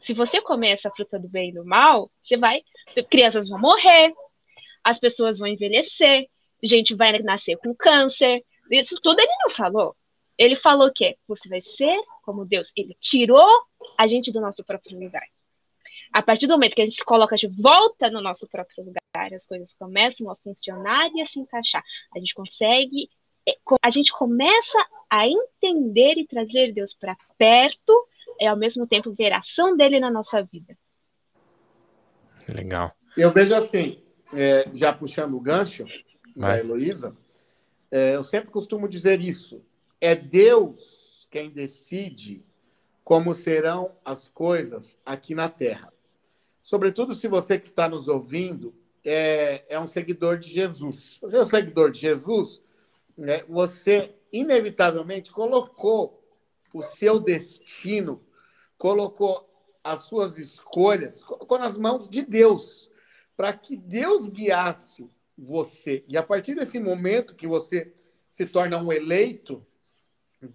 se 0.00 0.14
você 0.14 0.40
comer 0.40 0.70
essa 0.70 0.90
fruta 0.90 1.18
do 1.18 1.28
bem 1.28 1.50
e 1.50 1.52
do 1.52 1.64
mal, 1.64 2.10
você 2.22 2.36
vai. 2.36 2.62
Crianças 3.10 3.48
vão 3.48 3.60
morrer, 3.60 4.12
as 4.82 4.98
pessoas 4.98 5.38
vão 5.38 5.46
envelhecer, 5.46 6.26
gente 6.62 6.94
vai 6.94 7.18
nascer 7.18 7.58
com 7.58 7.74
câncer. 7.74 8.42
Isso 8.70 8.96
tudo 9.02 9.20
ele 9.20 9.32
não 9.44 9.50
falou. 9.50 9.94
Ele 10.38 10.56
falou 10.56 10.90
que 10.90 11.16
você 11.28 11.46
vai 11.48 11.60
ser 11.60 12.00
como 12.22 12.46
Deus. 12.46 12.72
Ele 12.74 12.96
tirou 12.98 13.46
a 13.98 14.06
gente 14.06 14.32
do 14.32 14.40
nosso 14.40 14.64
próprio 14.64 14.98
lugar 14.98 15.26
a 16.12 16.22
partir 16.22 16.46
do 16.46 16.52
momento 16.52 16.74
que 16.74 16.82
a 16.82 16.84
gente 16.84 16.96
se 16.96 17.04
coloca 17.04 17.36
de 17.36 17.46
volta 17.46 18.10
no 18.10 18.20
nosso 18.20 18.46
próprio 18.46 18.84
lugar, 18.84 19.34
as 19.34 19.46
coisas 19.46 19.72
começam 19.72 20.30
a 20.30 20.36
funcionar 20.36 21.10
e 21.14 21.22
a 21.22 21.24
se 21.24 21.38
encaixar. 21.38 21.82
A 22.14 22.18
gente 22.18 22.34
consegue, 22.34 23.08
é, 23.48 23.56
a 23.82 23.90
gente 23.90 24.12
começa 24.12 24.78
a 25.08 25.26
entender 25.26 26.18
e 26.18 26.26
trazer 26.26 26.72
Deus 26.72 26.92
para 26.92 27.16
perto 27.38 28.08
e 28.38 28.46
ao 28.46 28.56
mesmo 28.56 28.86
tempo 28.86 29.12
ver 29.12 29.32
a 29.32 29.38
ação 29.38 29.76
dele 29.76 29.98
na 29.98 30.10
nossa 30.10 30.42
vida. 30.42 30.76
Legal. 32.46 32.92
Eu 33.16 33.30
vejo 33.30 33.54
assim, 33.54 34.02
é, 34.34 34.68
já 34.74 34.92
puxando 34.92 35.34
o 35.34 35.40
gancho 35.40 35.84
Vai. 36.36 36.52
da 36.52 36.58
Heloísa, 36.58 37.16
é, 37.90 38.16
eu 38.16 38.22
sempre 38.22 38.50
costumo 38.50 38.88
dizer 38.88 39.20
isso. 39.20 39.64
É 40.00 40.14
Deus 40.14 41.26
quem 41.30 41.48
decide 41.48 42.44
como 43.04 43.32
serão 43.32 43.96
as 44.04 44.28
coisas 44.28 45.00
aqui 45.04 45.34
na 45.34 45.48
Terra 45.48 45.92
sobretudo 46.62 47.14
se 47.14 47.28
você 47.28 47.58
que 47.58 47.66
está 47.66 47.88
nos 47.88 48.08
ouvindo 48.08 48.74
é, 49.04 49.64
é 49.68 49.78
um 49.78 49.86
seguidor 49.86 50.38
de 50.38 50.48
Jesus. 50.48 50.96
Se 51.14 51.20
você 51.20 51.36
é 51.36 51.40
um 51.40 51.44
seguidor 51.44 51.90
de 51.90 52.00
Jesus, 52.00 52.62
né, 53.16 53.42
você 53.48 54.14
inevitavelmente 54.32 55.30
colocou 55.30 56.22
o 56.72 56.82
seu 56.82 57.20
destino, 57.20 58.22
colocou 58.78 59.48
as 59.84 60.04
suas 60.04 60.38
escolhas, 60.38 61.22
colocou 61.22 61.58
nas 61.58 61.76
mãos 61.76 62.08
de 62.08 62.22
Deus, 62.22 62.88
para 63.36 63.52
que 63.52 63.76
Deus 63.76 64.28
guiasse 64.28 65.08
você. 65.36 66.04
E 66.08 66.16
a 66.16 66.22
partir 66.22 66.54
desse 66.54 66.78
momento 66.78 67.34
que 67.34 67.46
você 67.46 67.92
se 68.30 68.46
torna 68.46 68.78
um 68.78 68.92
eleito, 68.92 69.66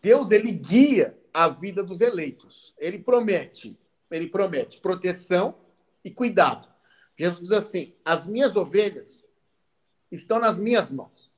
Deus 0.01 0.31
ele 0.31 0.51
guia 0.51 1.17
a 1.33 1.47
vida 1.47 1.83
dos 1.83 2.01
eleitos. 2.01 2.73
Ele 2.77 2.97
promete, 2.97 3.77
ele 4.09 4.27
promete 4.27 4.79
proteção, 4.79 5.55
e 6.03 6.11
cuidado. 6.11 6.67
Jesus 7.17 7.41
diz 7.41 7.51
assim: 7.51 7.95
as 8.05 8.25
minhas 8.25 8.55
ovelhas 8.55 9.25
estão 10.11 10.39
nas 10.39 10.59
minhas 10.59 10.89
mãos. 10.89 11.35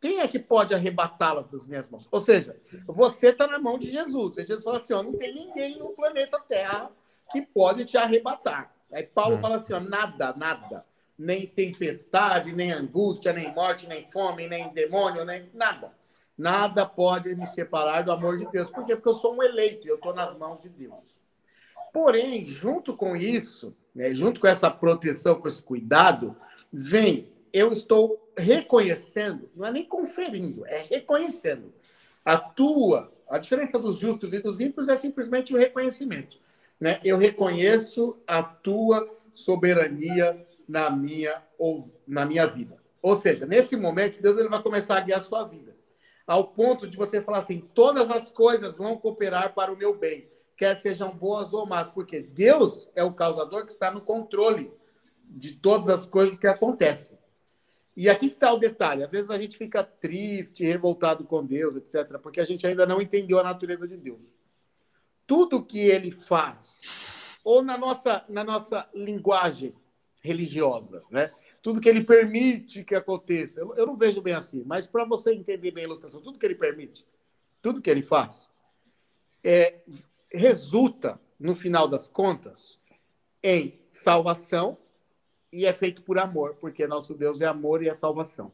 Quem 0.00 0.20
é 0.20 0.28
que 0.28 0.38
pode 0.38 0.74
arrebatá-las 0.74 1.48
das 1.48 1.66
minhas 1.66 1.88
mãos? 1.88 2.06
Ou 2.10 2.20
seja, 2.20 2.60
você 2.86 3.28
está 3.28 3.46
na 3.46 3.58
mão 3.58 3.78
de 3.78 3.90
Jesus. 3.90 4.36
E 4.36 4.46
Jesus 4.46 4.62
fala 4.62 4.78
assim: 4.78 4.92
ó, 4.92 5.02
não 5.02 5.14
tem 5.14 5.34
ninguém 5.34 5.78
no 5.78 5.90
planeta 5.90 6.38
Terra 6.40 6.90
que 7.32 7.40
pode 7.40 7.86
te 7.86 7.96
arrebatar. 7.96 8.74
Aí 8.92 9.02
Paulo 9.02 9.36
hum. 9.36 9.40
fala 9.40 9.56
assim: 9.56 9.72
ó, 9.72 9.80
nada, 9.80 10.34
nada. 10.36 10.84
Nem 11.16 11.46
tempestade, 11.46 12.52
nem 12.52 12.72
angústia, 12.72 13.32
nem 13.32 13.54
morte, 13.54 13.88
nem 13.88 14.10
fome, 14.10 14.48
nem 14.48 14.68
demônio, 14.74 15.24
nem 15.24 15.48
nada. 15.54 15.94
Nada 16.36 16.84
pode 16.84 17.34
me 17.36 17.46
separar 17.46 18.02
do 18.02 18.10
amor 18.10 18.36
de 18.36 18.46
Deus. 18.50 18.68
Por 18.68 18.84
quê? 18.84 18.96
Porque 18.96 19.08
eu 19.08 19.14
sou 19.14 19.36
um 19.36 19.42
eleito 19.42 19.86
e 19.86 19.90
eu 19.90 19.94
estou 19.94 20.12
nas 20.12 20.36
mãos 20.36 20.60
de 20.60 20.68
Deus. 20.68 21.20
Porém, 21.92 22.48
junto 22.48 22.96
com 22.96 23.14
isso, 23.14 23.74
né, 23.94 24.14
junto 24.14 24.40
com 24.40 24.46
essa 24.46 24.70
proteção, 24.70 25.36
com 25.36 25.46
esse 25.46 25.62
cuidado, 25.62 26.36
vem, 26.72 27.32
eu 27.52 27.72
estou 27.72 28.32
reconhecendo, 28.36 29.48
não 29.54 29.66
é 29.66 29.70
nem 29.70 29.84
conferindo, 29.84 30.66
é 30.66 30.82
reconhecendo. 30.90 31.72
A 32.24 32.36
tua, 32.36 33.12
a 33.28 33.38
diferença 33.38 33.78
dos 33.78 33.98
justos 33.98 34.34
e 34.34 34.40
dos 34.40 34.58
ímpios 34.58 34.88
é 34.88 34.96
simplesmente 34.96 35.54
o 35.54 35.58
reconhecimento. 35.58 36.38
Né? 36.80 37.00
Eu 37.04 37.16
reconheço 37.16 38.16
a 38.26 38.42
tua 38.42 39.08
soberania 39.32 40.44
na 40.68 40.90
minha, 40.90 41.42
ou, 41.56 41.88
na 42.06 42.26
minha 42.26 42.46
vida. 42.46 42.82
Ou 43.00 43.14
seja, 43.14 43.46
nesse 43.46 43.76
momento, 43.76 44.20
Deus 44.20 44.36
ele 44.36 44.48
vai 44.48 44.62
começar 44.62 44.96
a 44.96 45.00
guiar 45.00 45.20
a 45.20 45.22
sua 45.22 45.44
vida. 45.44 45.74
Ao 46.26 46.48
ponto 46.48 46.88
de 46.88 46.96
você 46.96 47.20
falar 47.20 47.38
assim: 47.40 47.60
todas 47.74 48.10
as 48.10 48.30
coisas 48.30 48.78
vão 48.78 48.96
cooperar 48.96 49.52
para 49.54 49.70
o 49.70 49.76
meu 49.76 49.94
bem 49.94 50.26
quer 50.56 50.76
sejam 50.76 51.16
boas 51.16 51.52
ou 51.52 51.66
más, 51.66 51.90
porque 51.90 52.20
Deus 52.20 52.90
é 52.94 53.02
o 53.02 53.12
causador 53.12 53.64
que 53.64 53.72
está 53.72 53.90
no 53.90 54.00
controle 54.00 54.72
de 55.24 55.52
todas 55.52 55.88
as 55.88 56.04
coisas 56.04 56.38
que 56.38 56.46
acontecem. 56.46 57.18
E 57.96 58.08
aqui 58.08 58.26
está 58.26 58.52
o 58.52 58.58
detalhe: 58.58 59.02
às 59.02 59.10
vezes 59.10 59.30
a 59.30 59.38
gente 59.38 59.56
fica 59.56 59.82
triste, 59.82 60.64
revoltado 60.64 61.24
com 61.24 61.44
Deus, 61.44 61.76
etc., 61.76 62.18
porque 62.20 62.40
a 62.40 62.44
gente 62.44 62.66
ainda 62.66 62.86
não 62.86 63.00
entendeu 63.00 63.38
a 63.38 63.44
natureza 63.44 63.86
de 63.86 63.96
Deus. 63.96 64.36
Tudo 65.26 65.64
que 65.64 65.78
ele 65.78 66.10
faz, 66.10 66.80
ou 67.42 67.62
na 67.62 67.78
nossa, 67.78 68.24
na 68.28 68.44
nossa 68.44 68.88
linguagem 68.94 69.74
religiosa, 70.22 71.02
né? 71.10 71.30
tudo 71.64 71.80
que 71.80 71.88
ele 71.88 72.04
permite 72.04 72.84
que 72.84 72.94
aconteça, 72.94 73.60
eu, 73.60 73.74
eu 73.74 73.86
não 73.86 73.96
vejo 73.96 74.20
bem 74.20 74.34
assim, 74.34 74.62
mas 74.66 74.86
para 74.86 75.04
você 75.04 75.32
entender 75.32 75.70
bem 75.70 75.84
a 75.84 75.86
ilustração, 75.86 76.20
tudo 76.20 76.38
que 76.38 76.44
ele 76.44 76.54
permite, 76.54 77.06
tudo 77.62 77.80
que 77.80 77.88
ele 77.88 78.02
faz, 78.02 78.50
é, 79.42 79.80
resulta, 80.34 81.20
no 81.38 81.54
final 81.54 81.86
das 81.88 82.08
contas, 82.08 82.78
em 83.42 83.80
salvação 83.90 84.76
e 85.52 85.66
é 85.66 85.72
feito 85.72 86.02
por 86.02 86.18
amor, 86.18 86.56
porque 86.60 86.86
nosso 86.86 87.14
Deus 87.14 87.40
é 87.40 87.46
amor 87.46 87.82
e 87.82 87.88
é 87.88 87.94
salvação. 87.94 88.52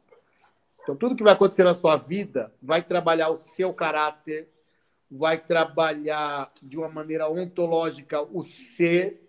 Então, 0.83 0.97
tudo 0.97 1.17
que 1.17 1.23
vai 1.23 1.33
acontecer 1.33 1.65
na 1.65 1.75
sua 1.75 1.97
vida 1.97 2.53
vai 2.61 2.83
trabalhar 2.83 3.31
o 3.31 3.37
seu 3.37 3.73
caráter, 3.73 4.49
vai 5.11 5.39
trabalhar 5.39 6.53
de 6.63 6.79
uma 6.79 6.89
maneira 6.89 7.29
ontológica 7.29 8.23
o 8.23 8.43
ser, 8.43 9.21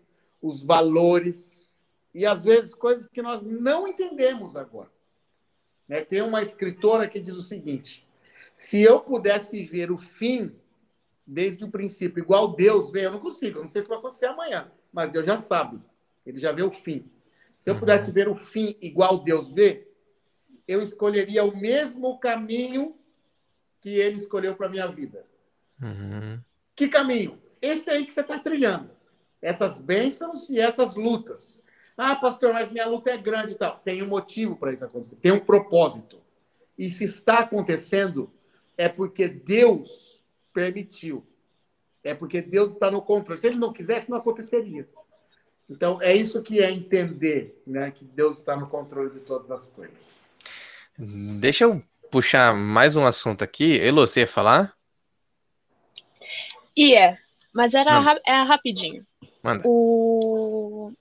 os 0.41 0.63
valores 0.63 1.79
e 2.13 2.25
às 2.25 2.43
vezes 2.43 2.73
coisas 2.73 3.07
que 3.07 3.21
nós 3.21 3.43
não 3.43 3.87
entendemos 3.87 4.55
agora. 4.55 4.91
Né? 5.87 6.01
Tem 6.01 6.21
uma 6.21 6.41
escritora 6.41 7.07
que 7.07 7.19
diz 7.19 7.35
o 7.35 7.41
seguinte: 7.41 8.07
se 8.53 8.81
eu 8.81 8.99
pudesse 8.99 9.63
ver 9.63 9.91
o 9.91 9.97
fim 9.97 10.55
desde 11.31 11.63
o 11.63 11.71
princípio, 11.71 12.21
igual 12.21 12.53
Deus 12.53 12.91
vê, 12.91 13.05
eu 13.05 13.11
não 13.11 13.19
consigo, 13.19 13.59
eu 13.59 13.63
não 13.63 13.69
sei 13.69 13.81
o 13.81 13.85
que 13.85 13.89
vai 13.89 13.97
acontecer 13.97 14.25
amanhã, 14.25 14.69
mas 14.91 15.09
Deus 15.09 15.25
já 15.25 15.37
sabe, 15.37 15.79
ele 16.25 16.37
já 16.37 16.51
vê 16.51 16.61
o 16.61 16.71
fim. 16.71 17.09
Se 17.57 17.69
eu 17.69 17.79
pudesse 17.79 18.09
uhum. 18.09 18.13
ver 18.13 18.27
o 18.27 18.35
fim 18.35 18.75
igual 18.81 19.23
Deus 19.23 19.49
vê, 19.49 19.87
eu 20.67 20.81
escolheria 20.81 21.45
o 21.45 21.55
mesmo 21.55 22.19
caminho 22.19 22.97
que 23.79 23.89
ele 23.89 24.17
escolheu 24.17 24.55
para 24.55 24.67
minha 24.67 24.87
vida. 24.87 25.25
Uhum. 25.81 26.39
Que 26.75 26.89
caminho? 26.89 27.41
Esse 27.61 27.89
aí 27.89 28.05
que 28.05 28.13
você 28.13 28.21
está 28.21 28.37
trilhando. 28.37 28.89
Essas 29.41 29.77
bênçãos 29.77 30.49
e 30.49 30.59
essas 30.59 30.95
lutas. 30.95 31.61
Ah, 31.95 32.15
pastor, 32.15 32.53
mas 32.53 32.71
minha 32.71 32.87
luta 32.87 33.09
é 33.09 33.17
grande 33.17 33.53
e 33.53 33.55
tal. 33.55 33.79
Tem 33.79 34.03
um 34.03 34.07
motivo 34.07 34.55
para 34.57 34.73
isso 34.73 34.83
acontecer, 34.83 35.15
tem 35.15 35.31
um 35.31 35.39
propósito. 35.39 36.19
E 36.77 36.89
se 36.89 37.05
está 37.05 37.39
acontecendo, 37.39 38.31
é 38.77 38.89
porque 38.89 39.27
Deus 39.27 40.10
permitiu. 40.53 41.25
É 42.03 42.13
porque 42.13 42.41
Deus 42.41 42.73
está 42.73 42.89
no 42.89 43.01
controle. 43.01 43.39
Se 43.39 43.47
ele 43.47 43.57
não 43.57 43.71
quisesse, 43.71 44.09
não 44.09 44.17
aconteceria. 44.17 44.87
Então, 45.69 46.01
é 46.01 46.13
isso 46.13 46.43
que 46.43 46.59
é 46.59 46.69
entender 46.69 47.61
né, 47.65 47.91
que 47.91 48.03
Deus 48.03 48.37
está 48.37 48.57
no 48.57 48.67
controle 48.67 49.09
de 49.09 49.21
todas 49.21 49.51
as 49.51 49.71
coisas. 49.71 50.19
Deixa 50.97 51.63
eu 51.63 51.81
puxar 52.09 52.53
mais 52.53 52.95
um 52.95 53.05
assunto 53.05 53.43
aqui. 53.43 53.79
Elo, 53.79 54.05
você 54.05 54.21
ia 54.21 54.27
falar? 54.27 54.75
Ia, 56.75 57.17
mas 57.53 57.73
era, 57.73 58.19
era 58.25 58.43
rapidinho. 58.43 59.05
Manda. 59.41 59.63
O... 59.65 60.91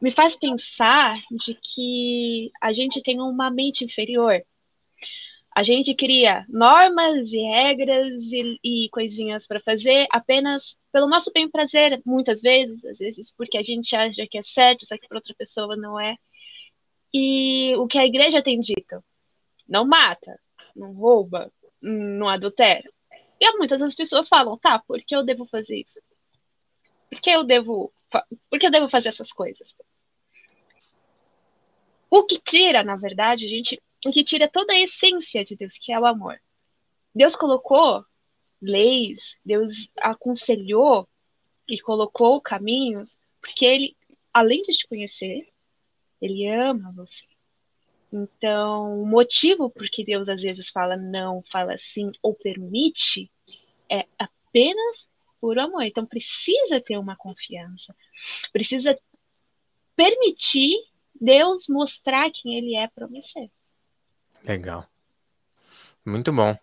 Me 0.00 0.10
faz 0.10 0.34
pensar 0.34 1.20
de 1.30 1.54
que 1.54 2.50
a 2.60 2.72
gente 2.72 3.02
tem 3.02 3.20
uma 3.20 3.50
mente 3.50 3.84
inferior. 3.84 4.42
A 5.54 5.62
gente 5.62 5.94
cria 5.94 6.46
normas 6.48 7.32
e 7.32 7.38
regras 7.38 8.22
e, 8.32 8.58
e 8.62 8.88
coisinhas 8.90 9.46
para 9.46 9.60
fazer 9.60 10.06
apenas 10.10 10.76
pelo 10.92 11.08
nosso 11.08 11.30
bem 11.32 11.50
prazer, 11.50 12.00
muitas 12.06 12.40
vezes, 12.40 12.84
às 12.84 12.98
vezes 12.98 13.32
porque 13.36 13.58
a 13.58 13.62
gente 13.62 13.94
acha 13.96 14.26
que 14.28 14.38
é 14.38 14.42
certo, 14.42 14.86
só 14.86 14.96
que 14.96 15.08
para 15.08 15.18
outra 15.18 15.34
pessoa 15.36 15.76
não 15.76 15.98
é. 15.98 16.16
E 17.12 17.74
o 17.76 17.86
que 17.86 17.98
a 17.98 18.06
igreja 18.06 18.42
tem 18.42 18.60
dito? 18.60 19.02
Não 19.68 19.84
mata, 19.84 20.38
não 20.74 20.92
rouba, 20.92 21.52
não 21.82 22.28
adultera. 22.28 22.88
E 23.40 23.56
muitas 23.56 23.80
das 23.80 23.94
pessoas 23.94 24.28
falam, 24.28 24.58
tá, 24.58 24.78
por 24.86 25.02
que 25.02 25.16
eu 25.16 25.24
devo 25.24 25.46
fazer 25.46 25.80
isso? 25.80 26.00
Por 27.08 27.20
que 27.20 27.30
eu 27.30 27.42
devo, 27.42 27.92
por 28.48 28.58
que 28.58 28.66
eu 28.66 28.70
devo 28.70 28.88
fazer 28.88 29.08
essas 29.08 29.32
coisas? 29.32 29.74
O 32.10 32.24
que 32.24 32.38
tira, 32.38 32.84
na 32.84 32.96
verdade, 32.96 33.46
a 33.46 33.48
gente, 33.48 33.80
o 34.04 34.10
que 34.10 34.24
tira 34.24 34.48
toda 34.48 34.72
a 34.72 34.80
essência 34.80 35.44
de 35.44 35.56
Deus, 35.56 35.76
que 35.78 35.92
é 35.92 35.98
o 35.98 36.06
amor. 36.06 36.40
Deus 37.14 37.36
colocou 37.36 38.04
leis, 38.60 39.36
Deus 39.44 39.90
aconselhou 39.98 41.08
e 41.68 41.80
colocou 41.80 42.40
caminhos, 42.40 43.18
porque 43.40 43.64
ele, 43.64 43.96
além 44.32 44.62
de 44.62 44.72
te 44.72 44.86
conhecer, 44.86 45.46
ele 46.20 46.46
ama 46.48 46.92
você. 46.92 47.26
Então, 48.12 49.02
o 49.02 49.06
motivo 49.06 49.70
por 49.70 49.88
que 49.88 50.04
Deus 50.04 50.28
às 50.28 50.42
vezes 50.42 50.68
fala 50.68 50.96
não, 50.96 51.42
fala 51.50 51.76
sim 51.76 52.10
ou 52.20 52.34
permite 52.34 53.30
é 53.88 54.04
apenas 54.18 55.08
por 55.40 55.58
amor. 55.58 55.82
Então, 55.82 56.04
precisa 56.04 56.80
ter 56.80 56.98
uma 56.98 57.16
confiança. 57.16 57.94
Precisa 58.52 58.98
permitir 59.94 60.74
Deus 61.20 61.66
mostrar 61.68 62.30
quem 62.30 62.56
ele 62.56 62.74
é 62.74 62.88
para 62.88 63.06
você. 63.06 63.50
Legal. 64.44 64.86
Muito 66.04 66.32
bom. 66.32 66.56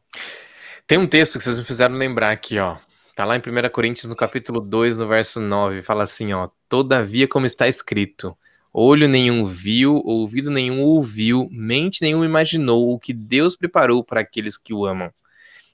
Tem 0.86 0.98
um 0.98 1.08
texto 1.08 1.38
que 1.38 1.44
vocês 1.44 1.60
me 1.60 1.66
fizeram 1.66 1.96
lembrar 1.96 2.32
aqui, 2.32 2.60
ó. 2.60 2.78
Tá 3.16 3.26
lá 3.26 3.36
em 3.36 3.40
1 3.40 3.70
Coríntios, 3.70 4.10
no 4.10 4.16
capítulo 4.16 4.62
2, 4.62 4.98
no 4.98 5.08
verso 5.08 5.40
9, 5.40 5.82
fala 5.82 6.04
assim, 6.04 6.34
ó: 6.34 6.50
"Todavia 6.70 7.28
como 7.28 7.46
está 7.46 7.68
escrito: 7.68 8.38
Olho 8.72 9.08
nenhum 9.08 9.46
viu, 9.46 10.02
ouvido 10.06 10.52
nenhum 10.52 10.82
ouviu, 10.82 11.48
mente 11.52 12.02
nenhum 12.02 12.24
imaginou 12.24 12.94
o 12.94 13.00
que 13.00 13.12
Deus 13.12 13.56
preparou 13.56 14.04
para 14.04 14.22
aqueles 14.22 14.58
que 14.58 14.74
o 14.74 14.86
amam. 14.86 15.12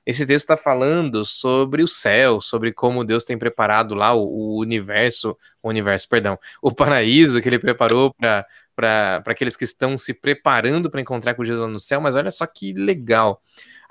Esse 0.06 0.26
texto 0.26 0.45
está 0.45 0.58
falando 0.58 1.24
sobre 1.26 1.84
o 1.84 1.88
céu, 1.88 2.41
sobre 2.41 2.74
como 2.74 3.04
Deus 3.06 3.24
tem 3.24 3.38
preparado 3.38 3.95
lá 3.95 4.14
o, 4.14 4.24
o 4.24 4.60
universo, 4.60 5.38
o 5.62 5.70
universo, 5.70 6.08
perdão, 6.10 6.38
o 6.62 6.72
paraíso 6.72 7.41
que 7.41 7.49
ele 7.49 7.60
preparou 7.60 8.14
para 8.14 8.45
aqueles 9.26 9.55
que 9.55 9.63
estão 9.63 9.97
se 9.97 10.13
preparando 10.13 10.89
para 10.89 11.01
encontrar 11.01 11.34
com 11.34 11.45
Jesus 11.45 11.69
no 11.69 11.80
céu. 11.80 12.01
Mas 12.01 12.15
olha 12.15 12.32
só 12.32 12.45
que 12.45 12.74
legal 12.74 13.41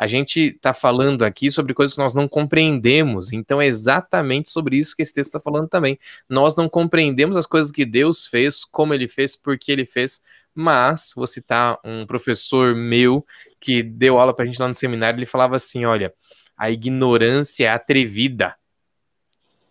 a 0.03 0.07
gente 0.09 0.41
está 0.41 0.75
falando 0.75 1.25
aqui 1.25 1.51
sobre 1.51 1.75
coisas 1.75 1.95
que 1.95 2.01
nós 2.01 2.15
não 2.15 2.27
compreendemos. 2.27 3.33
Então 3.33 3.61
é 3.61 3.67
exatamente 3.67 4.51
sobre 4.51 4.77
isso 4.77 4.97
que 4.97 5.03
esse 5.03 5.15
texto 5.15 5.29
está 5.29 5.41
falando 5.41 5.69
também. 5.69 5.99
Nós 6.29 6.57
não 6.57 6.69
compreendemos 6.69 7.37
as 7.37 7.47
coisas 7.47 7.71
que 7.71 7.85
Deus 7.85 8.27
fez, 8.27 8.65
como 8.65 8.95
ele 8.95 9.07
fez, 9.07 9.37
por 9.37 9.57
que 9.57 9.71
ele 9.71 9.87
fez. 9.87 10.21
Mas, 10.55 11.13
vou 11.15 11.27
citar 11.27 11.79
um 11.85 12.05
professor 12.05 12.75
meu 12.75 13.25
que 13.61 13.83
deu 13.83 14.19
aula 14.19 14.35
para 14.35 14.45
a 14.45 14.47
gente 14.47 14.61
lá 14.61 14.69
no 14.69 14.75
seminário, 14.75 15.19
ele 15.19 15.27
falava 15.27 15.57
assim: 15.57 15.85
olha, 15.85 16.13
a 16.57 16.71
ignorância 16.71 17.67
é 17.67 17.69
atrevida. 17.71 18.57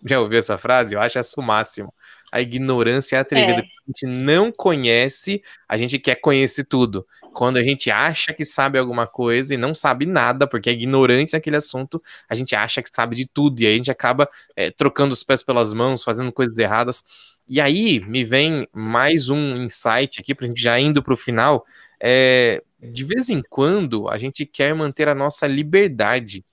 Já 0.06 0.20
ouviu 0.20 0.40
essa 0.40 0.58
frase? 0.58 0.96
Eu 0.96 1.02
acho 1.02 1.20
essa 1.20 1.40
o 1.40 1.44
máximo. 1.44 1.94
A 2.32 2.42
ignorância 2.42 3.18
é 3.18 3.20
atrevida. 3.20 3.62
É. 3.62 3.64
A 3.64 3.88
gente 3.88 4.06
não 4.24 4.52
conhece, 4.52 5.44
a 5.68 5.78
gente 5.78 6.00
quer 6.00 6.16
conhecer 6.16 6.64
tudo. 6.64 7.06
Quando 7.34 7.58
a 7.58 7.64
gente 7.64 7.90
acha 7.90 8.34
que 8.34 8.46
sabe 8.46 8.78
alguma 8.78 9.08
coisa 9.08 9.54
e 9.54 9.58
não 9.58 9.74
sabe 9.74 10.06
nada, 10.06 10.48
porque 10.48 10.70
é 10.70 10.74
ignorante 10.74 11.34
naquele 11.34 11.56
assunto, 11.56 12.02
a 12.30 12.36
gente 12.36 12.56
acha 12.56 12.82
que 12.82 12.90
sabe 12.90 13.16
de 13.16 13.26
tudo. 13.26 13.62
E 13.62 13.68
aí 13.68 13.74
a 13.74 13.78
gente 13.78 13.92
acaba 13.92 14.30
é, 14.56 14.72
trocando 14.72 15.14
os 15.14 15.24
pés 15.24 15.44
pelas 15.44 15.74
mãos, 15.74 16.04
fazendo 16.04 16.32
coisas 16.32 16.58
erradas. 16.58 17.04
E 17.48 17.60
aí 17.60 18.00
me 18.02 18.24
vem 18.24 18.68
mais 18.74 19.30
um 19.30 19.58
insight 19.64 20.20
aqui, 20.20 20.34
para 20.34 20.46
a 20.46 20.48
gente 20.48 20.62
já 20.62 20.80
indo 20.80 21.02
para 21.04 21.14
o 21.14 21.18
final. 21.18 21.66
É, 22.00 22.64
de 22.82 23.04
vez 23.04 23.30
em 23.30 23.42
quando 23.50 24.08
a 24.10 24.18
gente 24.18 24.46
quer 24.46 24.74
manter 24.74 25.08
a 25.08 25.16
nossa 25.16 25.48
liberdade 25.48 26.44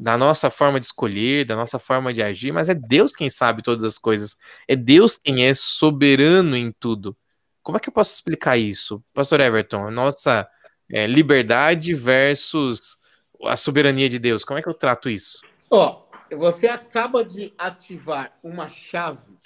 da 0.00 0.16
nossa 0.16 0.48
forma 0.48 0.80
de 0.80 0.86
escolher, 0.86 1.44
da 1.44 1.54
nossa 1.54 1.78
forma 1.78 2.10
de 2.10 2.22
agir, 2.22 2.52
mas 2.52 2.70
é 2.70 2.74
Deus 2.74 3.12
quem 3.12 3.28
sabe 3.28 3.62
todas 3.62 3.84
as 3.84 3.98
coisas. 3.98 4.38
É 4.66 4.74
Deus 4.74 5.18
quem 5.18 5.44
é 5.44 5.54
soberano 5.54 6.56
em 6.56 6.72
tudo. 6.72 7.14
Como 7.62 7.76
é 7.76 7.80
que 7.80 7.90
eu 7.90 7.92
posso 7.92 8.14
explicar 8.14 8.56
isso? 8.56 9.04
Pastor 9.12 9.40
Everton, 9.40 9.90
nossa 9.90 10.48
é, 10.90 11.06
liberdade 11.06 11.92
versus 11.94 12.98
a 13.44 13.58
soberania 13.58 14.08
de 14.08 14.18
Deus. 14.18 14.42
Como 14.42 14.58
é 14.58 14.62
que 14.62 14.68
eu 14.70 14.74
trato 14.74 15.10
isso? 15.10 15.42
Ó, 15.68 16.06
oh, 16.32 16.36
você 16.38 16.66
acaba 16.66 17.22
de 17.22 17.52
ativar 17.58 18.32
uma 18.42 18.70
chave 18.70 19.36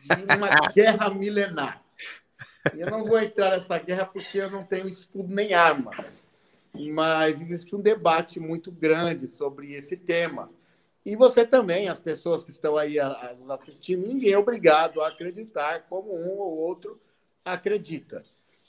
de 0.00 0.36
uma 0.36 0.48
guerra 0.76 1.10
milenar. 1.10 1.82
Eu 2.72 2.88
não 2.88 3.04
vou 3.04 3.18
entrar 3.20 3.50
nessa 3.50 3.76
guerra 3.80 4.06
porque 4.06 4.38
eu 4.38 4.48
não 4.48 4.62
tenho 4.62 4.88
escudo 4.88 5.34
nem 5.34 5.54
armas 5.54 6.27
mas 6.92 7.40
existe 7.40 7.74
um 7.74 7.80
debate 7.80 8.38
muito 8.38 8.70
grande 8.70 9.26
sobre 9.26 9.74
esse 9.74 9.96
tema. 9.96 10.50
E 11.04 11.16
você 11.16 11.46
também, 11.46 11.88
as 11.88 11.98
pessoas 11.98 12.44
que 12.44 12.50
estão 12.50 12.76
aí 12.76 12.96
nos 13.38 13.50
assistindo, 13.50 14.06
ninguém 14.06 14.32
é 14.32 14.38
obrigado 14.38 15.00
a 15.00 15.08
acreditar 15.08 15.86
como 15.88 16.14
um 16.14 16.38
ou 16.38 16.58
outro 16.58 17.00
acredita. 17.44 18.22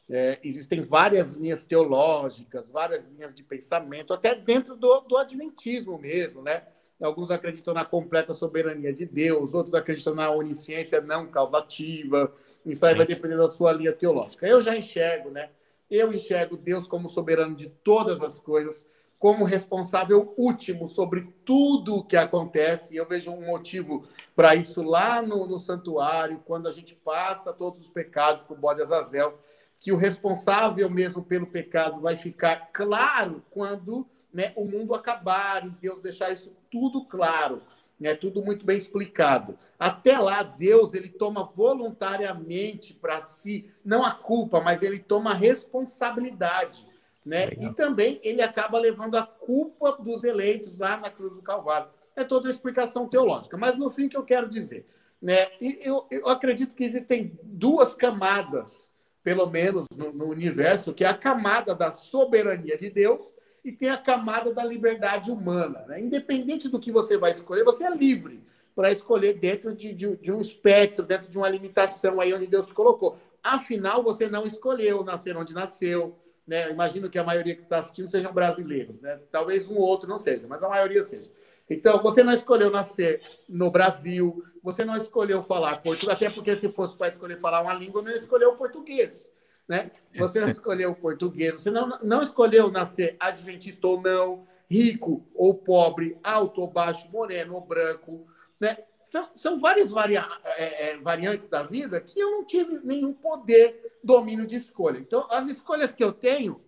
É, 0.10 0.39
existem 0.43 0.82
várias 0.82 1.34
linhas 1.34 1.64
teológicas, 1.64 2.72
várias 2.72 3.12
linhas 3.12 3.36
de 3.36 3.43
pensamento, 3.43 4.14
até 4.14 4.34
dentro 4.34 4.76
do, 4.76 5.01
do 5.01 5.18
adventismo 5.18 5.99
mesmo, 5.99 6.41
né? 6.41 6.64
Alguns 6.99 7.32
acreditam 7.32 7.74
na 7.74 7.86
completa 7.86 8.34
soberania 8.34 8.91
de 8.91 9.05
Deus, 9.05 9.53
outros 9.53 9.76
acreditam 9.76 10.16
na 10.16 10.30
onisciência 10.32 10.99
não 10.99 11.28
causativa. 11.28 12.34
Isso 12.66 12.86
aí 12.86 12.91
Sim. 12.91 12.97
vai 12.97 13.07
depender 13.07 13.38
da 13.38 13.47
sua 13.47 13.72
linha 13.72 13.93
teológica. 13.93 14.45
Eu 14.45 14.62
já 14.62 14.76
enxergo, 14.76 15.30
né? 15.30 15.49
Eu 15.90 16.14
enxergo 16.14 16.56
Deus 16.56 16.88
como 16.88 17.10
soberano 17.10 17.56
de 17.56 17.70
todas 17.70 18.22
as 18.22 18.40
coisas, 18.40 18.88
como 19.18 19.44
responsável 19.44 20.34
último 20.38 20.88
sobre 20.88 21.34
tudo 21.44 21.98
o 21.98 22.04
que 22.04 22.16
acontece. 22.16 22.96
Eu 22.96 23.08
vejo 23.08 23.32
um 23.32 23.46
motivo 23.46 24.08
para 24.36 24.56
isso 24.56 24.82
lá 24.82 25.22
no, 25.22 25.48
no, 25.48 25.60
santuário, 25.60 26.42
quando 26.46 26.68
a 26.68 26.72
gente 26.72 26.96
passa 26.96 27.52
todos 27.52 27.82
os 27.82 27.90
pecados 27.90 28.44
para 28.44 28.56
o 28.56 28.60
bode 28.60 28.82
Azazel, 28.82 29.40
que 29.78 29.92
o 29.92 29.98
responsável 29.98 30.90
mesmo 30.90 31.24
pelo 31.24 31.48
pecado 31.48 32.00
vai 32.00 32.18
ficar 32.18 32.70
claro 32.72 33.44
quando 33.50 34.08
né, 34.32 34.54
o 34.56 34.66
mundo 34.66 34.94
acabar 34.94 35.66
e 35.66 35.70
Deus 35.72 36.02
deixar 36.02 36.32
isso 36.32 36.56
tudo 36.70 37.06
claro 37.06 37.62
é 38.08 38.16
tudo 38.16 38.41
muito 38.41 38.66
bem 38.66 38.78
explicado. 38.78 39.58
Até 39.78 40.18
lá, 40.18 40.41
Deus 40.43 40.93
ele 40.93 41.10
toma 41.10 41.43
voluntariamente 41.43 42.93
para 42.93 43.22
si, 43.22 43.70
não 43.84 44.04
a 44.04 44.12
culpa, 44.12 44.62
mas 44.62 44.82
ele 44.82 45.00
toma 45.00 45.32
a 45.32 45.36
responsabilidade 45.36 46.88
Né? 47.26 47.50
E 47.60 47.74
também 47.74 48.20
ele 48.24 48.41
acaba 48.41 48.80
levando 48.80 49.16
a 49.16 49.24
culpa 49.24 49.91
dos 50.02 50.24
eleitos 50.24 50.78
lá 50.78 50.97
na 50.97 51.10
cruz 51.10 51.36
do 51.36 51.41
Calvário. 51.41 51.89
É 52.16 52.24
toda 52.24 52.47
a 52.47 52.52
explicação 52.52 53.08
teológica. 53.08 53.58
Mas 53.58 53.78
no 53.78 53.89
fim, 53.89 54.06
o 54.06 54.10
que 54.10 54.18
eu 54.18 54.24
quero 54.24 54.50
dizer? 54.50 54.88
Né? 55.22 55.47
E 55.62 55.80
eu, 55.82 56.08
eu 56.10 56.28
acredito 56.28 56.74
que 56.74 56.84
existem 56.84 57.38
duas 57.43 57.93
camadas, 57.93 58.89
pelo 59.22 59.45
menos 59.47 59.86
no, 59.95 60.14
no 60.14 60.26
universo, 60.26 60.93
que 60.93 61.04
é 61.04 61.08
a 61.08 61.14
camada 61.14 61.76
da 61.76 61.91
soberania 61.91 62.78
de 62.78 62.89
Deus 62.89 63.22
e 63.64 63.72
tem 63.72 63.89
a 63.89 63.97
camada 63.97 64.53
da 64.53 64.64
liberdade 64.64 65.32
humana. 65.32 65.86
Né? 65.88 65.99
Independente 65.99 66.70
do 66.70 66.80
que 66.80 66.91
você 66.91 67.18
vai 67.18 67.32
escolher, 67.32 67.64
você 67.64 67.84
é 67.84 67.95
livre 67.95 68.41
para 68.76 68.91
escolher 68.91 69.34
dentro 69.34 69.76
de, 69.76 69.93
de, 69.93 70.16
de, 70.16 70.32
um 70.32 70.39
espectro, 70.39 71.05
dentro 71.05 71.30
de 71.30 71.38
uma 71.38 71.49
limitação 71.49 72.22
aí 72.22 72.34
onde 72.34 72.47
Deus 72.47 72.68
te 72.68 72.74
colocou. 72.74 73.18
Afinal, 73.43 74.03
você 74.03 74.30
não 74.30 74.45
escolheu 74.45 75.03
nascer 75.03 75.36
onde 75.36 75.53
nasceu. 75.53 76.16
Né? 76.47 76.72
Imagino 76.72 77.10
que 77.10 77.20
a 77.20 77.24
maioria 77.24 77.55
que 77.55 77.62
está 77.62 77.80
assistindo 77.80 78.07
sejam 78.07 78.34
brasileiros. 78.34 79.01
Né? 79.01 79.20
Talvez 79.32 79.70
um 79.70 79.76
ou 79.76 79.82
outro 79.82 80.10
não 80.10 80.18
seja, 80.18 80.47
mas 80.47 80.64
a 80.64 80.70
maioria 80.70 81.03
seja. 81.03 81.30
Então, 81.70 82.01
você 82.01 82.24
não 82.24 82.34
escolheu 82.34 82.72
nascer 82.72 83.22
no 83.47 83.70
Brasil, 83.70 84.43
você 84.64 84.84
não 84.84 84.97
escolheu 84.97 85.43
falar 85.43 85.84
português, 85.84 86.16
até 86.16 86.30
porque 86.30 86.55
se 86.55 86.70
fosse 86.70 86.97
para 86.97 87.10
escolher 87.10 87.39
falar 87.39 87.62
uma 87.62 87.74
língua, 87.74 88.01
não 88.01 88.12
escolheu 88.12 88.51
o 88.51 88.57
português. 88.57 89.30
Né? 89.70 89.92
Você 90.18 90.42
não 90.42 90.50
escolheu 90.50 90.92
o 90.92 90.96
português, 90.96 91.62
você 91.62 91.70
não, 91.70 92.00
não 92.02 92.24
escolheu 92.24 92.72
nascer 92.72 93.16
adventista 93.20 93.88
ou 93.88 94.02
não, 94.02 94.48
rico 94.70 95.24
ou 95.36 95.54
pobre, 95.54 96.18
alto 96.24 96.62
ou 96.62 96.68
baixo, 96.68 97.08
moreno 97.12 97.54
ou 97.54 97.62
branco, 97.62 98.28
né? 98.60 98.80
São, 99.02 99.30
são 99.34 99.60
várias 99.60 99.90
varia 99.90 100.28
é, 100.44 100.90
é, 100.90 100.98
variantes 100.98 101.50
da 101.50 101.64
vida 101.64 102.00
que 102.00 102.20
eu 102.20 102.30
não 102.30 102.46
tive 102.46 102.80
nenhum 102.84 103.12
poder, 103.12 103.98
domínio 104.04 104.46
de 104.46 104.56
escolha. 104.56 105.00
Então, 105.00 105.26
as 105.32 105.48
escolhas 105.48 105.94
que 105.94 106.04
eu 106.04 106.12
tenho 106.12 106.62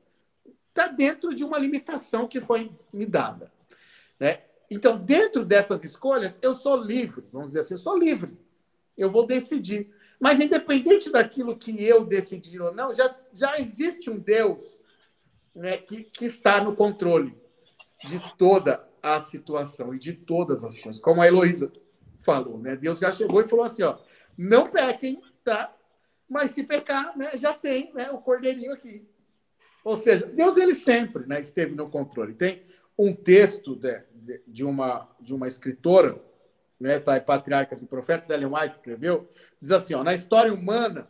está 0.70 0.88
dentro 0.88 1.36
de 1.36 1.44
uma 1.44 1.60
limitação 1.60 2.28
que 2.28 2.42
foi 2.42 2.72
me 2.92 3.06
dada. 3.06 3.52
Né? 4.20 4.40
Então, 4.72 4.98
dentro 4.98 5.46
dessas 5.46 5.84
escolhas, 5.84 6.40
eu 6.42 6.56
sou 6.56 6.78
livre, 6.78 7.26
vamos 7.32 7.50
dizer 7.50 7.60
assim, 7.60 7.74
eu 7.76 7.80
sou 7.80 7.96
livre. 7.96 8.36
Eu 8.98 9.12
vou 9.12 9.28
decidir. 9.28 9.94
Mas, 10.22 10.40
independente 10.40 11.12
daquilo 11.12 11.58
que 11.58 11.84
eu 11.84 12.06
decidir 12.06 12.62
ou 12.62 12.72
não, 12.72 12.94
já, 12.94 13.16
já 13.34 13.60
existe 13.60 14.08
um 14.08 14.20
Deus 14.20 14.80
né, 15.56 15.78
que, 15.78 16.04
que 16.04 16.26
está 16.26 16.64
no 16.64 16.76
controle 16.76 17.36
de 18.06 18.22
toda 18.38 18.88
a 19.02 19.20
situação 19.20 19.96
e 19.96 19.98
de 19.98 20.14
todas 20.14 20.64
as 20.64 20.78
coisas. 20.78 21.02
Como 21.02 21.24
a 21.24 21.28
Heloísa 21.28 21.74
falou, 22.20 22.60
né? 22.60 22.76
Deus 22.76 23.00
já 23.00 23.12
chegou 23.12 23.42
e 23.42 23.48
falou 23.48 23.66
assim, 23.66 23.82
ó, 23.82 23.98
não 24.38 24.68
pequem, 24.68 25.20
tá? 25.44 25.76
Mas 26.30 26.52
se 26.52 26.62
pecar, 26.62 27.18
né, 27.18 27.32
já 27.34 27.52
tem 27.52 27.92
né, 27.96 28.12
o 28.12 28.20
cordeirinho 28.20 28.74
aqui. 28.74 29.04
Ou 29.84 29.98
seja, 29.98 30.28
Deus 30.28 30.56
ele 30.56 30.76
sempre 30.76 31.26
né, 31.26 31.42
esteve 31.42 31.74
no 31.74 31.90
controle. 31.90 32.36
Tem 32.36 32.64
um 32.96 33.12
texto 33.12 33.76
de, 33.76 34.04
de, 34.48 34.64
uma, 34.64 35.10
de 35.20 35.34
uma 35.34 35.48
escritora, 35.48 36.24
né, 36.82 37.00
tá, 37.00 37.20
Patriarcas 37.20 37.82
e 37.82 37.86
Profetas, 37.86 38.30
Ellen 38.30 38.54
White 38.54 38.76
escreveu, 38.76 39.30
diz 39.60 39.72
assim, 39.72 39.94
ó, 39.94 40.04
na 40.04 40.14
história 40.14 40.54
humana, 40.54 41.08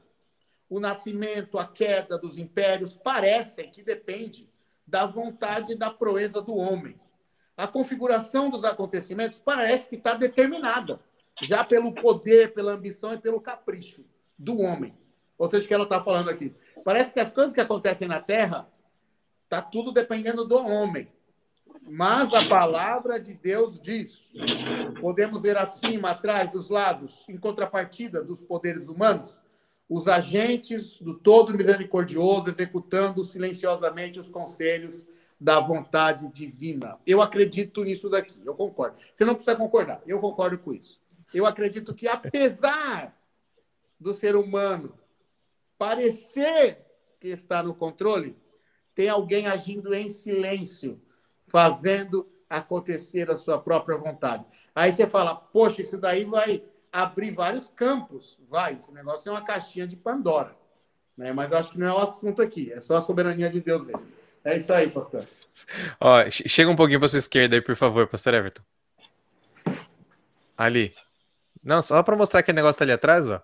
o 0.69 0.79
nascimento, 0.79 1.57
a 1.57 1.67
queda 1.67 2.17
dos 2.17 2.37
impérios 2.37 2.95
parecem 2.95 3.69
que 3.71 3.83
depende 3.83 4.49
da 4.85 5.05
vontade 5.05 5.73
e 5.73 5.77
da 5.77 5.89
proeza 5.89 6.41
do 6.41 6.55
homem 6.55 6.99
a 7.61 7.67
configuração 7.67 8.49
dos 8.49 8.63
acontecimentos 8.63 9.37
parece 9.37 9.87
que 9.87 9.95
está 9.95 10.15
determinada, 10.15 10.99
já 11.43 11.63
pelo 11.63 11.93
poder, 11.93 12.53
pela 12.53 12.73
ambição 12.73 13.13
e 13.13 13.19
pelo 13.19 13.39
capricho 13.39 14.03
do 14.37 14.59
homem. 14.59 14.97
Ou 15.37 15.47
seja, 15.47 15.65
o 15.65 15.67
que 15.67 15.73
ela 15.73 15.83
está 15.83 16.03
falando 16.03 16.29
aqui. 16.29 16.55
Parece 16.83 17.13
que 17.13 17.19
as 17.19 17.31
coisas 17.31 17.53
que 17.53 17.61
acontecem 17.61 18.07
na 18.07 18.19
Terra 18.19 18.67
está 19.43 19.61
tudo 19.61 19.91
dependendo 19.91 20.43
do 20.43 20.57
homem. 20.57 21.07
Mas 21.81 22.33
a 22.33 22.45
palavra 22.45 23.19
de 23.19 23.33
Deus 23.33 23.79
diz: 23.79 24.29
podemos 24.99 25.41
ver 25.41 25.57
acima, 25.57 26.11
atrás, 26.11 26.51
dos 26.51 26.69
lados, 26.69 27.25
em 27.27 27.37
contrapartida 27.37 28.23
dos 28.23 28.41
poderes 28.41 28.87
humanos, 28.87 29.39
os 29.89 30.07
agentes 30.07 31.01
do 31.01 31.13
todo 31.13 31.53
misericordioso 31.53 32.49
executando 32.49 33.23
silenciosamente 33.23 34.19
os 34.19 34.29
conselhos 34.29 35.07
da 35.39 35.59
vontade 35.59 36.27
divina. 36.29 36.99
Eu 37.05 37.21
acredito 37.21 37.83
nisso 37.83 38.09
daqui, 38.09 38.39
eu 38.45 38.53
concordo. 38.53 38.97
Você 39.11 39.25
não 39.25 39.33
precisa 39.33 39.55
concordar, 39.55 40.01
eu 40.05 40.19
concordo 40.19 40.57
com 40.59 40.71
isso. 40.71 41.01
Eu 41.33 41.45
acredito 41.45 41.93
que, 41.93 42.07
apesar 42.07 43.17
do 43.99 44.13
ser 44.13 44.35
humano 44.35 44.97
parecer 45.77 46.85
que 47.19 47.29
está 47.29 47.63
no 47.63 47.73
controle, 47.73 48.37
tem 48.93 49.09
alguém 49.09 49.47
agindo 49.47 49.93
em 49.95 50.11
silêncio, 50.11 51.01
fazendo 51.51 52.27
acontecer 52.49 53.29
a 53.29 53.35
sua 53.35 53.59
própria 53.59 53.97
vontade. 53.97 54.45
Aí 54.75 54.91
você 54.91 55.07
fala, 55.07 55.35
poxa, 55.35 55.81
isso 55.81 55.97
daí 55.97 56.25
vai 56.25 56.63
abrir 56.91 57.31
vários 57.31 57.69
campos. 57.69 58.37
Vai, 58.49 58.73
esse 58.73 58.93
negócio 58.93 59.29
é 59.29 59.31
uma 59.31 59.43
caixinha 59.43 59.87
de 59.87 59.95
Pandora. 59.95 60.55
Né? 61.17 61.31
Mas 61.31 61.51
eu 61.51 61.57
acho 61.57 61.71
que 61.71 61.79
não 61.79 61.87
é 61.87 61.93
o 61.93 61.97
assunto 61.97 62.41
aqui, 62.41 62.71
é 62.71 62.79
só 62.79 62.95
a 62.95 63.01
soberania 63.01 63.49
de 63.49 63.61
Deus 63.61 63.83
mesmo. 63.83 64.05
É 64.43 64.57
isso 64.57 64.73
aí, 64.73 64.89
pastor. 64.89 65.23
Ó, 65.99 66.29
chega 66.29 66.71
um 66.71 66.75
pouquinho 66.75 66.99
para 66.99 67.09
sua 67.09 67.19
esquerda 67.19 67.55
aí, 67.55 67.61
por 67.61 67.75
favor, 67.75 68.07
pastor 68.07 68.33
Everton. 68.33 68.63
Ali. 70.57 70.95
Não, 71.63 71.81
só 71.81 72.01
para 72.01 72.15
mostrar 72.15 72.39
aquele 72.39 72.55
negócio 72.55 72.81
ali 72.81 72.91
atrás, 72.91 73.29
ó. 73.29 73.41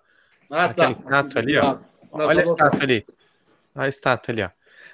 Ah, 0.50 0.72
tá. 0.72 0.90
estátua 0.90 1.40
ali, 1.40 1.56
ó. 1.56 1.78
Não, 2.12 2.26
Olha 2.26 2.40
a 2.40 2.42
estátua 2.42 2.82
ali. 2.82 3.06
Olha 3.74 3.86
a 3.86 3.88
estátua 3.88 4.34
ali, 4.34 4.42
ó. 4.42 4.50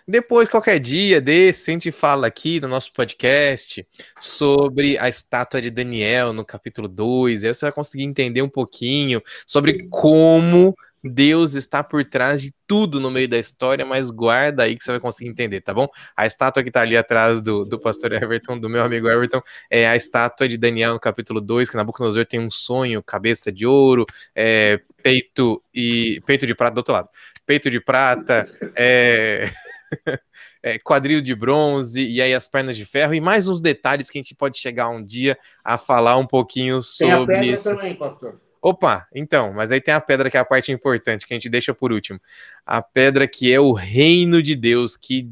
Depois, 0.06 0.50
qualquer 0.50 0.78
dia 0.78 1.18
desse, 1.18 1.70
a 1.70 1.72
gente 1.72 1.90
fala 1.90 2.26
aqui 2.26 2.60
no 2.60 2.68
nosso 2.68 2.92
podcast 2.92 3.86
sobre 4.20 4.98
a 4.98 5.08
estátua 5.08 5.62
de 5.62 5.70
Daniel 5.70 6.30
no 6.34 6.44
capítulo 6.44 6.86
2. 6.88 7.42
Aí 7.42 7.54
você 7.54 7.64
vai 7.64 7.72
conseguir 7.72 8.04
entender 8.04 8.42
um 8.42 8.48
pouquinho 8.48 9.22
sobre 9.46 9.88
como 9.88 10.76
Deus 11.02 11.54
está 11.54 11.82
por 11.82 12.04
trás 12.04 12.42
de 12.42 12.52
tudo 12.66 13.00
no 13.00 13.10
meio 13.10 13.26
da 13.26 13.38
história, 13.38 13.84
mas 13.84 14.10
guarda 14.10 14.64
aí 14.64 14.76
que 14.76 14.84
você 14.84 14.90
vai 14.90 15.00
conseguir 15.00 15.30
entender, 15.30 15.62
tá 15.62 15.72
bom? 15.72 15.88
A 16.14 16.26
estátua 16.26 16.62
que 16.62 16.70
tá 16.70 16.82
ali 16.82 16.98
atrás 16.98 17.40
do, 17.40 17.64
do 17.64 17.80
pastor 17.80 18.12
Everton, 18.12 18.58
do 18.58 18.68
meu 18.68 18.82
amigo 18.82 19.08
Everton, 19.08 19.40
é 19.70 19.88
a 19.88 19.96
estátua 19.96 20.46
de 20.46 20.58
Daniel 20.58 20.92
no 20.92 21.00
capítulo 21.00 21.40
2, 21.40 21.70
que 21.70 21.76
Nabucodonosor 21.76 22.26
tem 22.26 22.40
um 22.40 22.50
sonho, 22.50 23.02
cabeça 23.02 23.50
de 23.50 23.66
ouro, 23.66 24.04
é, 24.34 24.80
peito 25.02 25.62
e 25.74 26.20
peito 26.26 26.46
de 26.46 26.54
prata 26.54 26.74
do 26.74 26.78
outro 26.78 26.92
lado. 26.92 27.08
Peito 27.46 27.70
de 27.70 27.80
prata, 27.80 28.46
é... 28.76 29.50
é, 30.62 30.78
quadril 30.78 31.20
de 31.20 31.34
bronze 31.34 32.02
e 32.02 32.20
aí 32.20 32.34
as 32.34 32.48
pernas 32.48 32.76
de 32.76 32.84
ferro 32.84 33.14
e 33.14 33.20
mais 33.20 33.48
uns 33.48 33.60
detalhes 33.60 34.10
que 34.10 34.18
a 34.18 34.22
gente 34.22 34.34
pode 34.34 34.58
chegar 34.58 34.88
um 34.88 35.04
dia 35.04 35.38
a 35.62 35.78
falar 35.78 36.16
um 36.16 36.26
pouquinho 36.26 36.82
sobre. 36.82 37.38
Tem 37.38 37.54
a 37.54 37.56
pedra 37.56 37.74
também, 37.74 37.94
pastor. 37.94 38.40
Opa, 38.60 39.06
então, 39.14 39.52
mas 39.52 39.70
aí 39.70 39.80
tem 39.80 39.92
a 39.92 40.00
pedra 40.00 40.30
que 40.30 40.38
é 40.38 40.40
a 40.40 40.44
parte 40.44 40.72
importante, 40.72 41.26
que 41.26 41.34
a 41.34 41.36
gente 41.36 41.50
deixa 41.50 41.74
por 41.74 41.92
último. 41.92 42.18
A 42.64 42.80
pedra 42.80 43.28
que 43.28 43.52
é 43.52 43.60
o 43.60 43.72
reino 43.72 44.42
de 44.42 44.54
Deus, 44.54 44.96
que 44.96 45.30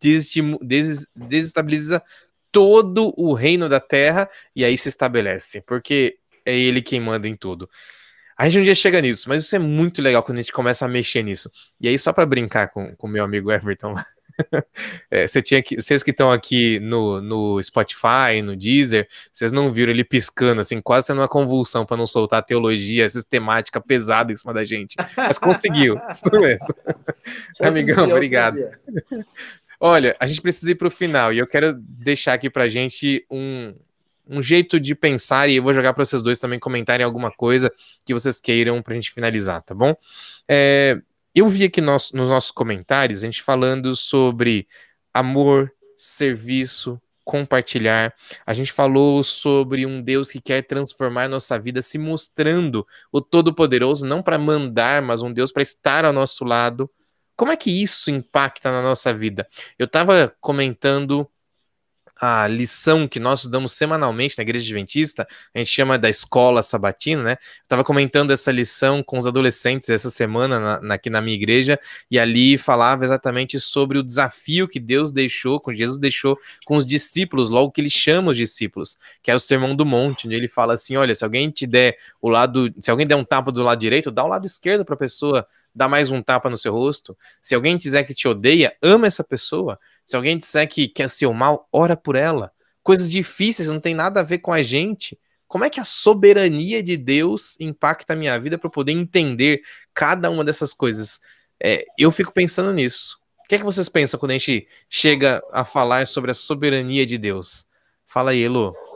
desestabiliza 0.00 2.02
todo 2.50 3.12
o 3.18 3.34
reino 3.34 3.68
da 3.68 3.80
terra 3.80 4.28
e 4.56 4.64
aí 4.64 4.78
se 4.78 4.88
estabelece, 4.88 5.60
porque 5.60 6.16
é 6.44 6.58
ele 6.58 6.80
quem 6.80 7.00
manda 7.00 7.28
em 7.28 7.36
tudo. 7.36 7.68
A 8.40 8.48
gente 8.48 8.58
um 8.58 8.64
dia 8.64 8.74
chega 8.74 9.02
nisso, 9.02 9.28
mas 9.28 9.44
isso 9.44 9.54
é 9.54 9.58
muito 9.58 10.00
legal 10.00 10.22
quando 10.22 10.38
a 10.38 10.40
gente 10.40 10.50
começa 10.50 10.86
a 10.86 10.88
mexer 10.88 11.22
nisso. 11.22 11.50
E 11.78 11.86
aí, 11.86 11.98
só 11.98 12.10
para 12.10 12.24
brincar 12.24 12.68
com 12.68 12.96
o 12.98 13.06
meu 13.06 13.22
amigo 13.22 13.52
Everton 13.52 13.92
lá, 13.92 14.06
é, 15.10 15.28
você 15.28 15.42
tinha 15.42 15.62
que, 15.62 15.76
vocês 15.76 16.02
que 16.02 16.10
estão 16.10 16.32
aqui 16.32 16.80
no, 16.80 17.20
no 17.20 17.62
Spotify, 17.62 18.40
no 18.42 18.56
Deezer, 18.56 19.06
vocês 19.30 19.52
não 19.52 19.70
viram 19.70 19.92
ele 19.92 20.02
piscando, 20.02 20.62
assim, 20.62 20.80
quase 20.80 21.08
sendo 21.08 21.20
uma 21.20 21.28
convulsão 21.28 21.84
para 21.84 21.98
não 21.98 22.06
soltar 22.06 22.42
teologia 22.42 23.06
sistemática 23.10 23.78
pesada 23.78 24.32
em 24.32 24.36
cima 24.38 24.54
da 24.54 24.64
gente. 24.64 24.96
Mas 25.14 25.36
conseguiu, 25.36 25.98
isso 26.10 26.30
mesmo. 26.32 26.74
Amigão, 27.60 28.06
dia, 28.06 28.14
obrigado. 28.14 28.56
Olha, 29.78 30.16
a 30.18 30.26
gente 30.26 30.40
precisa 30.40 30.72
ir 30.72 30.76
para 30.76 30.88
o 30.88 30.90
final 30.90 31.30
e 31.30 31.38
eu 31.38 31.46
quero 31.46 31.74
deixar 31.74 32.32
aqui 32.32 32.48
para 32.48 32.70
gente 32.70 33.22
um, 33.30 33.74
um 34.30 34.40
jeito 34.40 34.78
de 34.78 34.94
pensar 34.94 35.48
e 35.48 35.56
eu 35.56 35.62
vou 35.62 35.74
jogar 35.74 35.92
para 35.92 36.04
vocês 36.04 36.22
dois 36.22 36.38
também 36.38 36.58
comentarem 36.58 37.04
alguma 37.04 37.32
coisa 37.32 37.70
que 38.04 38.14
vocês 38.14 38.40
queiram 38.40 38.80
para 38.80 38.92
a 38.92 38.96
gente 38.96 39.10
finalizar, 39.10 39.60
tá 39.62 39.74
bom? 39.74 39.94
É, 40.48 41.00
eu 41.34 41.48
vi 41.48 41.64
aqui 41.64 41.80
nos, 41.80 42.12
nos 42.12 42.28
nossos 42.28 42.52
comentários 42.52 43.22
a 43.22 43.26
gente 43.26 43.42
falando 43.42 43.96
sobre 43.96 44.68
amor, 45.12 45.72
serviço, 45.96 47.00
compartilhar. 47.24 48.14
A 48.46 48.54
gente 48.54 48.72
falou 48.72 49.22
sobre 49.22 49.84
um 49.86 50.02
Deus 50.02 50.30
que 50.30 50.40
quer 50.40 50.62
transformar 50.62 51.28
nossa 51.28 51.58
vida, 51.58 51.82
se 51.82 51.98
mostrando 51.98 52.86
o 53.12 53.20
Todo-Poderoso, 53.20 54.06
não 54.06 54.22
para 54.22 54.38
mandar, 54.38 55.02
mas 55.02 55.22
um 55.22 55.32
Deus 55.32 55.52
para 55.52 55.62
estar 55.62 56.04
ao 56.04 56.12
nosso 56.12 56.44
lado. 56.44 56.90
Como 57.36 57.52
é 57.52 57.56
que 57.56 57.82
isso 57.82 58.10
impacta 58.10 58.70
na 58.70 58.82
nossa 58.82 59.14
vida? 59.14 59.48
Eu 59.78 59.86
estava 59.86 60.34
comentando 60.40 61.28
a 62.20 62.46
lição 62.46 63.08
que 63.08 63.18
nós 63.18 63.46
damos 63.46 63.72
semanalmente 63.72 64.36
na 64.36 64.42
Igreja 64.42 64.66
Adventista, 64.66 65.26
a 65.54 65.58
gente 65.58 65.70
chama 65.70 65.98
da 65.98 66.10
escola 66.10 66.62
sabatina, 66.62 67.22
né? 67.22 67.32
Eu 67.32 67.62
estava 67.62 67.82
comentando 67.82 68.30
essa 68.30 68.52
lição 68.52 69.02
com 69.02 69.16
os 69.16 69.26
adolescentes 69.26 69.88
essa 69.88 70.10
semana 70.10 70.60
na, 70.60 70.80
na, 70.82 70.94
aqui 70.94 71.08
na 71.08 71.22
minha 71.22 71.34
igreja, 71.34 71.80
e 72.10 72.18
ali 72.18 72.58
falava 72.58 73.04
exatamente 73.04 73.58
sobre 73.58 73.96
o 73.96 74.02
desafio 74.02 74.68
que 74.68 74.78
Deus 74.78 75.12
deixou, 75.12 75.58
com 75.58 75.72
Jesus 75.72 75.98
deixou 75.98 76.38
com 76.66 76.76
os 76.76 76.84
discípulos, 76.84 77.48
logo 77.48 77.70
que 77.70 77.80
ele 77.80 77.90
chama 77.90 78.32
os 78.32 78.36
discípulos, 78.36 78.98
que 79.22 79.30
é 79.30 79.34
o 79.34 79.40
Sermão 79.40 79.74
do 79.74 79.86
Monte, 79.86 80.26
onde 80.26 80.36
ele 80.36 80.48
fala 80.48 80.74
assim: 80.74 80.96
olha, 80.96 81.14
se 81.14 81.24
alguém 81.24 81.50
te 81.50 81.66
der 81.66 81.96
o 82.20 82.28
lado, 82.28 82.70
se 82.80 82.90
alguém 82.90 83.06
der 83.06 83.16
um 83.16 83.24
tapa 83.24 83.50
do 83.50 83.62
lado 83.62 83.78
direito, 83.78 84.10
dá 84.10 84.22
o 84.22 84.28
lado 84.28 84.46
esquerdo 84.46 84.84
para 84.84 84.94
a 84.94 84.98
pessoa 84.98 85.46
dá 85.74 85.88
mais 85.88 86.10
um 86.10 86.22
tapa 86.22 86.50
no 86.50 86.58
seu 86.58 86.72
rosto. 86.72 87.16
Se 87.40 87.54
alguém 87.54 87.76
disser 87.76 88.06
que 88.06 88.14
te 88.14 88.26
odeia, 88.28 88.74
ama 88.82 89.06
essa 89.06 89.24
pessoa. 89.24 89.78
Se 90.04 90.16
alguém 90.16 90.36
disser 90.38 90.68
que 90.68 90.88
quer 90.88 91.08
seu 91.08 91.32
mal, 91.32 91.68
ora 91.72 91.96
por 91.96 92.16
ela. 92.16 92.52
Coisas 92.82 93.10
difíceis 93.10 93.68
não 93.68 93.80
tem 93.80 93.94
nada 93.94 94.20
a 94.20 94.24
ver 94.24 94.38
com 94.38 94.52
a 94.52 94.62
gente. 94.62 95.18
Como 95.46 95.64
é 95.64 95.70
que 95.70 95.80
a 95.80 95.84
soberania 95.84 96.82
de 96.82 96.96
Deus 96.96 97.58
impacta 97.58 98.12
a 98.12 98.16
minha 98.16 98.38
vida 98.38 98.56
para 98.56 98.68
eu 98.68 98.72
poder 98.72 98.92
entender 98.92 99.62
cada 99.92 100.30
uma 100.30 100.44
dessas 100.44 100.72
coisas? 100.72 101.20
É, 101.62 101.84
eu 101.98 102.10
fico 102.10 102.32
pensando 102.32 102.72
nisso. 102.72 103.18
O 103.44 103.48
que 103.48 103.56
é 103.56 103.58
que 103.58 103.64
vocês 103.64 103.88
pensam 103.88 104.18
quando 104.18 104.30
a 104.30 104.34
gente 104.34 104.66
chega 104.88 105.42
a 105.52 105.64
falar 105.64 106.06
sobre 106.06 106.30
a 106.30 106.34
soberania 106.34 107.04
de 107.04 107.18
Deus? 107.18 107.66
Fala 108.06 108.30
aí, 108.30 108.42
Elo. 108.42 108.89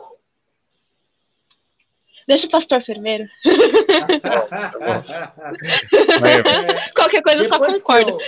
Deixa 2.27 2.47
o 2.47 2.49
pastor 2.49 2.83
fermeiro. 2.83 3.27
Qualquer 6.95 7.21
coisa 7.21 7.43
eu 7.43 7.49
só 7.49 7.59
concordo. 7.59 8.11
Eu... 8.11 8.19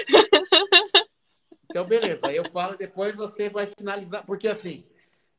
Então, 1.70 1.86
beleza. 1.86 2.32
Eu 2.32 2.50
falo, 2.50 2.78
depois 2.78 3.16
você 3.16 3.50
vai 3.50 3.68
finalizar. 3.78 4.26
Porque, 4.26 4.48
assim, 4.48 4.86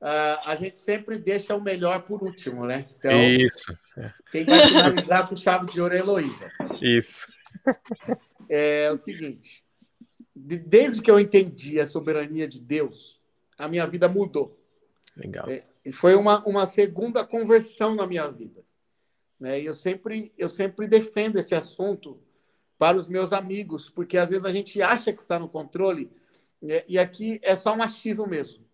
uh, 0.01 0.39
a 0.45 0.55
gente 0.57 0.79
sempre 0.79 1.19
deixa 1.19 1.55
o 1.55 1.61
melhor 1.61 2.03
por 2.03 2.23
último, 2.23 2.67
né? 2.67 2.87
Então, 2.99 3.13
Isso. 3.13 3.77
Quem 4.33 4.45
vai 4.45 4.67
finalizar 4.67 5.29
com 5.29 5.37
chave 5.37 5.73
de 5.73 5.81
ouro 5.81 5.95
é 5.95 5.99
a 5.99 6.01
Heloísa. 6.01 6.51
Isso. 6.81 7.33
É 8.49 8.91
o 8.91 8.97
seguinte. 8.97 9.63
Desde 10.35 11.03
que 11.03 11.11
eu 11.11 11.19
entendi 11.19 11.81
a 11.81 11.87
soberania 11.87 12.49
de 12.49 12.61
Deus, 12.61 13.21
a 13.57 13.69
minha 13.69 13.87
vida 13.87 14.09
mudou. 14.09 14.59
Legal. 15.17 15.49
É, 15.49 15.65
e 15.89 15.93
foi 15.93 16.15
uma, 16.15 16.45
uma 16.45 16.67
segunda 16.67 17.25
conversão 17.25 17.95
na 17.95 18.07
minha 18.07 18.31
vida. 18.31 18.63
Né? 19.41 19.63
E 19.63 19.65
eu 19.65 19.75
sempre, 19.75 20.31
eu 20.37 20.47
sempre 20.47 20.87
defendo 20.87 21.39
esse 21.39 21.55
assunto 21.55 22.21
para 22.79 22.99
os 22.99 23.09
meus 23.09 23.33
amigos, 23.33 23.89
porque 23.89 24.19
às 24.19 24.29
vezes 24.29 24.45
a 24.45 24.53
gente 24.53 24.83
acha 24.83 25.15
que 25.15 25.21
está 25.23 25.39
no 25.39 25.49
controle, 25.49 26.11
né? 26.61 26.85
e 26.87 26.99
aqui 26.99 27.41
é 27.43 27.57
só 27.57 27.75
um 27.75 27.83
achismo 27.83 28.27
mesmo. 28.27 28.67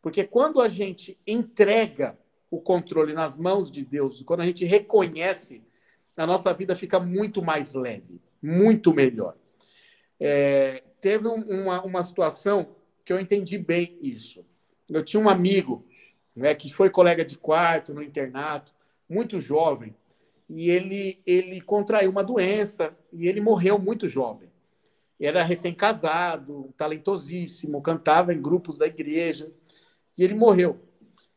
Porque 0.00 0.22
quando 0.22 0.60
a 0.60 0.68
gente 0.68 1.18
entrega 1.26 2.16
o 2.48 2.60
controle 2.60 3.14
nas 3.14 3.36
mãos 3.36 3.68
de 3.68 3.84
Deus, 3.84 4.22
quando 4.22 4.42
a 4.42 4.46
gente 4.46 4.64
reconhece, 4.64 5.64
a 6.16 6.24
nossa 6.24 6.54
vida 6.54 6.76
fica 6.76 7.00
muito 7.00 7.42
mais 7.42 7.74
leve, 7.74 8.20
muito 8.40 8.94
melhor. 8.94 9.36
É, 10.20 10.84
teve 11.00 11.26
uma, 11.26 11.82
uma 11.82 12.02
situação 12.04 12.76
que 13.04 13.12
eu 13.12 13.18
entendi 13.18 13.58
bem 13.58 13.98
isso. 14.00 14.46
Eu 14.88 15.04
tinha 15.04 15.20
um 15.20 15.28
amigo 15.28 15.89
né, 16.34 16.54
que 16.54 16.72
foi 16.72 16.90
colega 16.90 17.24
de 17.24 17.36
quarto 17.36 17.92
no 17.92 18.02
internato, 18.02 18.72
muito 19.08 19.40
jovem, 19.40 19.94
e 20.48 20.68
ele, 20.68 21.20
ele 21.26 21.60
contraiu 21.60 22.10
uma 22.10 22.24
doença 22.24 22.96
e 23.12 23.28
ele 23.28 23.40
morreu 23.40 23.78
muito 23.78 24.08
jovem. 24.08 24.50
Era 25.20 25.42
recém-casado, 25.42 26.72
talentosíssimo, 26.76 27.82
cantava 27.82 28.32
em 28.32 28.40
grupos 28.40 28.78
da 28.78 28.86
igreja, 28.86 29.52
e 30.16 30.24
ele 30.24 30.34
morreu. 30.34 30.80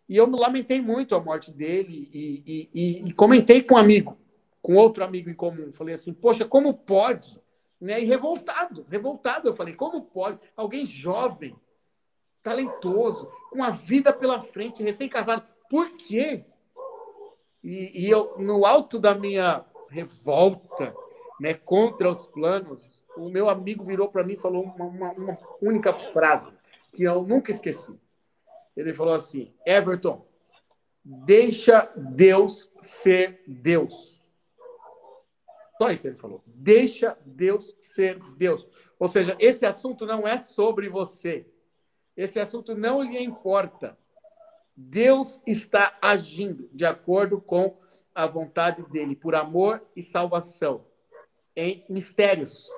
E 0.07 0.17
eu 0.17 0.27
me 0.27 0.37
lamentei 0.37 0.81
muito 0.81 1.15
a 1.15 1.19
morte 1.19 1.51
dele 1.51 2.09
e, 2.13 2.69
e, 2.73 3.03
e, 3.05 3.13
comentei 3.13 3.61
com 3.61 3.75
um 3.75 3.77
amigo, 3.77 4.17
com 4.61 4.75
outro 4.75 5.03
amigo 5.03 5.29
em 5.29 5.33
comum. 5.33 5.71
Falei 5.71 5.95
assim, 5.95 6.13
poxa, 6.13 6.45
como 6.45 6.73
pode? 6.73 7.39
Né? 7.79 8.01
E 8.01 8.05
revoltado, 8.05 8.85
revoltado. 8.89 9.47
Eu 9.47 9.55
falei, 9.55 9.73
como 9.73 10.01
pode? 10.01 10.39
Alguém 10.55 10.85
jovem, 10.85 11.55
talentoso, 12.43 13.31
com 13.49 13.63
a 13.63 13.69
vida 13.69 14.11
pela 14.11 14.43
frente, 14.43 14.83
recém-casado. 14.83 15.43
Por 15.69 15.89
quê? 15.97 16.45
E, 17.63 18.05
e, 18.05 18.09
eu, 18.09 18.35
no 18.37 18.65
alto 18.65 18.99
da 18.99 19.15
minha 19.15 19.65
revolta 19.89 20.93
né, 21.39 21.53
contra 21.53 22.09
os 22.09 22.27
planos, 22.27 23.01
o 23.15 23.29
meu 23.29 23.49
amigo 23.49 23.83
virou 23.83 24.09
para 24.09 24.23
mim 24.23 24.33
e 24.33 24.39
falou 24.39 24.63
uma, 24.63 24.85
uma, 24.85 25.11
uma 25.13 25.37
única 25.61 25.93
frase 26.11 26.57
que 26.91 27.03
eu 27.03 27.23
nunca 27.23 27.51
esqueci. 27.51 27.97
Ele 28.75 28.93
falou 28.93 29.13
assim: 29.13 29.53
Everton, 29.65 30.25
deixa 31.03 31.91
Deus 31.95 32.71
ser 32.81 33.41
Deus. 33.47 34.21
Só 35.81 35.89
isso 35.89 36.07
ele 36.07 36.17
falou. 36.17 36.43
Deixa 36.45 37.17
Deus 37.25 37.75
ser 37.81 38.19
Deus. 38.35 38.67
Ou 38.99 39.07
seja, 39.07 39.35
esse 39.39 39.65
assunto 39.65 40.05
não 40.05 40.27
é 40.27 40.37
sobre 40.37 40.89
você. 40.89 41.45
Esse 42.15 42.39
assunto 42.39 42.75
não 42.75 43.01
lhe 43.01 43.21
importa. 43.21 43.97
Deus 44.75 45.41
está 45.45 45.97
agindo 46.01 46.69
de 46.73 46.85
acordo 46.85 47.39
com 47.39 47.77
a 48.13 48.25
vontade 48.27 48.83
dele, 48.89 49.15
por 49.15 49.35
amor 49.35 49.83
e 49.95 50.03
salvação, 50.03 50.85
em 51.55 51.85
mistérios. 51.89 52.69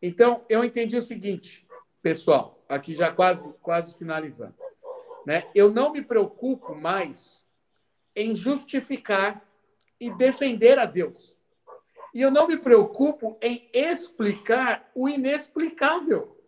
Então, 0.00 0.44
eu 0.48 0.64
entendi 0.64 0.96
o 0.96 1.02
seguinte, 1.02 1.66
pessoal, 2.02 2.62
aqui 2.68 2.94
já 2.94 3.12
quase, 3.12 3.52
quase 3.62 3.96
finalizando. 3.98 4.54
Né? 5.26 5.46
Eu 5.54 5.70
não 5.70 5.92
me 5.92 6.02
preocupo 6.02 6.74
mais 6.74 7.44
em 8.16 8.34
justificar 8.34 9.46
e 10.00 10.10
defender 10.10 10.78
a 10.78 10.86
Deus. 10.86 11.36
E 12.14 12.22
eu 12.22 12.30
não 12.30 12.48
me 12.48 12.56
preocupo 12.56 13.38
em 13.40 13.68
explicar 13.72 14.90
o 14.94 15.08
inexplicável. 15.08 16.39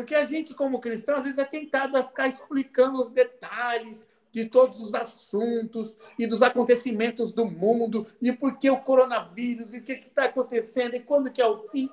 Porque 0.00 0.14
a 0.14 0.24
gente, 0.24 0.54
como 0.54 0.80
cristão, 0.80 1.16
às 1.16 1.24
vezes 1.24 1.38
é 1.38 1.44
tentado 1.44 1.94
a 1.94 2.02
ficar 2.02 2.26
explicando 2.26 2.98
os 2.98 3.10
detalhes 3.10 4.08
de 4.32 4.46
todos 4.46 4.80
os 4.80 4.94
assuntos 4.94 5.98
e 6.18 6.26
dos 6.26 6.40
acontecimentos 6.40 7.32
do 7.32 7.44
mundo, 7.44 8.06
e 8.22 8.32
por 8.32 8.58
que 8.58 8.70
o 8.70 8.78
coronavírus, 8.78 9.74
e 9.74 9.76
o 9.76 9.82
que 9.82 9.92
está 9.92 10.24
acontecendo, 10.24 10.94
e 10.94 11.00
quando 11.00 11.30
que 11.30 11.42
é 11.42 11.46
o 11.46 11.68
fim. 11.68 11.90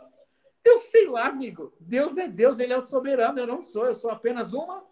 Eu 0.64 0.78
sei 0.78 1.06
lá, 1.10 1.28
amigo. 1.28 1.74
Deus 1.82 2.16
é 2.18 2.30
Deus, 2.30 2.60
Ele 2.60 2.72
é 2.72 2.78
o 2.78 2.82
soberano, 2.82 3.40
eu 3.40 3.48
não 3.48 3.62
sou, 3.62 3.86
eu 3.86 3.94
sou 3.94 4.10
apenas 4.10 4.54
uma 4.54 4.86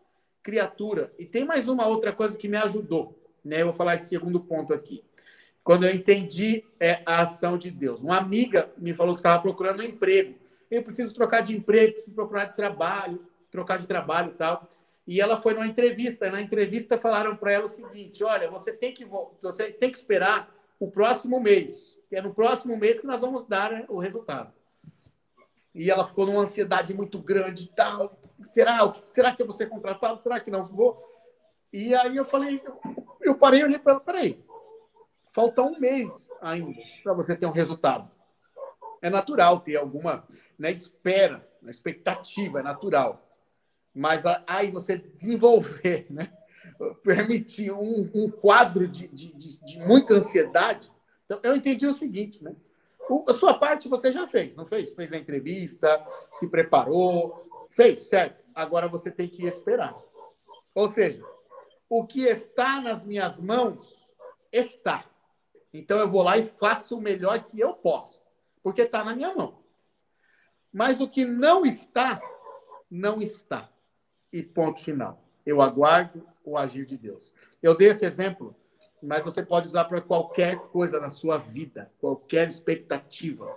criatura. 0.43 1.13
E 1.17 1.25
tem 1.25 1.45
mais 1.45 1.69
uma 1.69 1.87
outra 1.87 2.11
coisa 2.11 2.37
que 2.37 2.49
me 2.49 2.57
ajudou. 2.57 3.17
Né? 3.45 3.61
Eu 3.61 3.67
vou 3.67 3.75
falar 3.75 3.95
esse 3.95 4.09
segundo 4.09 4.41
ponto 4.41 4.73
aqui. 4.73 5.01
Quando 5.63 5.85
eu 5.85 5.95
entendi 5.95 6.65
é, 6.81 7.01
a 7.05 7.21
ação 7.21 7.57
de 7.57 7.71
Deus. 7.71 8.01
Uma 8.01 8.17
amiga 8.17 8.69
me 8.77 8.93
falou 8.93 9.13
que 9.13 9.19
estava 9.19 9.41
procurando 9.41 9.79
um 9.79 9.85
emprego 9.85 10.35
eu 10.69 10.83
preciso 10.83 11.13
trocar 11.13 11.41
de 11.41 11.55
emprego, 11.55 11.93
preciso 11.93 12.15
procurar 12.15 12.45
de 12.45 12.55
trabalho, 12.55 13.25
trocar 13.51 13.77
de 13.77 13.87
trabalho 13.87 14.31
e 14.31 14.35
tal. 14.35 14.69
E 15.07 15.21
ela 15.21 15.39
foi 15.39 15.53
numa 15.53 15.67
entrevista. 15.67 16.31
Na 16.31 16.41
entrevista 16.41 16.97
falaram 16.97 17.35
para 17.35 17.51
ela 17.53 17.65
o 17.65 17.69
seguinte: 17.69 18.23
olha, 18.23 18.49
você 18.49 18.73
tem 18.73 18.93
que 18.93 19.05
você 19.05 19.71
tem 19.71 19.91
que 19.91 19.97
esperar 19.97 20.53
o 20.79 20.89
próximo 20.89 21.39
mês, 21.39 21.97
é 22.11 22.21
no 22.21 22.33
próximo 22.33 22.77
mês 22.77 22.99
que 22.99 23.07
nós 23.07 23.21
vamos 23.21 23.45
dar 23.45 23.71
né, 23.71 23.85
o 23.89 23.99
resultado. 23.99 24.53
E 25.73 25.91
ela 25.91 26.05
ficou 26.05 26.25
numa 26.25 26.41
ansiedade 26.41 26.93
muito 26.93 27.19
grande 27.19 27.67
tal. 27.75 28.17
Será? 28.45 28.93
Será 29.03 29.35
que 29.35 29.41
eu 29.41 29.45
vou 29.45 29.55
ser 29.55 29.67
contratado? 29.67 30.19
Será 30.21 30.39
que 30.39 30.49
não 30.49 30.63
vou? 30.63 31.03
E 31.73 31.93
aí 31.93 32.15
eu 32.15 32.23
falei, 32.23 32.63
eu 33.21 33.35
parei 33.35 33.59
e 33.59 33.63
olhei 33.65 33.79
para 33.79 33.93
ela, 33.93 34.01
peraí, 34.01 34.41
falta 35.27 35.61
um 35.61 35.77
mês 35.77 36.29
ainda 36.41 36.81
para 37.03 37.13
você 37.13 37.35
ter 37.35 37.45
um 37.45 37.51
resultado. 37.51 38.09
É 39.01 39.09
natural 39.09 39.59
ter 39.59 39.75
alguma 39.75 40.25
né, 40.57 40.71
espera, 40.71 41.47
na 41.61 41.71
expectativa, 41.71 42.59
é 42.59 42.63
natural. 42.63 43.21
Mas 43.93 44.23
aí 44.47 44.71
você 44.71 44.97
desenvolver, 44.97 46.07
né, 46.09 46.31
permitir 47.03 47.71
um, 47.71 48.09
um 48.13 48.29
quadro 48.29 48.87
de, 48.87 49.07
de, 49.07 49.33
de, 49.33 49.65
de, 49.65 49.79
muita 49.79 50.15
ansiedade. 50.15 50.91
Então, 51.25 51.39
eu 51.43 51.55
entendi 51.55 51.87
o 51.87 51.93
seguinte, 51.93 52.43
né? 52.43 52.55
O, 53.09 53.23
a 53.29 53.33
sua 53.33 53.53
parte 53.53 53.87
você 53.87 54.11
já 54.11 54.27
fez, 54.27 54.55
não 54.55 54.65
fez? 54.65 54.93
Fez 54.93 55.13
a 55.13 55.17
entrevista, 55.17 56.05
se 56.31 56.47
preparou, 56.47 57.67
fez, 57.69 58.01
certo? 58.03 58.43
Agora 58.53 58.87
você 58.87 59.11
tem 59.11 59.27
que 59.27 59.45
esperar. 59.45 59.95
Ou 60.73 60.89
seja, 60.89 61.23
o 61.87 62.05
que 62.05 62.23
está 62.23 62.81
nas 62.81 63.05
minhas 63.05 63.39
mãos 63.39 64.05
está. 64.51 65.05
Então 65.73 65.99
eu 65.99 66.09
vou 66.09 66.23
lá 66.23 66.37
e 66.37 66.45
faço 66.45 66.97
o 66.97 67.01
melhor 67.01 67.43
que 67.43 67.59
eu 67.59 67.73
posso, 67.73 68.21
porque 68.63 68.81
está 68.81 69.03
na 69.03 69.15
minha 69.15 69.33
mão. 69.33 69.64
Mas 70.75 70.99
o 70.99 71.07
que 71.07 71.23
não 71.23 71.65
está, 71.65 72.21
não 72.91 73.21
está. 73.21 73.69
E 74.33 74.43
ponto 74.43 74.81
final. 74.81 75.23
Eu 75.45 75.61
aguardo 75.61 76.27
o 76.43 76.57
agir 76.57 76.85
de 76.85 76.97
Deus. 76.97 77.31
Eu 77.63 77.73
dei 77.73 77.91
esse 77.91 78.05
exemplo, 78.05 78.53
mas 79.01 79.23
você 79.23 79.41
pode 79.41 79.67
usar 79.67 79.85
para 79.85 80.01
qualquer 80.01 80.57
coisa 80.57 80.99
na 80.99 81.09
sua 81.09 81.37
vida, 81.37 81.89
qualquer 81.97 82.49
expectativa, 82.49 83.49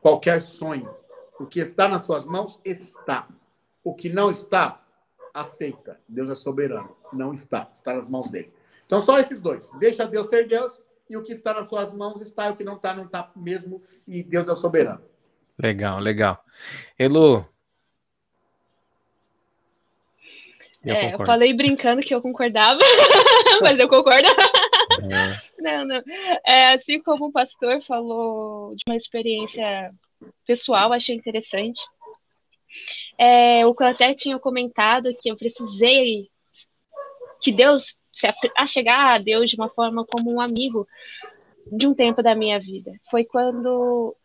qualquer 0.00 0.40
sonho. 0.40 0.96
O 1.38 1.44
que 1.44 1.60
está 1.60 1.86
nas 1.86 2.04
suas 2.04 2.24
mãos 2.24 2.58
está. 2.64 3.28
O 3.84 3.94
que 3.94 4.08
não 4.08 4.30
está, 4.30 4.82
aceita. 5.34 6.00
Deus 6.08 6.30
é 6.30 6.34
soberano. 6.34 6.96
Não 7.12 7.34
está. 7.34 7.68
Está 7.70 7.92
nas 7.92 8.08
mãos 8.08 8.30
dele. 8.30 8.50
Então, 8.86 8.98
só 8.98 9.20
esses 9.20 9.42
dois. 9.42 9.70
Deixa 9.78 10.06
Deus 10.06 10.30
ser 10.30 10.48
Deus 10.48 10.80
e 11.10 11.18
o 11.18 11.22
que 11.22 11.32
está 11.32 11.52
nas 11.52 11.68
suas 11.68 11.92
mãos 11.92 12.18
está, 12.22 12.48
e 12.48 12.52
o 12.52 12.56
que 12.56 12.64
não 12.64 12.76
está, 12.76 12.94
não 12.94 13.04
está 13.04 13.30
mesmo, 13.36 13.82
e 14.06 14.22
Deus 14.22 14.48
é 14.48 14.54
soberano. 14.54 15.11
Legal, 15.62 16.00
legal. 16.00 16.44
Elo. 16.98 17.46
Eu, 20.84 20.94
é, 20.96 21.14
eu 21.14 21.18
falei 21.24 21.54
brincando 21.54 22.02
que 22.02 22.12
eu 22.12 22.20
concordava, 22.20 22.80
mas 23.62 23.78
eu 23.78 23.88
concordo. 23.88 24.26
É. 24.28 25.62
Não, 25.62 25.84
não. 25.84 26.02
É, 26.44 26.72
assim 26.72 27.00
como 27.00 27.26
o 27.26 27.32
pastor 27.32 27.80
falou 27.80 28.74
de 28.74 28.82
uma 28.88 28.96
experiência 28.96 29.94
pessoal, 30.44 30.92
achei 30.92 31.14
interessante. 31.14 31.80
É, 33.16 33.64
o 33.64 33.72
que 33.72 33.84
eu 33.84 33.86
até 33.86 34.12
tinha 34.14 34.40
comentado 34.40 35.14
que 35.16 35.30
eu 35.30 35.36
precisei 35.36 36.28
que 37.40 37.52
Deus 37.52 37.96
a 38.56 38.66
chegar 38.66 39.14
a 39.14 39.18
Deus 39.18 39.48
de 39.48 39.56
uma 39.56 39.68
forma 39.68 40.04
como 40.04 40.32
um 40.32 40.40
amigo 40.40 40.88
de 41.70 41.86
um 41.86 41.94
tempo 41.94 42.20
da 42.20 42.34
minha 42.34 42.58
vida. 42.58 42.92
Foi 43.08 43.24
quando 43.24 44.16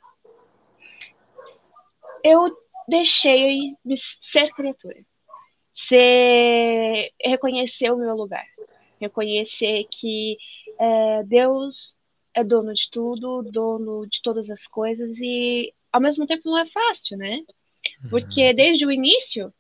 eu 2.24 2.56
deixei 2.88 3.60
de 3.84 3.96
ser 4.22 4.52
criatura, 4.54 4.98
ser 5.74 7.12
reconhecer 7.22 7.92
o 7.92 7.98
meu 7.98 8.16
lugar, 8.16 8.46
reconhecer 9.00 9.86
que 9.92 10.38
é, 10.80 11.24
Deus 11.24 11.96
é 12.34 12.44
dono 12.44 12.74
de 12.74 12.90
tudo, 12.90 13.44
dono 13.44 14.08
de 14.08 14.22
todas 14.22 14.50
as 14.50 14.68
coisas 14.68 15.18
e 15.20 15.74
ao 15.92 16.02
mesmo 16.02 16.26
tempo 16.26 16.44
não 16.46 16.58
é 16.58 16.68
fácil, 16.68 17.18
né? 17.18 17.44
Porque 18.10 18.50
uhum. 18.50 18.56
desde 18.56 18.86
o 18.86 18.92
início 18.92 19.54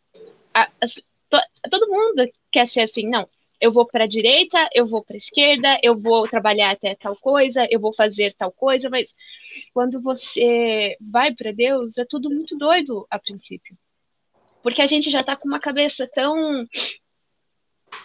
a, 0.53 0.63
a, 0.63 0.87
to, 1.29 1.37
todo 1.69 1.89
mundo 1.89 2.29
quer 2.51 2.67
ser 2.67 2.81
assim, 2.81 3.07
não, 3.07 3.27
eu 3.59 3.71
vou 3.71 3.85
para 3.85 4.03
a 4.03 4.07
direita, 4.07 4.69
eu 4.73 4.87
vou 4.87 5.03
para 5.03 5.15
a 5.15 5.17
esquerda, 5.17 5.79
eu 5.81 5.97
vou 5.97 6.23
trabalhar 6.27 6.71
até 6.71 6.95
tal 6.95 7.15
coisa, 7.15 7.67
eu 7.69 7.79
vou 7.79 7.93
fazer 7.93 8.33
tal 8.33 8.51
coisa, 8.51 8.89
mas 8.89 9.13
quando 9.73 10.01
você 10.01 10.95
vai 11.01 11.33
para 11.33 11.51
Deus, 11.51 11.97
é 11.97 12.05
tudo 12.05 12.29
muito 12.29 12.55
doido 12.57 13.07
a 13.09 13.17
princípio. 13.17 13.77
Porque 14.61 14.81
a 14.81 14.87
gente 14.87 15.09
já 15.09 15.21
está 15.21 15.35
com 15.35 15.47
uma 15.47 15.59
cabeça 15.59 16.07
tão 16.13 16.65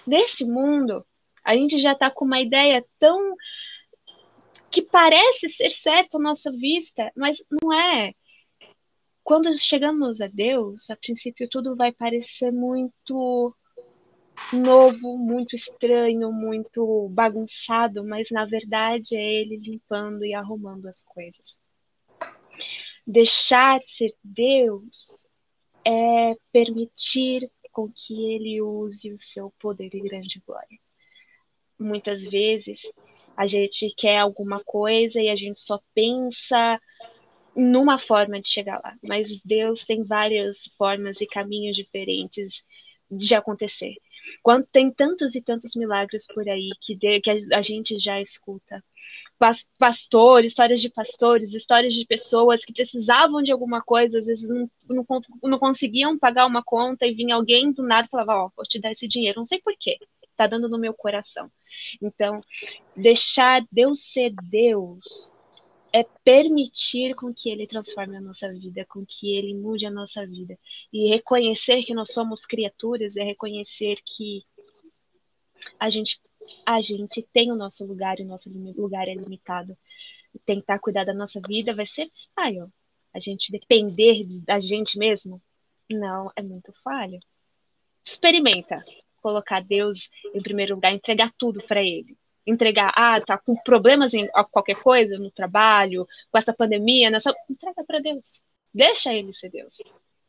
desse 0.07 0.45
mundo, 0.45 1.05
a 1.45 1.55
gente 1.55 1.81
já 1.81 1.93
está 1.93 2.11
com 2.11 2.25
uma 2.25 2.41
ideia 2.41 2.85
tão 2.99 3.35
que 4.71 4.81
parece 4.81 5.51
ser 5.51 5.71
certo 5.71 6.17
à 6.17 6.21
nossa 6.21 6.51
vista, 6.51 7.13
mas 7.15 7.45
não 7.51 7.73
é. 7.73 8.15
Quando 9.23 9.53
chegamos 9.57 10.21
a 10.21 10.27
Deus, 10.27 10.89
a 10.89 10.97
princípio 10.97 11.49
tudo 11.49 11.77
vai 11.77 11.93
parecer 11.93 12.51
muito 12.51 13.55
novo, 14.53 15.17
muito 15.17 15.57
estranho, 15.57 16.33
muito 16.33 17.09
bagunçado, 17.11 18.05
mas 18.05 18.31
na 18.31 18.45
verdade 18.45 19.17
é 19.17 19.35
ele 19.41 19.57
limpando 19.57 20.25
e 20.25 20.35
arrumando 20.35 20.87
as 20.87 21.03
coisas. 21.03 21.57
Deixar 23.07 23.81
ser 23.81 24.15
Deus 24.23 25.27
é 25.85 26.35
permitir 26.53 27.51
com 27.73 27.91
que 27.91 28.33
ele 28.33 28.61
use 28.61 29.11
o 29.13 29.19
seu 29.19 29.53
poder 29.59 29.93
e 29.95 30.01
grande 30.01 30.41
glória. 30.47 30.79
Muitas 31.79 32.23
vezes 32.23 32.83
a 33.37 33.47
gente 33.47 33.93
quer 33.97 34.19
alguma 34.19 34.63
coisa 34.63 35.21
e 35.21 35.29
a 35.29 35.37
gente 35.37 35.61
só 35.61 35.81
pensa 35.95 36.81
numa 37.57 37.99
forma 37.99 38.41
de 38.41 38.49
chegar 38.49 38.81
lá, 38.83 38.97
mas 39.03 39.41
Deus 39.43 39.85
tem 39.85 40.05
várias 40.05 40.65
formas 40.79 41.21
e 41.21 41.27
caminhos 41.27 41.77
diferentes 41.77 42.63
de 43.11 43.35
acontecer. 43.35 43.95
Quando 44.43 44.67
tem 44.67 44.91
tantos 44.91 45.35
e 45.35 45.43
tantos 45.43 45.75
milagres 45.75 46.27
por 46.27 46.49
aí 46.49 46.71
que, 46.81 46.95
de, 46.95 47.21
que 47.21 47.31
a, 47.53 47.63
gente 47.63 47.99
já 47.99 48.21
escuta. 48.21 48.83
Pastores, 49.79 50.53
histórias 50.53 50.81
de 50.81 50.89
pastores, 50.89 51.53
histórias 51.53 51.93
de 51.93 52.07
pessoas 52.07 52.65
que 52.65 52.73
precisavam 52.73 53.43
de 53.43 53.53
alguma 53.53 53.83
coisa, 53.83 54.19
às 54.19 54.27
vezes 54.27 54.49
não, 54.49 54.71
não, 54.89 55.05
não 55.43 55.59
conseguiam 55.59 56.19
pagar 56.19 56.47
uma 56.47 56.63
conta 56.63 57.07
e 57.07 57.15
vinha 57.15 57.35
alguém 57.35 57.73
do 57.73 57.83
nada 57.83 58.07
e 58.07 58.11
falava: 58.11 58.37
Ó, 58.37 58.47
oh, 58.47 58.53
vou 58.57 58.65
te 58.65 58.81
dar 58.81 58.93
esse 58.93 59.07
dinheiro, 59.09 59.41
não 59.41 59.47
sei 59.47 59.61
porquê, 59.61 59.99
tá 60.37 60.47
dando 60.47 60.69
no 60.69 60.79
meu 60.79 60.95
coração. 60.95 61.51
Então, 62.01 62.41
deixar 62.97 63.65
Deus 63.71 64.13
ser 64.13 64.33
Deus 64.45 65.32
é 65.93 66.05
permitir 66.25 67.15
com 67.15 67.35
que 67.35 67.51
ele 67.51 67.67
transforme 67.67 68.17
a 68.17 68.21
nossa 68.21 68.51
vida, 68.53 68.87
com 68.87 69.05
que 69.05 69.37
ele 69.37 69.55
mude 69.55 69.87
a 69.87 69.91
nossa 69.91 70.27
vida. 70.27 70.59
E 70.93 71.09
reconhecer 71.09 71.83
que 71.85 71.95
nós 71.95 72.13
somos 72.13 72.47
criaturas 72.47 73.17
é 73.17 73.23
reconhecer 73.23 73.99
que 74.05 74.43
a 75.79 75.91
gente, 75.91 76.19
a 76.65 76.81
gente 76.81 77.23
tem 77.33 77.53
o 77.53 77.57
nosso 77.57 77.85
lugar 77.85 78.19
e 78.19 78.23
o 78.23 78.27
nosso 78.27 78.51
lugar 78.51 79.07
é 79.07 79.15
limitado. 79.15 79.77
E 80.35 80.39
tentar 80.39 80.79
cuidar 80.79 81.05
da 81.05 81.13
nossa 81.13 81.41
vida 81.47 81.75
vai 81.75 81.87
ser 81.87 82.11
falho. 82.35 82.73
A 83.13 83.21
gente 83.21 83.53
depender 83.53 84.27
da 84.45 84.59
gente 84.59 84.99
mesmo? 84.99 85.43
Não, 85.91 86.33
é 86.35 86.43
muito 86.43 86.73
falho. 86.83 87.21
Experimenta 88.03 88.83
colocar 89.21 89.61
Deus 89.61 90.09
em 90.35 90.41
primeiro 90.41 90.75
lugar, 90.75 90.93
entregar 90.93 91.33
tudo 91.37 91.63
para 91.63 91.83
ele 91.83 92.17
entregar, 92.47 92.93
ah, 92.97 93.21
tá 93.21 93.39
com 93.39 93.57
problemas 93.57 94.15
em 94.15 94.29
qualquer 94.51 94.77
coisa 94.77 95.19
no 95.19 95.31
trabalho, 95.31 96.07
com 96.31 96.39
essa 96.39 96.53
pandemia, 96.53 97.11
nessa, 97.11 97.33
entrega 97.49 97.85
para 97.87 98.01
Deus. 98.01 98.43
Deixa 98.75 99.13
ele 99.13 99.33
ser 99.33 99.51
Deus. 99.51 99.77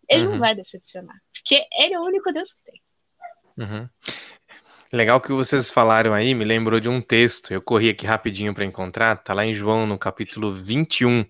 Ele 0.08 0.26
uhum. 0.26 0.32
não 0.32 0.40
vai 0.40 0.54
decepcionar, 0.54 1.16
porque 1.34 1.66
ele 1.78 1.94
é 1.94 2.00
o 2.00 2.04
único 2.04 2.32
Deus 2.32 2.54
que 2.54 2.64
tem. 2.64 2.82
Uhum. 3.58 3.90
Legal 4.92 5.20
que 5.20 5.32
vocês 5.32 5.72
falaram 5.72 6.14
aí, 6.14 6.36
me 6.36 6.46
lembrou 6.46 6.80
de 6.80 6.88
um 6.88 7.02
texto. 7.02 7.52
Eu 7.52 7.62
corri 7.62 7.90
aqui 7.90 8.06
rapidinho 8.06 8.54
para 8.54 8.66
encontrar, 8.66 9.16
tá 9.16 9.34
lá 9.34 9.46
em 9.46 9.54
João 9.54 9.88
no 9.88 9.98
capítulo 9.98 10.54
21. 10.54 11.26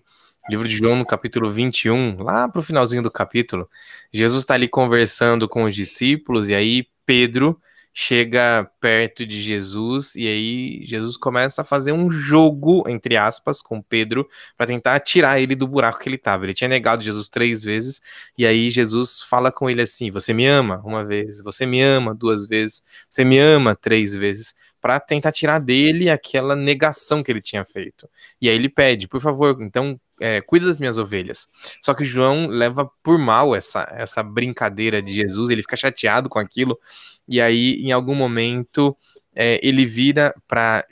Livro 0.50 0.68
de 0.68 0.76
João 0.76 0.96
no 0.96 1.06
capítulo 1.06 1.50
21, 1.50 2.22
lá 2.22 2.46
pro 2.46 2.62
finalzinho 2.62 3.02
do 3.02 3.10
capítulo. 3.10 3.66
Jesus 4.12 4.42
está 4.42 4.52
ali 4.52 4.68
conversando 4.68 5.48
com 5.48 5.64
os 5.64 5.74
discípulos 5.74 6.50
e 6.50 6.54
aí 6.54 6.86
Pedro 7.06 7.58
chega 7.96 8.68
perto 8.80 9.24
de 9.24 9.40
Jesus 9.40 10.16
e 10.16 10.26
aí 10.26 10.84
Jesus 10.84 11.16
começa 11.16 11.62
a 11.62 11.64
fazer 11.64 11.92
um 11.92 12.10
jogo, 12.10 12.82
entre 12.88 13.16
aspas, 13.16 13.62
com 13.62 13.80
Pedro 13.80 14.28
para 14.56 14.66
tentar 14.66 14.98
tirar 14.98 15.40
ele 15.40 15.54
do 15.54 15.68
buraco 15.68 16.00
que 16.00 16.08
ele 16.08 16.16
estava. 16.16 16.44
Ele 16.44 16.54
tinha 16.54 16.66
negado 16.68 17.04
Jesus 17.04 17.28
três 17.28 17.62
vezes 17.62 18.02
e 18.36 18.44
aí 18.44 18.68
Jesus 18.68 19.22
fala 19.22 19.52
com 19.52 19.70
ele 19.70 19.80
assim: 19.82 20.10
Você 20.10 20.32
me 20.34 20.44
ama? 20.44 20.82
Uma 20.84 21.04
vez, 21.04 21.40
você 21.40 21.64
me 21.64 21.80
ama? 21.80 22.12
Duas 22.12 22.46
vezes, 22.46 22.82
você 23.08 23.24
me 23.24 23.38
ama? 23.38 23.76
Três 23.76 24.12
vezes, 24.12 24.56
para 24.84 25.00
tentar 25.00 25.32
tirar 25.32 25.60
dele 25.60 26.10
aquela 26.10 26.54
negação 26.54 27.22
que 27.22 27.32
ele 27.32 27.40
tinha 27.40 27.64
feito. 27.64 28.06
E 28.38 28.50
aí 28.50 28.54
ele 28.54 28.68
pede: 28.68 29.08
Por 29.08 29.18
favor, 29.18 29.56
então 29.62 29.98
é, 30.20 30.42
cuida 30.42 30.66
das 30.66 30.78
minhas 30.78 30.98
ovelhas. 30.98 31.48
Só 31.80 31.94
que 31.94 32.04
João 32.04 32.48
leva 32.48 32.90
por 33.02 33.18
mal 33.18 33.56
essa, 33.56 33.88
essa 33.92 34.22
brincadeira 34.22 35.00
de 35.00 35.14
Jesus, 35.14 35.48
ele 35.48 35.62
fica 35.62 35.74
chateado 35.74 36.28
com 36.28 36.38
aquilo 36.38 36.78
e 37.26 37.40
aí, 37.40 37.76
em 37.80 37.92
algum 37.92 38.14
momento, 38.14 38.94
é, 39.34 39.58
ele 39.66 39.86
vira 39.86 40.34
para 40.46 40.84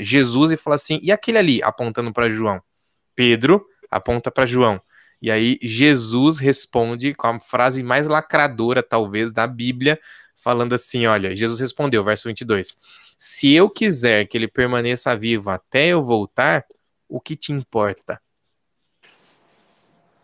Jesus 0.00 0.50
e 0.50 0.56
fala 0.56 0.76
assim: 0.76 0.98
e 1.02 1.12
aquele 1.12 1.36
ali, 1.36 1.62
apontando 1.62 2.10
para 2.10 2.30
João? 2.30 2.62
Pedro 3.14 3.66
aponta 3.90 4.30
para 4.30 4.46
João. 4.46 4.80
E 5.20 5.30
aí, 5.30 5.58
Jesus 5.62 6.38
responde 6.38 7.12
com 7.14 7.26
a 7.26 7.38
frase 7.38 7.82
mais 7.82 8.08
lacradora, 8.08 8.82
talvez, 8.82 9.30
da 9.30 9.46
Bíblia, 9.46 10.00
falando 10.44 10.74
assim: 10.74 11.06
olha, 11.06 11.34
Jesus 11.34 11.58
respondeu, 11.58 12.04
verso 12.04 12.28
22. 12.28 12.76
Se 13.18 13.52
eu 13.52 13.68
quiser 13.68 14.26
que 14.26 14.38
ele 14.38 14.46
permaneça 14.46 15.16
vivo 15.16 15.50
até 15.50 15.88
eu 15.88 16.02
voltar, 16.02 16.64
o 17.08 17.20
que 17.20 17.34
te 17.34 17.52
importa? 17.52 18.20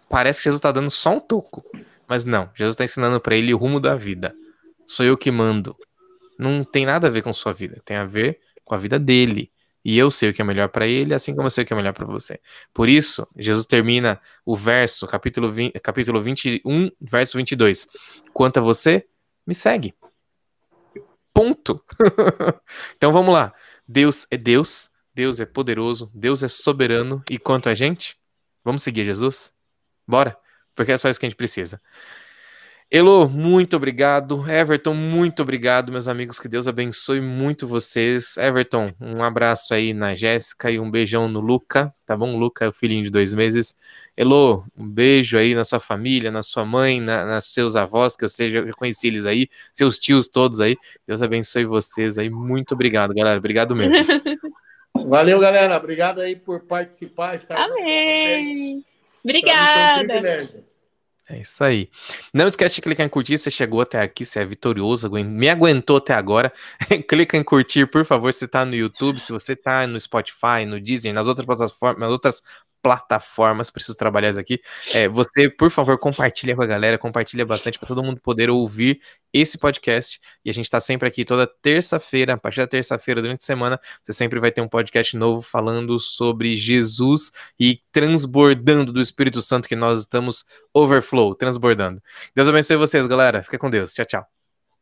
Parece 0.09 0.41
que 0.41 0.45
Jesus 0.45 0.59
está 0.59 0.71
dando 0.71 0.91
só 0.91 1.17
um 1.17 1.21
toco, 1.21 1.65
mas 2.07 2.25
não, 2.25 2.51
Jesus 2.55 2.75
está 2.75 2.85
ensinando 2.85 3.21
para 3.21 3.35
ele 3.35 3.55
o 3.55 3.57
rumo 3.57 3.81
da 3.81 3.97
vida 3.97 4.35
sou 4.91 5.07
eu 5.07 5.17
que 5.17 5.31
mando. 5.31 5.77
Não 6.37 6.65
tem 6.65 6.85
nada 6.85 7.07
a 7.07 7.11
ver 7.11 7.23
com 7.23 7.33
sua 7.33 7.53
vida, 7.53 7.81
tem 7.85 7.97
a 7.97 8.05
ver 8.05 8.41
com 8.65 8.75
a 8.75 8.79
vida 8.79 8.99
dele. 8.99 9.53
E 9.85 9.97
eu 9.97 10.11
sei 10.11 10.31
o 10.31 10.35
que 10.35 10.43
é 10.43 10.45
melhor 10.45 10.69
para 10.69 10.87
ele, 10.87 11.15
assim 11.15 11.35
como 11.35 11.47
eu 11.47 11.51
sei 11.51 11.63
o 11.63 11.67
que 11.67 11.73
é 11.73 11.77
melhor 11.77 11.93
para 11.93 12.05
você. 12.05 12.41
Por 12.75 12.89
isso, 12.89 13.27
Jesus 13.37 13.67
termina 13.67 14.21
o 14.45 14.57
verso, 14.57 15.07
capítulo, 15.07 15.51
20, 15.51 15.79
capítulo 15.81 16.21
21, 16.21 16.91
verso 17.01 17.39
22. 17.39 17.89
Quanto 18.33 18.59
a 18.59 18.61
você, 18.61 19.07
me 19.47 19.55
segue. 19.55 19.95
Ponto. 21.33 21.85
então 22.97 23.13
vamos 23.13 23.33
lá. 23.33 23.55
Deus 23.87 24.27
é 24.31 24.37
Deus, 24.37 24.91
Deus 25.15 25.41
é 25.41 25.47
poderoso, 25.47 26.11
Deus 26.15 26.43
é 26.43 26.49
soberano. 26.49 27.23
E 27.29 27.39
quanto 27.39 27.69
a 27.69 27.75
gente, 27.75 28.17
vamos 28.65 28.83
seguir 28.83 29.05
Jesus? 29.05 29.53
Bora? 30.07 30.37
Porque 30.75 30.93
é 30.93 30.99
só 30.99 31.09
isso 31.09 31.19
que 31.19 31.27
a 31.27 31.29
gente 31.29 31.37
precisa. 31.37 31.81
Elo, 32.93 33.29
muito 33.29 33.77
obrigado. 33.77 34.45
Everton, 34.51 34.95
muito 34.95 35.43
obrigado, 35.43 35.93
meus 35.93 36.09
amigos. 36.09 36.41
Que 36.41 36.49
Deus 36.49 36.67
abençoe 36.67 37.21
muito 37.21 37.65
vocês. 37.65 38.37
Everton, 38.37 38.89
um 39.01 39.23
abraço 39.23 39.73
aí 39.73 39.95
na 39.95 40.17
Jéssica 40.17 40.73
e 40.73 40.81
um 40.81 40.91
beijão 40.91 41.29
no 41.29 41.39
Luca, 41.39 41.95
tá 42.05 42.17
bom? 42.17 42.37
Luca 42.37 42.65
é 42.65 42.69
o 42.69 42.73
filhinho 42.73 43.05
de 43.05 43.11
dois 43.11 43.33
meses. 43.33 43.77
Elo, 44.17 44.65
um 44.77 44.89
beijo 44.89 45.39
aí 45.39 45.55
na 45.55 45.65
sua 45.65 45.79
família, 45.79 46.33
na 46.33 46.43
sua 46.43 46.65
mãe, 46.65 47.01
na, 47.01 47.25
nas 47.25 47.47
seus 47.47 47.77
avós, 47.77 48.17
que 48.17 48.25
eu 48.25 48.29
seja, 48.29 48.59
eu 48.59 48.75
conheci 48.75 49.07
eles 49.07 49.25
aí, 49.25 49.49
seus 49.73 49.97
tios 49.97 50.27
todos 50.27 50.61
aí. 50.61 50.77
Deus 51.07 51.23
abençoe 51.23 51.65
vocês 51.65 52.19
aí. 52.19 52.29
Muito 52.29 52.75
obrigado, 52.75 53.15
galera. 53.15 53.39
Obrigado 53.39 53.77
mesmo. 53.77 54.05
Valeu, 55.07 55.39
galera. 55.39 55.77
Obrigado 55.77 56.21
aí 56.21 56.35
por 56.35 56.65
participar. 56.65 57.37
Estar 57.37 57.57
Amém. 57.57 58.85
Obrigada. 59.23 60.70
É 61.33 61.43
isso 61.43 61.63
aí. 61.63 61.89
Não 62.35 62.49
esquece 62.49 62.75
de 62.77 62.81
clicar 62.81 63.07
em 63.07 63.09
curtir. 63.09 63.39
Você 63.39 63.53
chegou 63.53 63.81
até 63.81 64.01
aqui, 64.01 64.25
você 64.25 64.41
é 64.41 64.45
vitorioso, 64.45 65.09
me 65.09 65.49
aguentou 65.49 65.99
até 65.99 66.13
agora. 66.13 66.53
Clica 67.09 67.37
em 67.37 67.45
curtir, 67.45 67.87
por 67.87 68.05
favor, 68.05 68.35
se 68.35 68.47
está 68.47 68.65
no 68.65 68.75
YouTube, 68.75 69.21
se 69.21 69.31
você 69.31 69.53
está 69.53 69.87
no 69.87 69.99
Spotify, 69.99 70.67
no 70.67 70.81
Disney, 70.81 71.13
nas 71.13 71.29
outras 71.29 71.47
plataformas, 71.47 72.01
nas 72.01 72.11
outras 72.11 72.43
plataformas, 72.83 73.71
preciso 73.71 73.97
trabalhar 73.97 74.31
isso 74.31 74.41
aqui. 74.41 74.61
É, 74.93 75.09
você, 75.09 75.49
por 75.49 75.71
favor, 75.71 75.99
compartilha 75.99 76.57
com 76.57 76.63
a 76.63 76.67
galera, 76.67 76.99
compartilha 76.99 77.45
bastante 77.45 77.79
para 77.79 77.89
todo 77.89 78.03
mundo 78.03 78.21
poder 78.21 78.51
ouvir 78.51 79.01
esse 79.33 79.59
podcast. 79.59 80.21
E 80.45 80.51
a 80.51 80.55
gente 80.55 80.65
está 80.65 80.81
sempre 80.81 81.07
aqui 81.09 81.25
toda 81.25 81.47
terça-feira, 81.47 82.35
a 82.35 82.37
partir 82.37 82.61
da 82.61 82.67
terça-feira, 82.67 83.21
durante 83.23 83.43
a 83.43 83.45
semana, 83.45 83.81
você 84.03 84.13
sempre 84.13 84.41
vai 84.41 84.51
ter 84.51 84.61
um 84.61 84.69
podcast 84.69 85.17
novo 85.17 85.43
falando 85.43 85.99
sobre 85.99 86.57
Jesus 86.57 87.31
e 87.59 87.81
transbordando 87.93 88.93
do 88.93 89.01
Espírito 89.01 89.43
Santo 89.43 89.69
que 89.69 89.77
nós 89.77 90.01
estamos 90.01 90.45
overflow, 90.75 91.35
transbordando. 91.35 92.03
Deus 92.35 92.49
abençoe 92.49 92.77
vocês, 92.77 93.07
galera. 93.07 93.43
Fica 93.43 93.59
com 93.59 93.71
Deus. 93.71 93.93
Tchau, 93.93 94.07
tchau. 94.07 94.27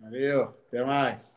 Valeu, 0.01 0.55
até 0.69 0.85
mais. 0.85 1.37